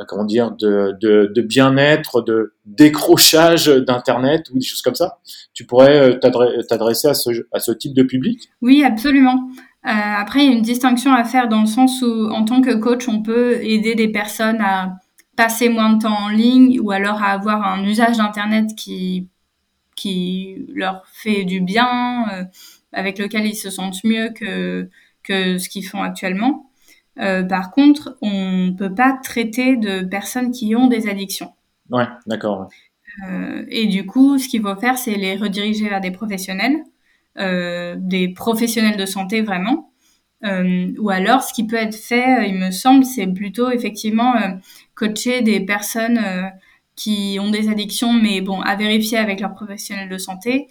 comment 0.08 0.26
dire 0.26 0.52
de, 0.52 1.42
bien-être, 1.42 2.22
de 2.22 2.54
décrochage 2.66 3.68
d'internet 3.68 4.50
ou 4.52 4.60
des 4.60 4.66
choses 4.66 4.82
comme 4.82 4.96
ça. 4.96 5.20
Tu 5.54 5.66
pourrais 5.66 6.16
euh, 6.16 6.64
t'adresser 6.68 7.08
à 7.08 7.14
ce, 7.14 7.72
type 7.72 7.94
de 7.94 8.04
public? 8.04 8.50
Oui, 8.62 8.84
absolument. 8.84 9.50
Euh, 9.86 9.90
après, 9.90 10.44
il 10.44 10.46
y 10.46 10.54
a 10.54 10.56
une 10.56 10.62
distinction 10.62 11.14
à 11.14 11.24
faire 11.24 11.48
dans 11.48 11.62
le 11.62 11.68
sens 11.68 12.02
où, 12.02 12.30
en 12.32 12.46
tant 12.46 12.62
que 12.62 12.74
coach, 12.76 13.08
on 13.08 13.22
peut 13.22 13.64
aider 13.64 13.96
des 13.96 14.10
personnes 14.10 14.62
à 14.62 14.98
passer 15.36 15.70
moins 15.70 15.94
de 15.94 16.04
temps 16.04 16.18
en 16.26 16.30
ligne 16.30 16.80
ou 16.80 16.92
alors 16.92 17.24
à 17.24 17.32
avoir 17.32 17.64
un 17.66 17.84
usage 17.84 18.18
d'Internet 18.18 18.76
qui, 18.76 19.28
leur 20.74 21.04
fait 21.14 21.46
du 21.46 21.62
bien, 21.62 22.26
euh, 22.34 22.44
avec 22.92 23.20
lequel 23.20 23.46
ils 23.46 23.56
se 23.56 23.70
sentent 23.70 24.04
mieux 24.04 24.30
que, 24.30 24.90
que 25.24 25.58
ce 25.58 25.70
qu'ils 25.70 25.86
font 25.86 26.02
actuellement. 26.02 26.71
Euh, 27.20 27.44
par 27.44 27.72
contre, 27.72 28.18
on 28.22 28.68
ne 28.68 28.72
peut 28.72 28.94
pas 28.94 29.18
traiter 29.24 29.76
de 29.76 30.02
personnes 30.02 30.52
qui 30.52 30.76
ont 30.76 30.88
des 30.88 31.10
addictions. 31.10 31.54
Ouais, 31.90 32.08
d'accord. 32.26 32.70
Euh, 33.28 33.66
et 33.70 33.88
du 33.88 34.06
coup, 34.06 34.38
ce 34.38 34.48
qu'il 34.48 34.62
faut 34.62 34.76
faire, 34.76 34.98
c'est 34.98 35.16
les 35.16 35.36
rediriger 35.36 35.90
vers 35.90 36.02
des 36.02 36.12
professionnels 36.12 36.84
euh, 37.38 37.96
des 37.98 38.28
professionnels 38.28 38.98
de 38.98 39.06
santé 39.06 39.42
vraiment, 39.42 39.90
ou 40.44 41.10
alors, 41.12 41.44
ce 41.44 41.54
qui 41.54 41.68
peut 41.68 41.76
être 41.76 41.96
fait, 41.96 42.50
il 42.50 42.56
me 42.56 42.72
semble, 42.72 43.06
c'est 43.06 43.28
plutôt 43.28 43.70
effectivement 43.70 44.34
coacher 44.96 45.44
des 45.44 45.60
personnes 45.60 46.20
qui 46.96 47.38
ont 47.40 47.52
des 47.52 47.70
addictions, 47.70 48.12
mais 48.12 48.42
bon, 48.42 48.60
à 48.62 48.76
vérifier 48.76 49.20
avec 49.20 49.40
leurs 49.40 49.54
professionnels 49.54 50.10
de 50.10 50.18
santé 50.18 50.68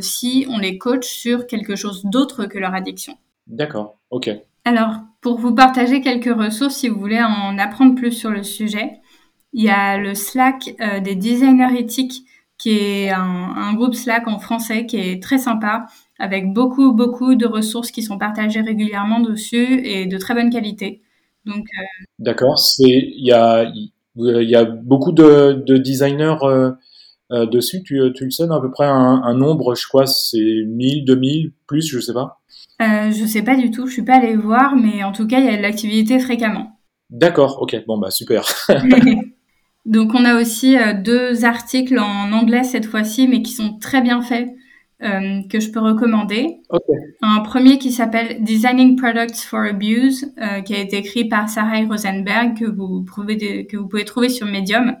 si 0.00 0.46
on 0.48 0.58
les 0.58 0.78
coach 0.78 1.04
sur 1.04 1.48
quelque 1.48 1.74
chose 1.74 2.04
d'autre 2.04 2.46
que 2.46 2.58
leur 2.58 2.74
addiction. 2.74 3.18
D'accord, 3.48 3.96
ok. 4.10 4.30
Alors, 4.64 5.00
pour 5.20 5.38
vous 5.38 5.54
partager 5.54 6.00
quelques 6.00 6.34
ressources, 6.34 6.76
si 6.76 6.88
vous 6.88 6.98
voulez 6.98 7.20
en 7.20 7.58
apprendre 7.58 7.94
plus 7.94 8.12
sur 8.12 8.30
le 8.30 8.42
sujet, 8.42 9.00
il 9.52 9.64
y 9.64 9.70
a 9.70 9.98
le 9.98 10.14
Slack 10.14 10.76
des 11.02 11.14
designers 11.14 11.78
éthiques 11.78 12.24
qui 12.58 12.70
est 12.70 13.10
un, 13.10 13.72
groupe 13.74 13.94
Slack 13.94 14.26
en 14.26 14.38
français 14.40 14.84
qui 14.84 14.96
est 14.96 15.22
très 15.22 15.38
sympa, 15.38 15.86
avec 16.18 16.52
beaucoup, 16.52 16.92
beaucoup 16.92 17.36
de 17.36 17.46
ressources 17.46 17.92
qui 17.92 18.02
sont 18.02 18.18
partagées 18.18 18.60
régulièrement 18.60 19.20
dessus 19.20 19.86
et 19.86 20.06
de 20.06 20.18
très 20.18 20.34
bonne 20.34 20.50
qualité. 20.50 21.00
Donc, 21.46 21.64
euh, 21.78 22.04
D'accord, 22.18 22.60
il 22.80 23.24
y 23.24 23.32
a, 23.32 23.72
y 24.16 24.54
a 24.56 24.64
beaucoup 24.64 25.12
de, 25.12 25.62
designers 25.78 26.36
euh, 26.42 26.72
euh, 27.30 27.46
dessus, 27.46 27.82
tu, 27.84 28.00
tu 28.14 28.24
le 28.24 28.30
sais, 28.30 28.44
à 28.50 28.60
peu 28.60 28.70
près 28.72 28.86
un, 28.86 29.34
nombre, 29.34 29.76
je 29.76 29.86
crois, 29.86 30.06
c'est 30.06 30.64
1000, 30.66 31.04
2000, 31.04 31.52
plus, 31.68 31.86
je 31.86 32.00
sais 32.00 32.12
pas. 32.12 32.37
Euh, 32.80 33.10
je 33.10 33.26
sais 33.26 33.42
pas 33.42 33.56
du 33.56 33.70
tout, 33.70 33.86
je 33.86 33.92
suis 33.92 34.04
pas 34.04 34.16
allée 34.16 34.36
voir, 34.36 34.76
mais 34.76 35.02
en 35.02 35.12
tout 35.12 35.26
cas, 35.26 35.40
il 35.40 35.46
y 35.46 35.48
a 35.48 35.56
de 35.56 35.62
l'activité 35.62 36.18
fréquemment. 36.18 36.78
D'accord, 37.10 37.60
ok, 37.60 37.76
bon 37.86 37.98
bah 37.98 38.10
super. 38.10 38.44
Donc 39.88 40.14
on 40.14 40.24
a 40.26 40.38
aussi 40.38 40.76
euh, 40.76 40.92
deux 40.92 41.46
articles 41.46 41.98
en 41.98 42.30
anglais 42.32 42.62
cette 42.62 42.84
fois-ci, 42.84 43.26
mais 43.26 43.40
qui 43.40 43.52
sont 43.52 43.78
très 43.78 44.02
bien 44.02 44.20
faits, 44.20 44.50
euh, 45.02 45.40
que 45.50 45.60
je 45.60 45.70
peux 45.70 45.80
recommander. 45.80 46.58
Un 47.22 47.40
premier 47.40 47.78
qui 47.78 47.90
s'appelle 47.90 48.44
Designing 48.44 48.96
Products 48.96 49.46
for 49.46 49.60
Abuse, 49.60 50.30
euh, 50.42 50.60
qui 50.60 50.74
a 50.74 50.80
été 50.80 50.98
écrit 50.98 51.24
par 51.24 51.48
Sarah 51.48 51.80
Rosenberg, 51.88 52.58
que 52.58 52.66
vous, 52.66 53.02
pouvez, 53.02 53.66
que 53.66 53.78
vous 53.78 53.88
pouvez 53.88 54.04
trouver 54.04 54.28
sur 54.28 54.46
Medium, 54.46 54.94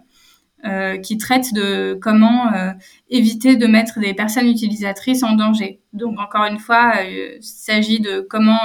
qui 1.02 1.18
traite 1.18 1.54
de 1.54 1.96
comment 2.00 2.50
éviter 3.08 3.56
de 3.56 3.66
mettre 3.66 4.00
des 4.00 4.12
personnes 4.12 4.48
utilisatrices 4.48 5.22
en 5.22 5.34
danger. 5.34 5.80
Donc 5.92 6.18
encore 6.18 6.44
une 6.44 6.58
fois, 6.58 6.94
il 7.02 7.38
s'agit 7.40 8.00
de 8.00 8.20
comment 8.20 8.58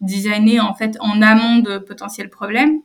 designer 0.00 0.60
en 0.60 0.74
fait 0.74 0.96
en 1.00 1.22
amont 1.22 1.58
de 1.58 1.78
potentiels 1.78 2.28
problèmes. 2.28 2.80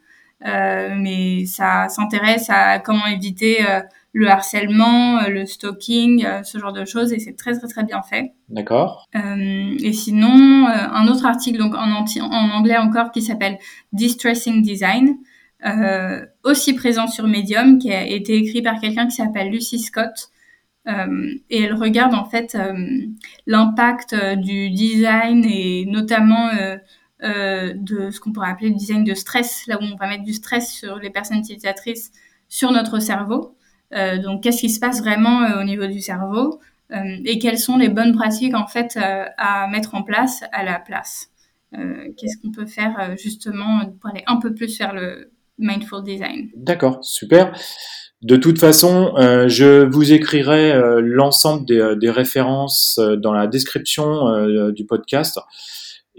Euh, 0.45 0.95
mais 0.97 1.45
ça 1.45 1.89
s'intéresse 1.89 2.49
à 2.49 2.79
comment 2.79 3.05
éviter 3.07 3.69
euh, 3.69 3.81
le 4.13 4.29
harcèlement, 4.29 5.17
euh, 5.17 5.27
le 5.27 5.45
stalking, 5.45 6.25
ce 6.43 6.57
genre 6.57 6.71
de 6.71 6.85
choses, 6.85 7.11
et 7.11 7.19
c'est 7.19 7.35
très 7.35 7.57
très 7.57 7.67
très 7.67 7.83
bien 7.83 8.01
fait. 8.01 8.33
D'accord. 8.47 9.05
et 9.13 9.93
sinon, 9.93 10.65
un 10.67 11.07
autre 11.07 11.25
article 11.25 11.59
donc 11.59 11.75
en, 11.75 12.05
en 12.21 12.49
anglais 12.51 12.77
encore 12.77 13.11
qui 13.11 13.21
s'appelle 13.21 13.57
Distressing 13.91 14.61
Design, 14.61 15.17
aussi 16.43 16.73
présent 16.73 17.07
sur 17.07 17.27
Medium, 17.27 17.79
qui 17.79 17.91
a 17.91 18.05
été 18.05 18.35
écrit 18.35 18.61
par 18.61 18.79
quelqu'un 18.79 19.07
qui 19.07 19.15
s'appelle 19.15 19.49
Lucy 19.49 19.79
Scott. 19.79 20.31
et 20.87 21.61
elle 21.63 21.73
regarde 21.73 22.13
en 22.13 22.25
fait 22.25 22.57
l'impact 23.45 24.15
du 24.37 24.69
design 24.69 25.43
et 25.45 25.85
notamment 25.85 26.49
euh, 27.21 27.73
de 27.75 28.11
ce 28.11 28.19
qu'on 28.21 28.31
pourrait 28.31 28.49
appeler 28.49 28.69
le 28.69 28.75
design 28.75 29.03
de 29.03 29.13
stress, 29.13 29.67
là 29.67 29.77
où 29.77 29.83
on 29.83 29.97
va 29.97 30.07
mettre 30.07 30.23
du 30.23 30.31
stress 30.31 30.71
sur 30.71 30.99
les 30.99 31.09
personnes 31.09 31.39
utilisatrices 31.39 32.13
sur 32.47 32.71
notre 32.71 32.99
cerveau. 32.99 33.57
Euh, 33.93 34.19
donc, 34.19 34.41
qu'est-ce 34.41 34.61
qui 34.61 34.69
se 34.69 34.79
passe 34.79 35.01
vraiment 35.01 35.41
euh, 35.41 35.59
au 35.59 35.65
niveau 35.65 35.87
du 35.87 36.01
cerveau 36.01 36.59
et 37.23 37.37
quelles 37.37 37.59
sont 37.59 37.77
les 37.77 37.87
bonnes 37.87 38.15
pratiques 38.15 38.55
en 38.55 38.65
fait 38.65 38.97
à 38.97 39.67
mettre 39.67 39.93
en 39.93 40.01
place 40.01 40.43
à 40.51 40.63
la 40.63 40.79
place. 40.79 41.29
qu'est-ce 41.71 42.41
qu'on 42.41 42.49
peut 42.49 42.65
faire 42.65 43.15
justement 43.15 43.85
pour 43.85 44.09
aller 44.09 44.23
un 44.25 44.37
peu 44.37 44.55
plus 44.55 44.75
vers 44.79 44.95
le 44.95 45.31
mindful 45.59 46.03
design. 46.03 46.49
D'accord, 46.55 46.99
super. 47.01 47.51
De 48.21 48.35
toute 48.35 48.59
façon, 48.59 49.13
je 49.47 49.85
vous 49.85 50.11
écrirai 50.11 50.73
l'ensemble 51.01 51.65
des, 51.65 51.95
des, 51.97 52.09
références 52.09 52.99
dans 53.21 53.31
la 53.31 53.47
description 53.47 54.71
du 54.71 54.85
podcast 54.85 55.39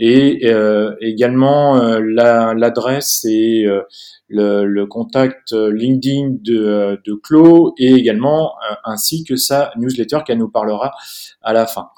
et 0.00 0.46
euh, 0.46 0.96
également 1.02 1.76
euh, 1.76 2.00
l'adresse 2.00 3.24
et 3.26 3.64
euh, 3.66 3.82
le, 4.28 4.64
le, 4.64 4.86
contact 4.86 5.52
LinkedIn 5.52 6.36
de, 6.42 6.98
de 7.04 7.14
Clo 7.22 7.74
et 7.76 7.92
également 7.92 8.54
ainsi 8.84 9.24
que 9.24 9.36
sa 9.36 9.72
newsletter 9.76 10.20
qu'elle 10.26 10.38
nous 10.38 10.50
parlera 10.50 10.92
à 11.42 11.52
la 11.52 11.66
fin. 11.66 11.88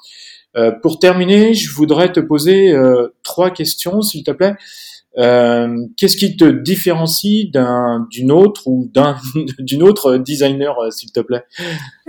pour 0.81 0.99
terminer, 0.99 1.53
je 1.53 1.71
voudrais 1.71 2.11
te 2.11 2.19
poser 2.19 2.75
trois 3.23 3.51
questions, 3.51 4.01
s'il 4.01 4.23
te 4.23 4.31
plaît. 4.31 4.55
Euh, 5.17 5.77
Qu'est-ce 5.95 6.17
qui 6.17 6.35
te 6.37 6.45
différencie 6.45 7.51
d'un 7.51 8.07
d'une 8.09 8.31
autre 8.31 8.67
ou 8.67 8.89
d'un 8.93 9.15
d'une 9.59 9.83
autre 9.83 10.17
designer, 10.17 10.75
s'il 10.91 11.11
te 11.11 11.19
plaît? 11.19 11.43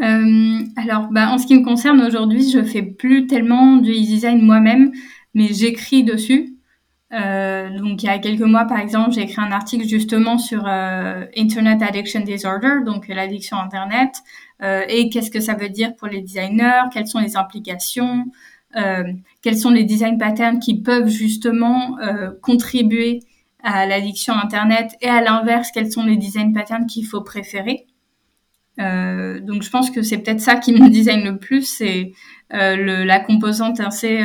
Euh, 0.02 0.58
Alors, 0.76 1.08
bah, 1.10 1.30
en 1.30 1.38
ce 1.38 1.46
qui 1.46 1.54
me 1.54 1.64
concerne 1.64 2.00
aujourd'hui, 2.00 2.50
je 2.50 2.62
fais 2.62 2.82
plus 2.82 3.26
tellement 3.26 3.76
du 3.76 3.92
design 3.92 4.40
moi-même 4.40 4.92
mais 5.34 5.52
j'écris 5.52 6.04
dessus. 6.04 6.56
Euh, 7.12 7.78
donc 7.78 8.02
il 8.02 8.06
y 8.06 8.08
a 8.08 8.18
quelques 8.18 8.40
mois, 8.40 8.64
par 8.64 8.78
exemple, 8.78 9.12
j'ai 9.12 9.22
écrit 9.22 9.40
un 9.40 9.52
article 9.52 9.86
justement 9.86 10.38
sur 10.38 10.64
euh, 10.66 11.26
Internet 11.36 11.82
Addiction 11.82 12.20
Disorder, 12.20 12.84
donc 12.84 13.06
l'addiction 13.08 13.56
Internet, 13.56 14.14
euh, 14.62 14.82
et 14.88 15.10
qu'est-ce 15.10 15.30
que 15.30 15.40
ça 15.40 15.54
veut 15.54 15.68
dire 15.68 15.94
pour 15.96 16.08
les 16.08 16.22
designers, 16.22 16.82
quelles 16.92 17.06
sont 17.06 17.20
les 17.20 17.36
implications, 17.36 18.20
euh, 18.20 18.24
quels 19.42 19.56
sont 19.56 19.70
les 19.70 19.84
design 19.84 20.18
patterns 20.18 20.58
qui 20.58 20.80
peuvent 20.80 21.08
justement 21.08 21.98
euh, 22.00 22.30
contribuer 22.42 23.20
à 23.62 23.86
l'addiction 23.86 24.34
Internet, 24.34 24.96
et 25.00 25.08
à 25.08 25.22
l'inverse, 25.22 25.70
quels 25.72 25.90
sont 25.90 26.04
les 26.04 26.16
design 26.16 26.52
patterns 26.52 26.86
qu'il 26.86 27.06
faut 27.06 27.22
préférer? 27.22 27.86
Euh, 28.80 29.40
donc 29.40 29.62
je 29.62 29.70
pense 29.70 29.90
que 29.90 30.02
c'est 30.02 30.18
peut-être 30.18 30.40
ça 30.40 30.56
qui 30.56 30.72
me 30.72 30.88
design 30.90 31.24
le 31.24 31.38
plus, 31.38 31.62
c'est 31.62 32.12
la 32.50 33.20
composante 33.20 33.80
assez 33.80 34.22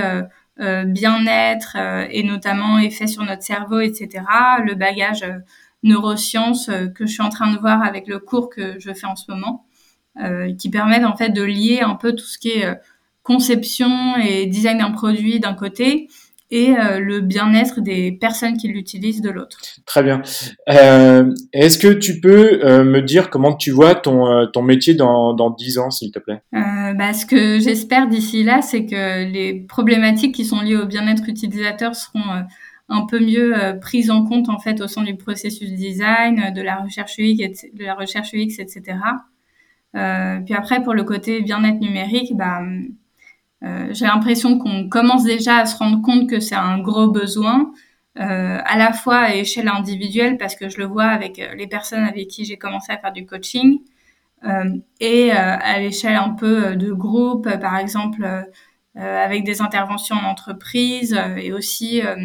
euh, 0.61 0.83
bien-être 0.83 1.77
euh, 1.79 2.05
et 2.11 2.21
notamment 2.21 2.79
effet 2.79 3.07
sur 3.07 3.23
notre 3.23 3.43
cerveau, 3.43 3.79
etc. 3.79 4.25
Le 4.65 4.75
bagage 4.75 5.23
euh, 5.23 5.39
neurosciences 5.83 6.69
que 6.95 7.05
je 7.05 7.13
suis 7.13 7.21
en 7.21 7.29
train 7.29 7.53
de 7.53 7.57
voir 7.57 7.81
avec 7.81 8.07
le 8.07 8.19
cours 8.19 8.49
que 8.49 8.77
je 8.77 8.93
fais 8.93 9.07
en 9.07 9.15
ce 9.15 9.31
moment, 9.31 9.65
qui 10.57 10.69
permettent 10.69 11.05
en 11.05 11.15
fait 11.15 11.29
de 11.29 11.41
lier 11.41 11.79
un 11.79 11.95
peu 11.95 12.11
tout 12.13 12.25
ce 12.25 12.37
qui 12.37 12.49
est 12.49 12.77
conception 13.29 14.17
et 14.17 14.47
design 14.47 14.79
d'un 14.79 14.89
produit 14.89 15.39
d'un 15.39 15.53
côté 15.53 16.07
et 16.51 16.71
euh, 16.71 16.99
le 16.99 17.21
bien-être 17.21 17.79
des 17.79 18.11
personnes 18.11 18.57
qui 18.57 18.67
l'utilisent 18.67 19.21
de 19.21 19.29
l'autre. 19.29 19.59
Très 19.85 20.01
bien. 20.01 20.23
Euh, 20.69 21.31
Est-ce 21.53 21.77
que 21.77 21.93
tu 21.93 22.19
peux 22.19 22.59
euh, 22.65 22.83
me 22.83 23.01
dire 23.01 23.29
comment 23.29 23.53
tu 23.53 23.69
vois 23.69 23.93
ton, 23.93 24.47
ton 24.51 24.63
métier 24.63 24.95
dans, 24.95 25.33
dans 25.33 25.51
10 25.51 25.77
ans, 25.77 25.91
s'il 25.91 26.11
te 26.11 26.17
plaît? 26.17 26.41
Bah, 26.51 27.13
Ce 27.13 27.27
que 27.27 27.59
j'espère 27.59 28.07
d'ici 28.07 28.43
là, 28.43 28.63
c'est 28.63 28.87
que 28.87 29.31
les 29.31 29.53
problématiques 29.53 30.33
qui 30.33 30.45
sont 30.45 30.61
liées 30.61 30.77
au 30.77 30.87
bien-être 30.87 31.29
utilisateur 31.29 31.93
seront 31.93 32.45
un 32.91 33.05
peu 33.05 33.19
mieux 33.19 33.53
prises 33.79 34.09
en 34.09 34.25
compte 34.25 34.49
en 34.49 34.57
fait 34.57 34.81
au 34.81 34.87
sein 34.87 35.03
du 35.03 35.15
processus 35.15 35.71
design, 35.73 36.51
de 36.55 36.61
la 36.63 36.77
recherche 36.77 37.19
UX, 37.19 37.69
de 37.75 37.85
la 37.85 37.93
recherche 37.93 38.33
UX, 38.33 38.57
etc. 38.57 38.97
puis 39.93 40.55
après, 40.55 40.81
pour 40.81 40.95
le 40.95 41.03
côté 41.03 41.41
bien-être 41.41 41.79
numérique, 41.79 42.35
bah, 42.35 42.61
j'ai 43.61 44.05
l'impression 44.05 44.57
qu'on 44.57 44.87
commence 44.87 45.23
déjà 45.23 45.57
à 45.57 45.65
se 45.65 45.77
rendre 45.77 46.01
compte 46.01 46.29
que 46.29 46.39
c'est 46.39 46.55
un 46.55 46.79
gros 46.79 47.09
besoin, 47.09 47.71
euh, 48.17 48.57
à 48.65 48.77
la 48.77 48.93
fois 48.93 49.17
à 49.17 49.35
échelle 49.35 49.67
individuelle, 49.67 50.37
parce 50.37 50.55
que 50.55 50.69
je 50.69 50.77
le 50.77 50.85
vois 50.85 51.05
avec 51.05 51.39
euh, 51.39 51.55
les 51.55 51.67
personnes 51.67 52.03
avec 52.03 52.27
qui 52.27 52.45
j'ai 52.45 52.57
commencé 52.57 52.91
à 52.91 52.97
faire 52.97 53.11
du 53.11 53.25
coaching, 53.25 53.79
et 55.01 55.31
à 55.31 55.79
l'échelle 55.79 56.15
un 56.15 56.29
peu 56.29 56.77
de 56.77 56.93
groupe, 56.93 57.49
par 57.59 57.75
exemple 57.75 58.25
avec 58.95 59.43
des 59.43 59.61
interventions 59.61 60.15
en 60.15 60.29
entreprise, 60.29 61.19
et 61.37 61.51
aussi 61.51 61.99
à 61.99 62.15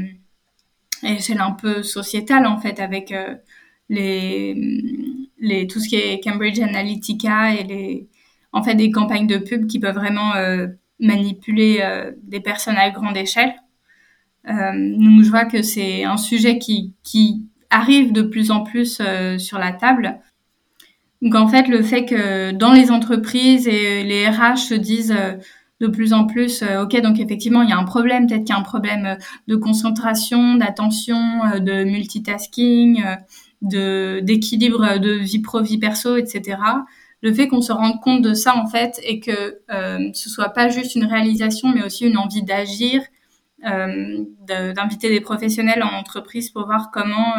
l'échelle 1.02 1.40
un 1.40 1.50
peu 1.50 1.82
sociétale, 1.82 2.46
en 2.46 2.56
fait, 2.58 2.78
avec 2.78 3.12
les, 3.88 4.54
les, 5.40 5.66
tout 5.66 5.80
ce 5.80 5.88
qui 5.88 5.96
est 5.96 6.22
Cambridge 6.22 6.60
Analytica 6.60 7.52
et 7.52 7.64
les, 7.64 8.08
en 8.52 8.62
fait, 8.62 8.76
des 8.76 8.92
campagnes 8.92 9.26
de 9.26 9.38
pub 9.38 9.66
qui 9.66 9.80
peuvent 9.80 9.96
vraiment 9.96 10.34
manipuler 11.00 11.80
euh, 11.82 12.12
des 12.22 12.40
personnes 12.40 12.76
à 12.76 12.90
grande 12.90 13.16
échelle. 13.16 13.54
Euh, 14.48 14.52
donc 14.98 15.22
je 15.22 15.30
vois 15.30 15.46
que 15.46 15.62
c'est 15.62 16.04
un 16.04 16.16
sujet 16.16 16.58
qui, 16.58 16.92
qui 17.02 17.46
arrive 17.70 18.12
de 18.12 18.22
plus 18.22 18.50
en 18.50 18.62
plus 18.62 19.00
euh, 19.00 19.38
sur 19.38 19.58
la 19.58 19.72
table. 19.72 20.20
Donc 21.22 21.34
en 21.34 21.48
fait, 21.48 21.68
le 21.68 21.82
fait 21.82 22.04
que 22.04 22.52
dans 22.52 22.72
les 22.72 22.90
entreprises 22.90 23.66
et 23.66 24.04
les 24.04 24.28
RH 24.28 24.58
se 24.58 24.74
disent 24.74 25.16
de 25.80 25.86
plus 25.86 26.12
en 26.12 26.26
plus, 26.26 26.62
ok, 26.62 27.00
donc 27.00 27.18
effectivement, 27.18 27.62
il 27.62 27.70
y 27.70 27.72
a 27.72 27.78
un 27.78 27.84
problème, 27.84 28.26
peut-être 28.26 28.44
qu'il 28.44 28.54
y 28.54 28.56
a 28.56 28.60
un 28.60 28.62
problème 28.62 29.16
de 29.48 29.56
concentration, 29.56 30.56
d'attention, 30.56 31.18
de 31.60 31.84
multitasking, 31.84 33.02
d'équilibre 33.62 34.98
de 34.98 35.12
vie 35.12 35.38
pro, 35.38 35.62
vie 35.62 35.78
perso, 35.78 36.16
etc 36.18 36.58
le 37.24 37.32
fait 37.32 37.48
qu'on 37.48 37.62
se 37.62 37.72
rende 37.72 38.00
compte 38.00 38.22
de 38.22 38.34
ça 38.34 38.54
en 38.56 38.66
fait 38.66 39.00
et 39.02 39.18
que 39.18 39.60
euh, 39.72 40.10
ce 40.12 40.28
soit 40.28 40.50
pas 40.50 40.68
juste 40.68 40.94
une 40.94 41.06
réalisation 41.06 41.68
mais 41.74 41.82
aussi 41.82 42.06
une 42.06 42.18
envie 42.18 42.42
d'agir 42.42 43.02
d'inviter 44.46 45.08
des 45.08 45.22
professionnels 45.22 45.82
en 45.82 45.96
entreprise 45.96 46.50
pour 46.50 46.66
voir 46.66 46.90
comment 46.92 47.32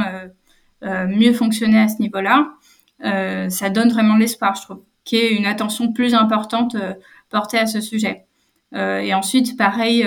mieux 0.82 1.34
fonctionner 1.34 1.78
à 1.78 1.88
ce 1.88 2.02
niveau-là. 2.02 2.48
ça 3.50 3.70
donne 3.70 3.90
vraiment 3.90 4.16
l'espoir, 4.18 4.56
je 4.56 4.64
trouve, 4.64 4.82
qu'il 5.04 5.20
y 5.20 5.22
ait 5.22 5.36
une 5.36 5.46
attention 5.46 5.94
plus 5.94 6.16
importante 6.16 6.76
portée 7.30 7.60
à 7.60 7.68
ce 7.68 7.80
sujet. 7.80 8.26
et 8.74 9.14
ensuite, 9.14 9.56
pareil, 9.56 10.04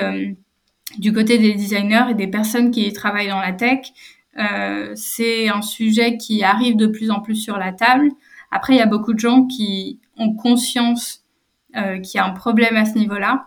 du 0.98 1.12
côté 1.12 1.38
des 1.38 1.54
designers 1.54 2.06
et 2.10 2.14
des 2.14 2.26
personnes 2.26 2.72
qui 2.72 2.92
travaillent 2.92 3.28
dans 3.28 3.40
la 3.40 3.52
tech, 3.52 3.92
euh, 4.38 4.92
c'est 4.94 5.48
un 5.48 5.62
sujet 5.62 6.16
qui 6.16 6.44
arrive 6.44 6.76
de 6.76 6.86
plus 6.86 7.10
en 7.10 7.20
plus 7.20 7.36
sur 7.36 7.58
la 7.58 7.72
table. 7.72 8.10
Après, 8.50 8.74
il 8.74 8.78
y 8.78 8.82
a 8.82 8.86
beaucoup 8.86 9.12
de 9.12 9.18
gens 9.18 9.46
qui 9.46 10.00
ont 10.16 10.34
conscience 10.34 11.24
euh, 11.76 11.98
qu'il 12.00 12.18
y 12.18 12.20
a 12.20 12.24
un 12.24 12.32
problème 12.32 12.76
à 12.76 12.84
ce 12.84 12.96
niveau-là, 12.98 13.46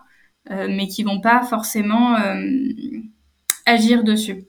euh, 0.50 0.68
mais 0.68 0.86
qui 0.86 1.02
vont 1.02 1.20
pas 1.20 1.42
forcément 1.42 2.16
euh, 2.16 2.40
agir 3.66 4.04
dessus. 4.04 4.44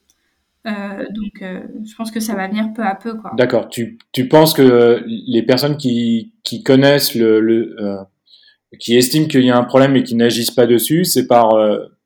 Donc, 0.65 1.41
je 1.41 1.93
pense 1.97 2.09
que 2.09 2.21
ça 2.21 2.35
va 2.35 2.47
venir 2.47 2.71
peu 2.73 2.83
à 2.83 2.95
peu. 2.95 3.17
D'accord. 3.35 3.67
Tu, 3.67 3.97
tu 4.13 4.29
penses 4.29 4.53
que 4.53 5.03
les 5.05 5.43
personnes 5.43 5.75
qui, 5.75 6.31
qui 6.43 6.63
connaissent 6.63 7.15
le, 7.15 7.41
le 7.41 7.75
qui 8.79 8.95
estiment 8.95 9.27
qu'il 9.27 9.43
y 9.43 9.51
a 9.51 9.57
un 9.57 9.65
problème 9.65 9.97
et 9.97 10.03
qui 10.03 10.15
n'agissent 10.15 10.51
pas 10.51 10.65
dessus, 10.65 11.03
c'est 11.03 11.27
par 11.27 11.49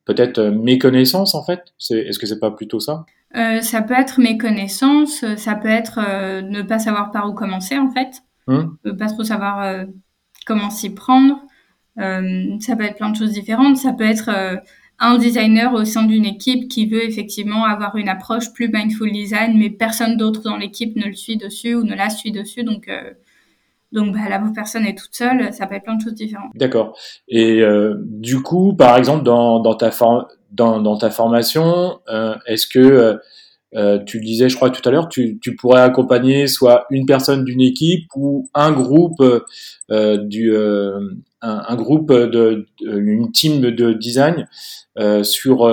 peut-être 0.06 0.42
méconnaissance 0.46 1.36
en 1.36 1.44
fait? 1.44 1.66
Est-ce 1.92 2.18
que 2.18 2.26
c'est 2.26 2.40
pas 2.40 2.50
plutôt 2.50 2.80
ça? 2.80 3.06
Euh, 3.36 3.62
ça 3.62 3.82
peut 3.82 3.94
être 3.94 4.20
méconnaissance, 4.20 5.24
ça 5.36 5.56
peut 5.56 5.68
être 5.68 6.00
euh, 6.00 6.42
ne 6.42 6.62
pas 6.62 6.80
savoir 6.80 7.12
par 7.12 7.30
où 7.30 7.34
commencer 7.34 7.78
en 7.78 7.92
fait, 7.92 8.24
hum. 8.48 8.78
pas 8.98 9.08
trop 9.08 9.24
savoir 9.24 9.86
comment 10.46 10.70
s'y 10.70 10.94
prendre. 10.94 11.42
ça 11.98 12.76
peut 12.76 12.84
être 12.84 12.98
plein 12.98 13.10
de 13.10 13.16
choses 13.16 13.32
différentes. 13.32 13.78
Ça 13.78 13.94
peut 13.94 14.06
être 14.06 14.60
un 15.00 15.18
designer 15.18 15.74
au 15.74 15.86
sein 15.86 16.04
d'une 16.04 16.26
équipe 16.26 16.68
qui 16.70 16.88
veut 16.88 17.04
effectivement 17.04 17.66
avoir 17.66 17.98
une 17.98 18.10
approche 18.10 18.52
plus 18.54 18.70
mindful 18.70 19.12
design, 19.12 19.58
mais 19.58 19.70
personne 19.70 20.18
d'autre 20.18 20.42
dans 20.42 20.58
l'équipe 20.58 20.96
ne 20.96 21.06
le 21.06 21.14
suit 21.14 21.38
dessus 21.38 21.76
ou 21.76 21.84
ne 21.84 21.96
la 21.96 22.10
suit 22.10 22.32
dessus. 22.32 22.64
Donc, 22.64 22.90
donc 23.92 24.14
bah, 24.14 24.30
la 24.30 24.42
personne 24.56 24.86
est 24.86 24.98
toute 24.98 25.14
seule. 25.14 25.54
Ça 25.54 25.68
peut 25.68 25.76
être 25.76 25.84
plein 25.84 25.96
de 25.96 26.02
choses 26.02 26.16
différentes. 26.16 26.52
D'accord. 26.56 26.98
Et 27.28 27.62
du 28.02 28.42
coup, 28.42 28.74
par 28.74 28.98
exemple, 28.98 29.24
dans, 29.24 29.60
dans 29.60 29.76
ta, 29.76 29.92
dans, 30.52 30.82
dans 30.82 30.98
ta 30.98 31.10
formation, 31.10 32.00
euh, 32.10 32.36
est-ce 32.46 32.68
que 32.68 33.20
euh, 33.76 33.80
euh, 33.80 34.04
tu 34.04 34.20
disais, 34.20 34.50
je 34.50 34.56
crois 34.56 34.70
tout 34.70 34.88
à 34.88 34.92
l'heure, 34.92 35.10
tu, 35.10 35.40
tu, 35.40 35.56
pourrais 35.56 35.82
accompagner 35.82 36.48
soit 36.48 36.86
une 36.90 37.06
personne 37.06 37.44
d'une 37.44 37.62
équipe 37.62 38.08
ou 38.16 38.50
un 38.54 38.72
groupe 38.72 39.22
euh, 39.92 40.18
du 40.18 40.56
un, 40.56 41.00
un, 41.42 41.76
groupe 41.76 42.12
de, 42.12 42.66
une 42.82 43.32
team 43.32 43.62
de 43.62 43.94
design 43.94 44.48
sur 45.24 45.70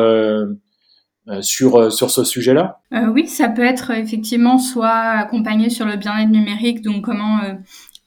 sur 1.40 1.92
sur 1.92 2.11
ce 2.11 2.24
sujet-là. 2.24 2.80
Oui, 3.12 3.28
ça 3.28 3.49
peut 3.49 3.64
être 3.64 3.90
effectivement 3.90 4.59
soit 4.59 4.88
accompagné 4.88 5.70
sur 5.70 5.86
le 5.86 5.97
bien-être 5.97 6.30
numérique, 6.30 6.82
donc 6.82 7.05
comment 7.05 7.40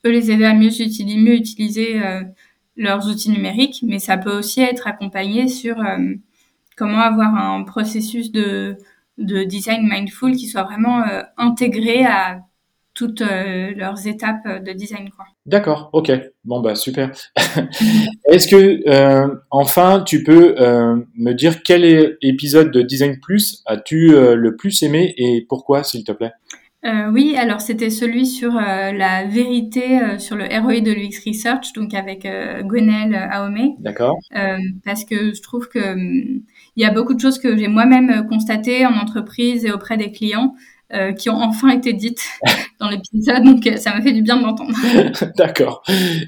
eux 0.06 0.12
les 0.12 0.32
aider 0.32 0.46
à 0.46 0.54
mieux 0.54 0.72
utiliser 0.82 2.00
leurs 2.76 3.08
outils 3.08 3.32
numériques, 3.32 3.84
mais 3.86 4.00
ça 4.00 4.18
peut 4.18 4.38
aussi 4.38 4.62
être 4.62 4.88
accompagné 4.88 5.48
sur 5.48 5.78
comment 6.76 7.00
avoir 7.00 7.34
un 7.34 7.64
processus 7.64 8.32
de, 8.32 8.78
de 9.18 9.44
design 9.44 9.88
mindful 9.90 10.36
qui 10.36 10.48
soit 10.48 10.64
vraiment 10.64 11.02
euh, 11.02 11.22
intégré 11.38 12.06
à 12.06 12.40
toutes 12.94 13.22
euh, 13.22 13.74
leurs 13.76 14.08
étapes 14.08 14.64
de 14.64 14.72
design. 14.74 15.10
D'accord, 15.46 15.90
ok. 15.94 16.12
Bon, 16.46 16.62
bah 16.62 16.76
super. 16.76 17.12
Est-ce 18.32 18.48
que, 18.48 18.90
euh, 18.90 19.36
enfin, 19.52 20.04
tu 20.06 20.24
peux 20.24 20.56
me 21.16 21.34
dire 21.34 21.62
quel 21.64 22.18
épisode 22.22 22.72
de 22.72 22.82
Design 22.82 23.20
Plus 23.22 23.62
as-tu 23.66 24.10
le 24.12 24.56
plus 24.56 24.82
aimé 24.84 25.14
et 25.18 25.46
pourquoi, 25.48 25.84
s'il 25.84 26.04
te 26.04 26.12
plaît? 26.12 26.32
Oui, 27.12 27.36
alors 27.38 27.60
c'était 27.60 27.90
celui 27.90 28.26
sur 28.26 28.54
la 28.54 29.26
vérité 29.26 30.00
sur 30.20 30.36
le 30.38 30.46
ROI 30.46 30.80
de 30.80 30.92
l'UX 30.92 31.20
Research, 31.28 31.74
donc 31.76 31.94
avec 31.94 32.26
Gwenelle 32.64 33.16
Aomé. 33.32 33.76
D'accord. 33.80 34.18
parce 34.86 35.04
que 35.04 35.34
je 35.34 35.42
trouve 35.42 35.68
que 35.68 35.94
hum, 35.94 36.42
il 36.78 36.84
y 36.84 36.86
a 36.86 36.92
beaucoup 36.92 37.14
de 37.14 37.20
choses 37.20 37.40
que 37.40 37.58
j'ai 37.58 37.68
moi-même 37.68 38.26
constatées 38.30 38.86
en 38.86 38.94
entreprise 38.94 39.66
et 39.66 39.72
auprès 39.72 39.98
des 39.98 40.12
clients 40.12 40.56
qui 41.18 41.30
ont 41.30 41.36
enfin 41.42 41.68
été 41.70 41.92
dites 41.92 42.22
dans 42.80 42.90
l'épisode, 42.90 43.44
donc 43.44 43.70
ça 43.78 43.94
m'a 43.94 44.02
fait 44.02 44.14
du 44.14 44.22
bien 44.22 44.38
de 44.38 44.44
l'entendre. 44.44 44.74
D'accord. 45.38 45.84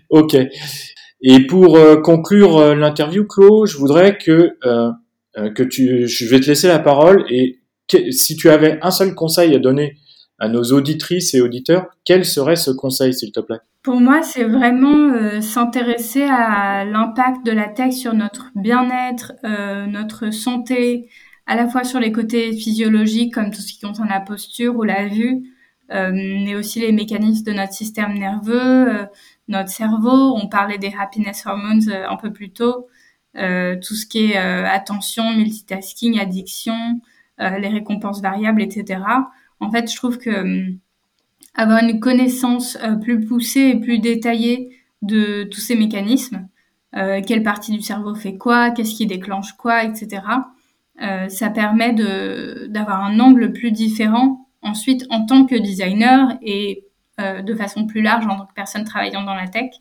Ok. 0.10 0.36
Et 1.22 1.48
pour 1.48 1.80
conclure 2.04 2.76
l'interview, 2.76 3.26
Claude, 3.26 3.68
je 3.68 3.78
voudrais 3.78 4.18
que 4.18 4.52
que 5.36 5.64
tu, 5.64 6.08
je 6.08 6.26
vais 6.26 6.42
te 6.42 6.48
laisser 6.48 6.68
la 6.68 6.80
parole 6.80 7.24
et 7.30 7.60
si 8.12 8.36
tu 8.36 8.50
avais 8.50 8.80
un 8.82 8.92
seul 8.92 9.16
conseil 9.16 9.56
à 9.56 9.60
donner 9.60 9.96
à 10.40 10.48
nos 10.48 10.64
auditrices 10.64 11.34
et 11.34 11.42
auditeurs, 11.42 11.88
quel 12.06 12.26
serait 12.26 12.56
ce 12.56 12.72
conseil, 12.72 13.14
s'il 13.14 13.32
te 13.32 13.40
plaît? 13.40 13.60
Pour 13.84 14.02
moi, 14.02 14.24
c'est 14.24 14.44
vraiment 14.44 15.14
euh, 15.14 15.42
s'intéresser 15.42 16.24
à 16.24 16.84
l'impact 16.84 17.46
de 17.46 17.52
la 17.52 17.70
tech 17.70 17.94
sur 17.94 18.14
notre 18.14 18.52
bien-être, 18.56 19.34
euh, 19.46 19.86
notre 19.86 20.32
santé, 20.32 21.10
à 21.46 21.56
la 21.56 21.68
fois 21.68 21.84
sur 21.84 22.00
les 22.00 22.12
côtés 22.12 22.52
physiologiques, 22.54 23.34
comme 23.34 23.52
tout 23.52 23.62
ce 23.62 23.74
qui 23.74 23.80
concerne 23.80 24.10
la 24.10 24.20
posture 24.20 24.76
ou 24.76 24.84
la 24.84 25.08
vue, 25.08 25.44
euh, 25.92 26.12
mais 26.14 26.56
aussi 26.56 26.82
les 26.82 26.92
mécanismes 26.92 27.46
de 27.46 27.54
notre 27.54 27.74
système 27.74 28.14
nerveux, 28.18 29.00
euh, 29.02 29.06
notre 29.48 29.70
cerveau. 29.70 30.36
On 30.36 30.48
parlait 30.48 30.78
des 30.78 30.94
happiness 31.00 31.46
hormones 31.46 31.90
un 31.90 32.16
peu 32.18 32.32
plus 32.32 32.52
tôt. 32.52 32.88
tout 33.36 33.96
ce 33.96 34.06
qui 34.06 34.32
est 34.32 34.38
attention, 34.38 35.32
multitasking, 35.34 36.20
addiction, 36.20 37.00
les 37.40 37.70
récompenses 37.70 38.22
variables, 38.22 38.62
etc. 38.62 39.00
En 39.60 39.72
fait, 39.72 39.92
je 39.92 39.96
trouve 39.96 40.18
que 40.18 40.30
euh, 40.30 40.72
avoir 41.54 41.84
une 41.84 42.00
connaissance 42.00 42.78
euh, 42.84 42.96
plus 42.96 43.26
poussée 43.26 43.70
et 43.70 43.80
plus 43.80 44.00
détaillée 44.00 44.70
de 45.02 45.44
tous 45.44 45.60
ces 45.60 45.76
mécanismes, 45.76 46.48
euh, 46.96 47.22
quelle 47.26 47.44
partie 47.44 47.72
du 47.72 47.82
cerveau 47.82 48.16
fait 48.16 48.38
quoi, 48.38 48.72
qu'est-ce 48.72 48.96
qui 48.96 49.06
déclenche 49.06 49.54
quoi, 49.54 49.84
etc. 49.84 50.22
ça 51.30 51.50
permet 51.50 51.94
d'avoir 52.68 53.06
un 53.06 53.22
angle 53.22 53.54
plus 53.54 53.72
différent 53.72 54.50
ensuite 54.62 55.06
en 55.10 55.26
tant 55.26 55.46
que 55.46 55.56
designer 55.56 56.38
et 56.42 56.84
de 57.18 57.56
façon 57.56 57.86
plus 57.86 58.02
large 58.02 58.26
en 58.28 58.38
tant 58.38 58.46
que 58.46 58.54
personne 58.54 58.84
travaillant 58.84 59.24
dans 59.24 59.34
la 59.34 59.48
tech. 59.48 59.72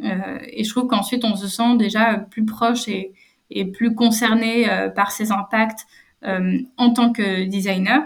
et 0.00 0.64
je 0.64 0.68
trouve 0.68 0.88
qu'ensuite 0.88 1.24
on 1.24 1.36
se 1.36 1.46
sent 1.46 1.76
déjà 1.76 2.14
plus 2.14 2.44
proche 2.44 2.88
et, 2.88 3.12
et 3.50 3.66
plus 3.66 3.94
concerné 3.94 4.66
par 4.96 5.12
ces 5.12 5.30
impacts 5.30 5.86
en 6.24 6.92
tant 6.92 7.12
que 7.12 7.44
designer. 7.44 8.02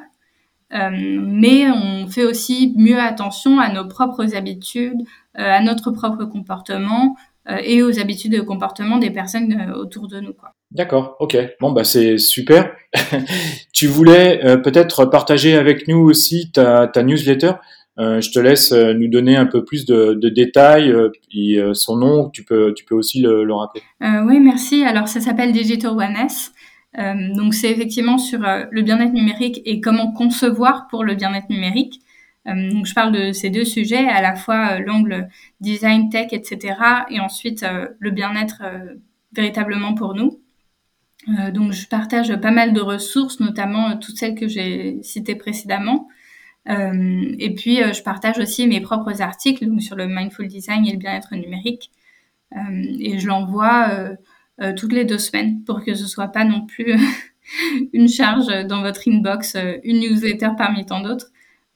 Euh, 0.75 0.91
mais 1.21 1.71
on 1.71 2.07
fait 2.07 2.25
aussi 2.25 2.75
mieux 2.77 2.99
attention 2.99 3.59
à 3.61 3.71
nos 3.73 3.87
propres 3.87 4.35
habitudes, 4.35 5.01
euh, 5.39 5.43
à 5.43 5.61
notre 5.61 5.91
propre 5.91 6.25
comportement 6.25 7.17
euh, 7.51 7.59
et 7.63 7.83
aux 7.83 7.99
habitudes 7.99 8.33
de 8.33 8.41
comportement 8.41 8.99
des 8.99 9.11
personnes 9.11 9.73
autour 9.77 10.09
de 10.09 10.21
nous. 10.21 10.33
D'accord, 10.71 11.17
ok. 11.21 11.37
Bon, 11.61 11.73
bah 11.73 11.85
c'est 11.85 12.17
super. 12.17 12.73
tu 13.73 13.87
voulais 13.87 14.41
peut-être 14.63 15.05
partager 15.05 15.55
avec 15.55 15.87
nous 15.89 15.99
aussi 15.99 16.51
ta, 16.51 16.87
ta 16.87 17.03
newsletter. 17.03 17.53
je 17.99 18.31
te 18.31 18.39
laisse 18.39 18.73
nous 18.73 19.09
donner 19.09 19.37
un 19.37 19.45
peu 19.45 19.65
plus 19.65 19.85
de, 19.85 20.15
de 20.15 20.29
détails. 20.31 20.95
et, 21.35 21.61
son 21.75 21.97
nom, 21.97 22.31
tu 22.31 22.43
peux, 22.45 22.73
tu 22.75 22.87
peux 22.87 22.95
aussi 22.95 23.21
le, 23.21 23.45
le 23.45 23.55
rappeler. 23.55 23.83
oui, 24.01 24.41
merci. 24.41 24.83
Alors, 24.85 25.09
ça 25.09 25.21
s'appelle 25.21 25.53
Digital 25.53 25.91
Oneness. 25.91 26.53
Euh, 26.99 27.33
donc 27.35 27.55
c'est 27.55 27.71
effectivement 27.71 28.19
sur 28.19 28.45
euh, 28.45 28.65
le 28.71 28.83
bien-être 28.83 29.13
numérique 29.13 29.63
et 29.65 29.81
comment 29.81 30.13
concevoir 30.13 30.89
pour 30.89 31.05
le 31.05 31.15
bien-être 31.15 31.49
numérique. 31.49 32.01
Euh, 32.47 32.71
donc 32.71 32.87
je 32.87 32.95
parle 32.95 33.13
de 33.13 33.33
ces 33.33 33.51
deux 33.51 33.65
sujets, 33.65 34.09
à 34.09 34.21
la 34.21 34.35
fois 34.35 34.79
l'angle 34.79 35.29
design, 35.61 36.11
tech, 36.11 36.29
etc. 36.33 36.75
et 37.09 37.21
ensuite 37.21 37.65
le 37.99 38.11
bien-être 38.11 38.63
véritablement 39.33 39.95
pour 39.95 40.15
nous. 40.15 40.41
donc 41.55 41.73
je 41.73 41.87
partage 41.87 42.35
pas 42.41 42.51
mal 42.51 42.73
de 42.73 42.81
ressources, 42.81 43.41
notamment 43.41 43.97
toutes 43.97 44.17
celles 44.19 44.35
que 44.35 44.49
j'ai 44.49 45.03
citées 45.03 45.37
précédemment. 45.37 46.09
et 46.67 47.55
puis 47.57 47.77
je 47.77 48.03
partage 48.03 48.39
aussi 48.39 48.67
mes 48.67 48.81
propres 48.81 49.23
articles 49.23 49.65
donc 49.67 49.81
sur 49.81 49.97
le 49.97 50.09
mindful 50.09 50.49
design 50.49 50.85
et 50.87 50.93
le 50.93 50.99
bien-être 50.99 51.35
numérique. 51.37 51.93
et 52.57 53.19
je 53.21 53.27
l'envoie 53.29 54.17
euh, 54.63 54.73
toutes 54.75 54.93
les 54.93 55.05
deux 55.05 55.19
semaines 55.19 55.63
pour 55.65 55.85
que 55.85 55.95
ce 55.95 56.07
soit 56.07 56.29
pas 56.29 56.45
non 56.45 56.67
plus 56.67 56.95
une 57.93 58.09
charge 58.09 58.47
dans 58.67 58.83
votre 58.83 59.09
inbox, 59.09 59.57
euh, 59.57 59.79
une 59.85 60.01
newsletter 60.01 60.51
parmi 60.57 60.87
tant 60.87 61.01
d'autres. 61.01 61.27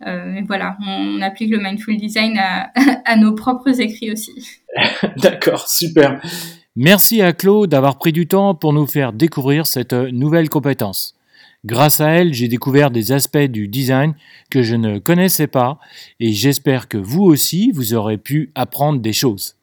Euh, 0.06 0.30
mais 0.32 0.42
voilà, 0.42 0.76
on, 0.86 1.20
applique 1.22 1.50
le 1.50 1.58
mindful 1.58 1.96
design 1.96 2.38
à 2.38 3.16
nos 3.16 3.34
propres 3.34 3.80
écrits 3.80 4.12
aussi. 4.12 4.60
D'accord, 5.16 5.68
super. 5.68 6.20
Merci 6.76 7.22
à 7.22 7.32
Claude 7.32 7.70
d'avoir 7.70 7.96
pris 7.96 8.12
du 8.12 8.26
temps 8.26 8.54
pour 8.54 8.74
nous 8.74 8.86
faire 8.86 9.14
découvrir 9.14 9.66
cette 9.66 9.94
nouvelle 9.94 10.50
compétence. 10.50 11.16
Grâce 11.64 12.00
à 12.00 12.10
elle, 12.10 12.34
j'ai 12.34 12.48
découvert 12.48 12.90
des 12.90 13.10
aspects 13.10 13.38
du 13.38 13.66
design 13.66 14.14
que 14.50 14.62
je 14.62 14.76
ne 14.76 14.98
connaissais 14.98 15.46
pas 15.46 15.78
et 16.20 16.32
j'espère 16.32 16.86
que 16.86 16.98
vous 16.98 17.22
aussi, 17.22 17.72
vous 17.72 17.94
aurez 17.94 18.18
pu 18.18 18.52
apprendre 18.54 19.00
des 19.00 19.14
choses. 19.14 19.55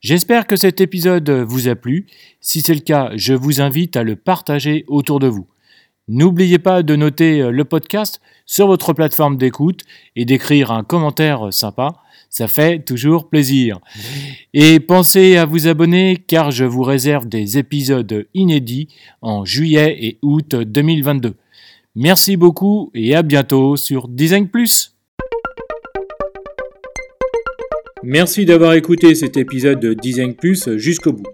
J'espère 0.00 0.46
que 0.46 0.56
cet 0.56 0.80
épisode 0.80 1.28
vous 1.30 1.68
a 1.68 1.74
plu. 1.74 2.06
Si 2.40 2.62
c'est 2.62 2.74
le 2.74 2.80
cas, 2.80 3.10
je 3.16 3.34
vous 3.34 3.60
invite 3.60 3.96
à 3.96 4.04
le 4.04 4.16
partager 4.16 4.84
autour 4.86 5.18
de 5.18 5.26
vous. 5.26 5.46
N'oubliez 6.06 6.58
pas 6.58 6.82
de 6.82 6.96
noter 6.96 7.50
le 7.50 7.64
podcast 7.64 8.20
sur 8.46 8.66
votre 8.66 8.92
plateforme 8.94 9.36
d'écoute 9.36 9.82
et 10.16 10.24
d'écrire 10.24 10.70
un 10.70 10.82
commentaire 10.82 11.52
sympa. 11.52 11.96
Ça 12.30 12.48
fait 12.48 12.78
toujours 12.78 13.28
plaisir. 13.28 13.78
Et 14.54 14.80
pensez 14.80 15.36
à 15.36 15.44
vous 15.44 15.66
abonner 15.66 16.16
car 16.16 16.50
je 16.50 16.64
vous 16.64 16.82
réserve 16.82 17.28
des 17.28 17.58
épisodes 17.58 18.26
inédits 18.34 18.88
en 19.20 19.44
juillet 19.44 19.96
et 20.00 20.18
août 20.22 20.54
2022. 20.54 21.34
Merci 21.94 22.36
beaucoup 22.36 22.90
et 22.94 23.14
à 23.14 23.22
bientôt 23.22 23.76
sur 23.76 24.08
Design 24.08 24.48
Plus. 24.48 24.97
Merci 28.04 28.44
d'avoir 28.44 28.74
écouté 28.74 29.16
cet 29.16 29.36
épisode 29.36 29.80
de 29.80 29.92
Design 29.92 30.34
Plus 30.34 30.76
jusqu'au 30.76 31.12
bout. 31.12 31.26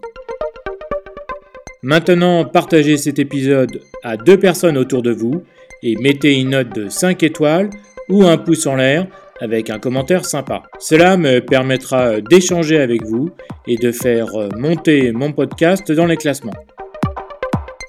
Maintenant, 1.83 2.47
partagez 2.47 2.97
cet 2.97 3.19
épisode 3.19 3.83
à 4.03 4.17
deux 4.17 4.39
personnes 4.39 4.79
autour 4.79 5.03
de 5.03 5.13
vous 5.13 5.43
et 5.83 5.95
mettez 5.97 6.41
une 6.41 6.51
note 6.51 6.75
de 6.75 6.89
5 6.89 7.23
étoiles 7.23 7.69
ou 8.09 8.25
un 8.25 8.39
pouce 8.39 8.67
en 8.67 8.77
l'air 8.77 9.07
avec 9.41 9.69
un 9.69 9.79
commentaire 9.79 10.25
sympa. 10.25 10.63
Cela 10.79 11.19
me 11.19 11.41
permettra 11.41 12.23
d'échanger 12.23 12.79
avec 12.79 13.05
vous 13.05 13.29
et 13.67 13.77
de 13.77 13.93
faire 13.93 14.31
monter 14.57 15.13
mon 15.13 15.33
podcast 15.33 15.93
dans 15.93 16.07
les 16.07 16.17
classements. 16.17 16.55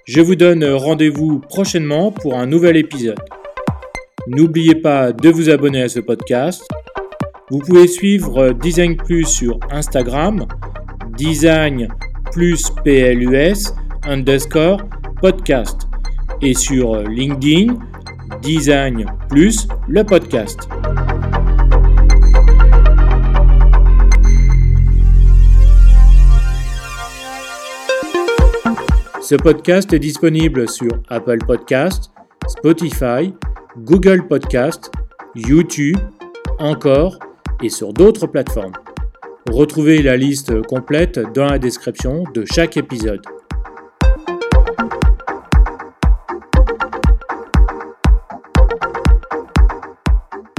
Je 0.03 0.19
vous 0.19 0.36
donne 0.36 0.65
rendez-vous 0.65 1.39
prochainement 1.39 2.11
pour 2.11 2.38
un 2.38 2.45
nouvel 2.45 2.76
épisode. 2.76 3.19
N'oubliez 4.28 4.76
pas 4.76 5.13
de 5.13 5.30
vous 5.30 5.49
abonner 5.49 5.84
à 5.84 5.88
ce 5.88 6.01
podcast 6.01 6.61
vous 7.52 7.60
pouvez 7.60 7.88
suivre 7.88 8.54
Design 8.54 8.98
Plus 8.98 9.26
sur 9.26 9.60
Instagram, 9.70 10.48
Design 11.16 11.88
plus 12.32 12.72
PLUS 12.84 13.72
underscore 14.04 14.82
podcast 15.22 15.88
et 16.41 16.54
sur 16.54 17.02
LinkedIn, 17.04 17.76
Design 18.41 19.06
plus 19.30 19.68
le 19.88 20.04
podcast. 20.04 20.68
Ce 29.22 29.36
podcast 29.36 29.93
est 29.93 30.00
disponible 30.00 30.68
sur 30.68 30.91
Apple 31.10 31.39
Podcast, 31.46 32.12
Spotify, 32.48 33.34
Google 33.78 34.28
Podcast, 34.28 34.91
YouTube, 35.36 35.98
encore 36.60 37.20
et 37.62 37.70
sur 37.70 37.93
d'autres 37.93 38.28
plateformes. 38.28 38.74
Retrouvez 39.49 40.01
la 40.01 40.18
liste 40.18 40.62
complète 40.64 41.20
dans 41.34 41.45
la 41.45 41.60
description 41.60 42.24
de 42.34 42.45
chaque 42.45 42.78
épisode. 42.78 43.22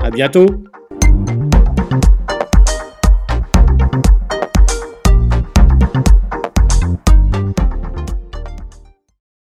À 0.02 0.10
bientôt 0.10 0.46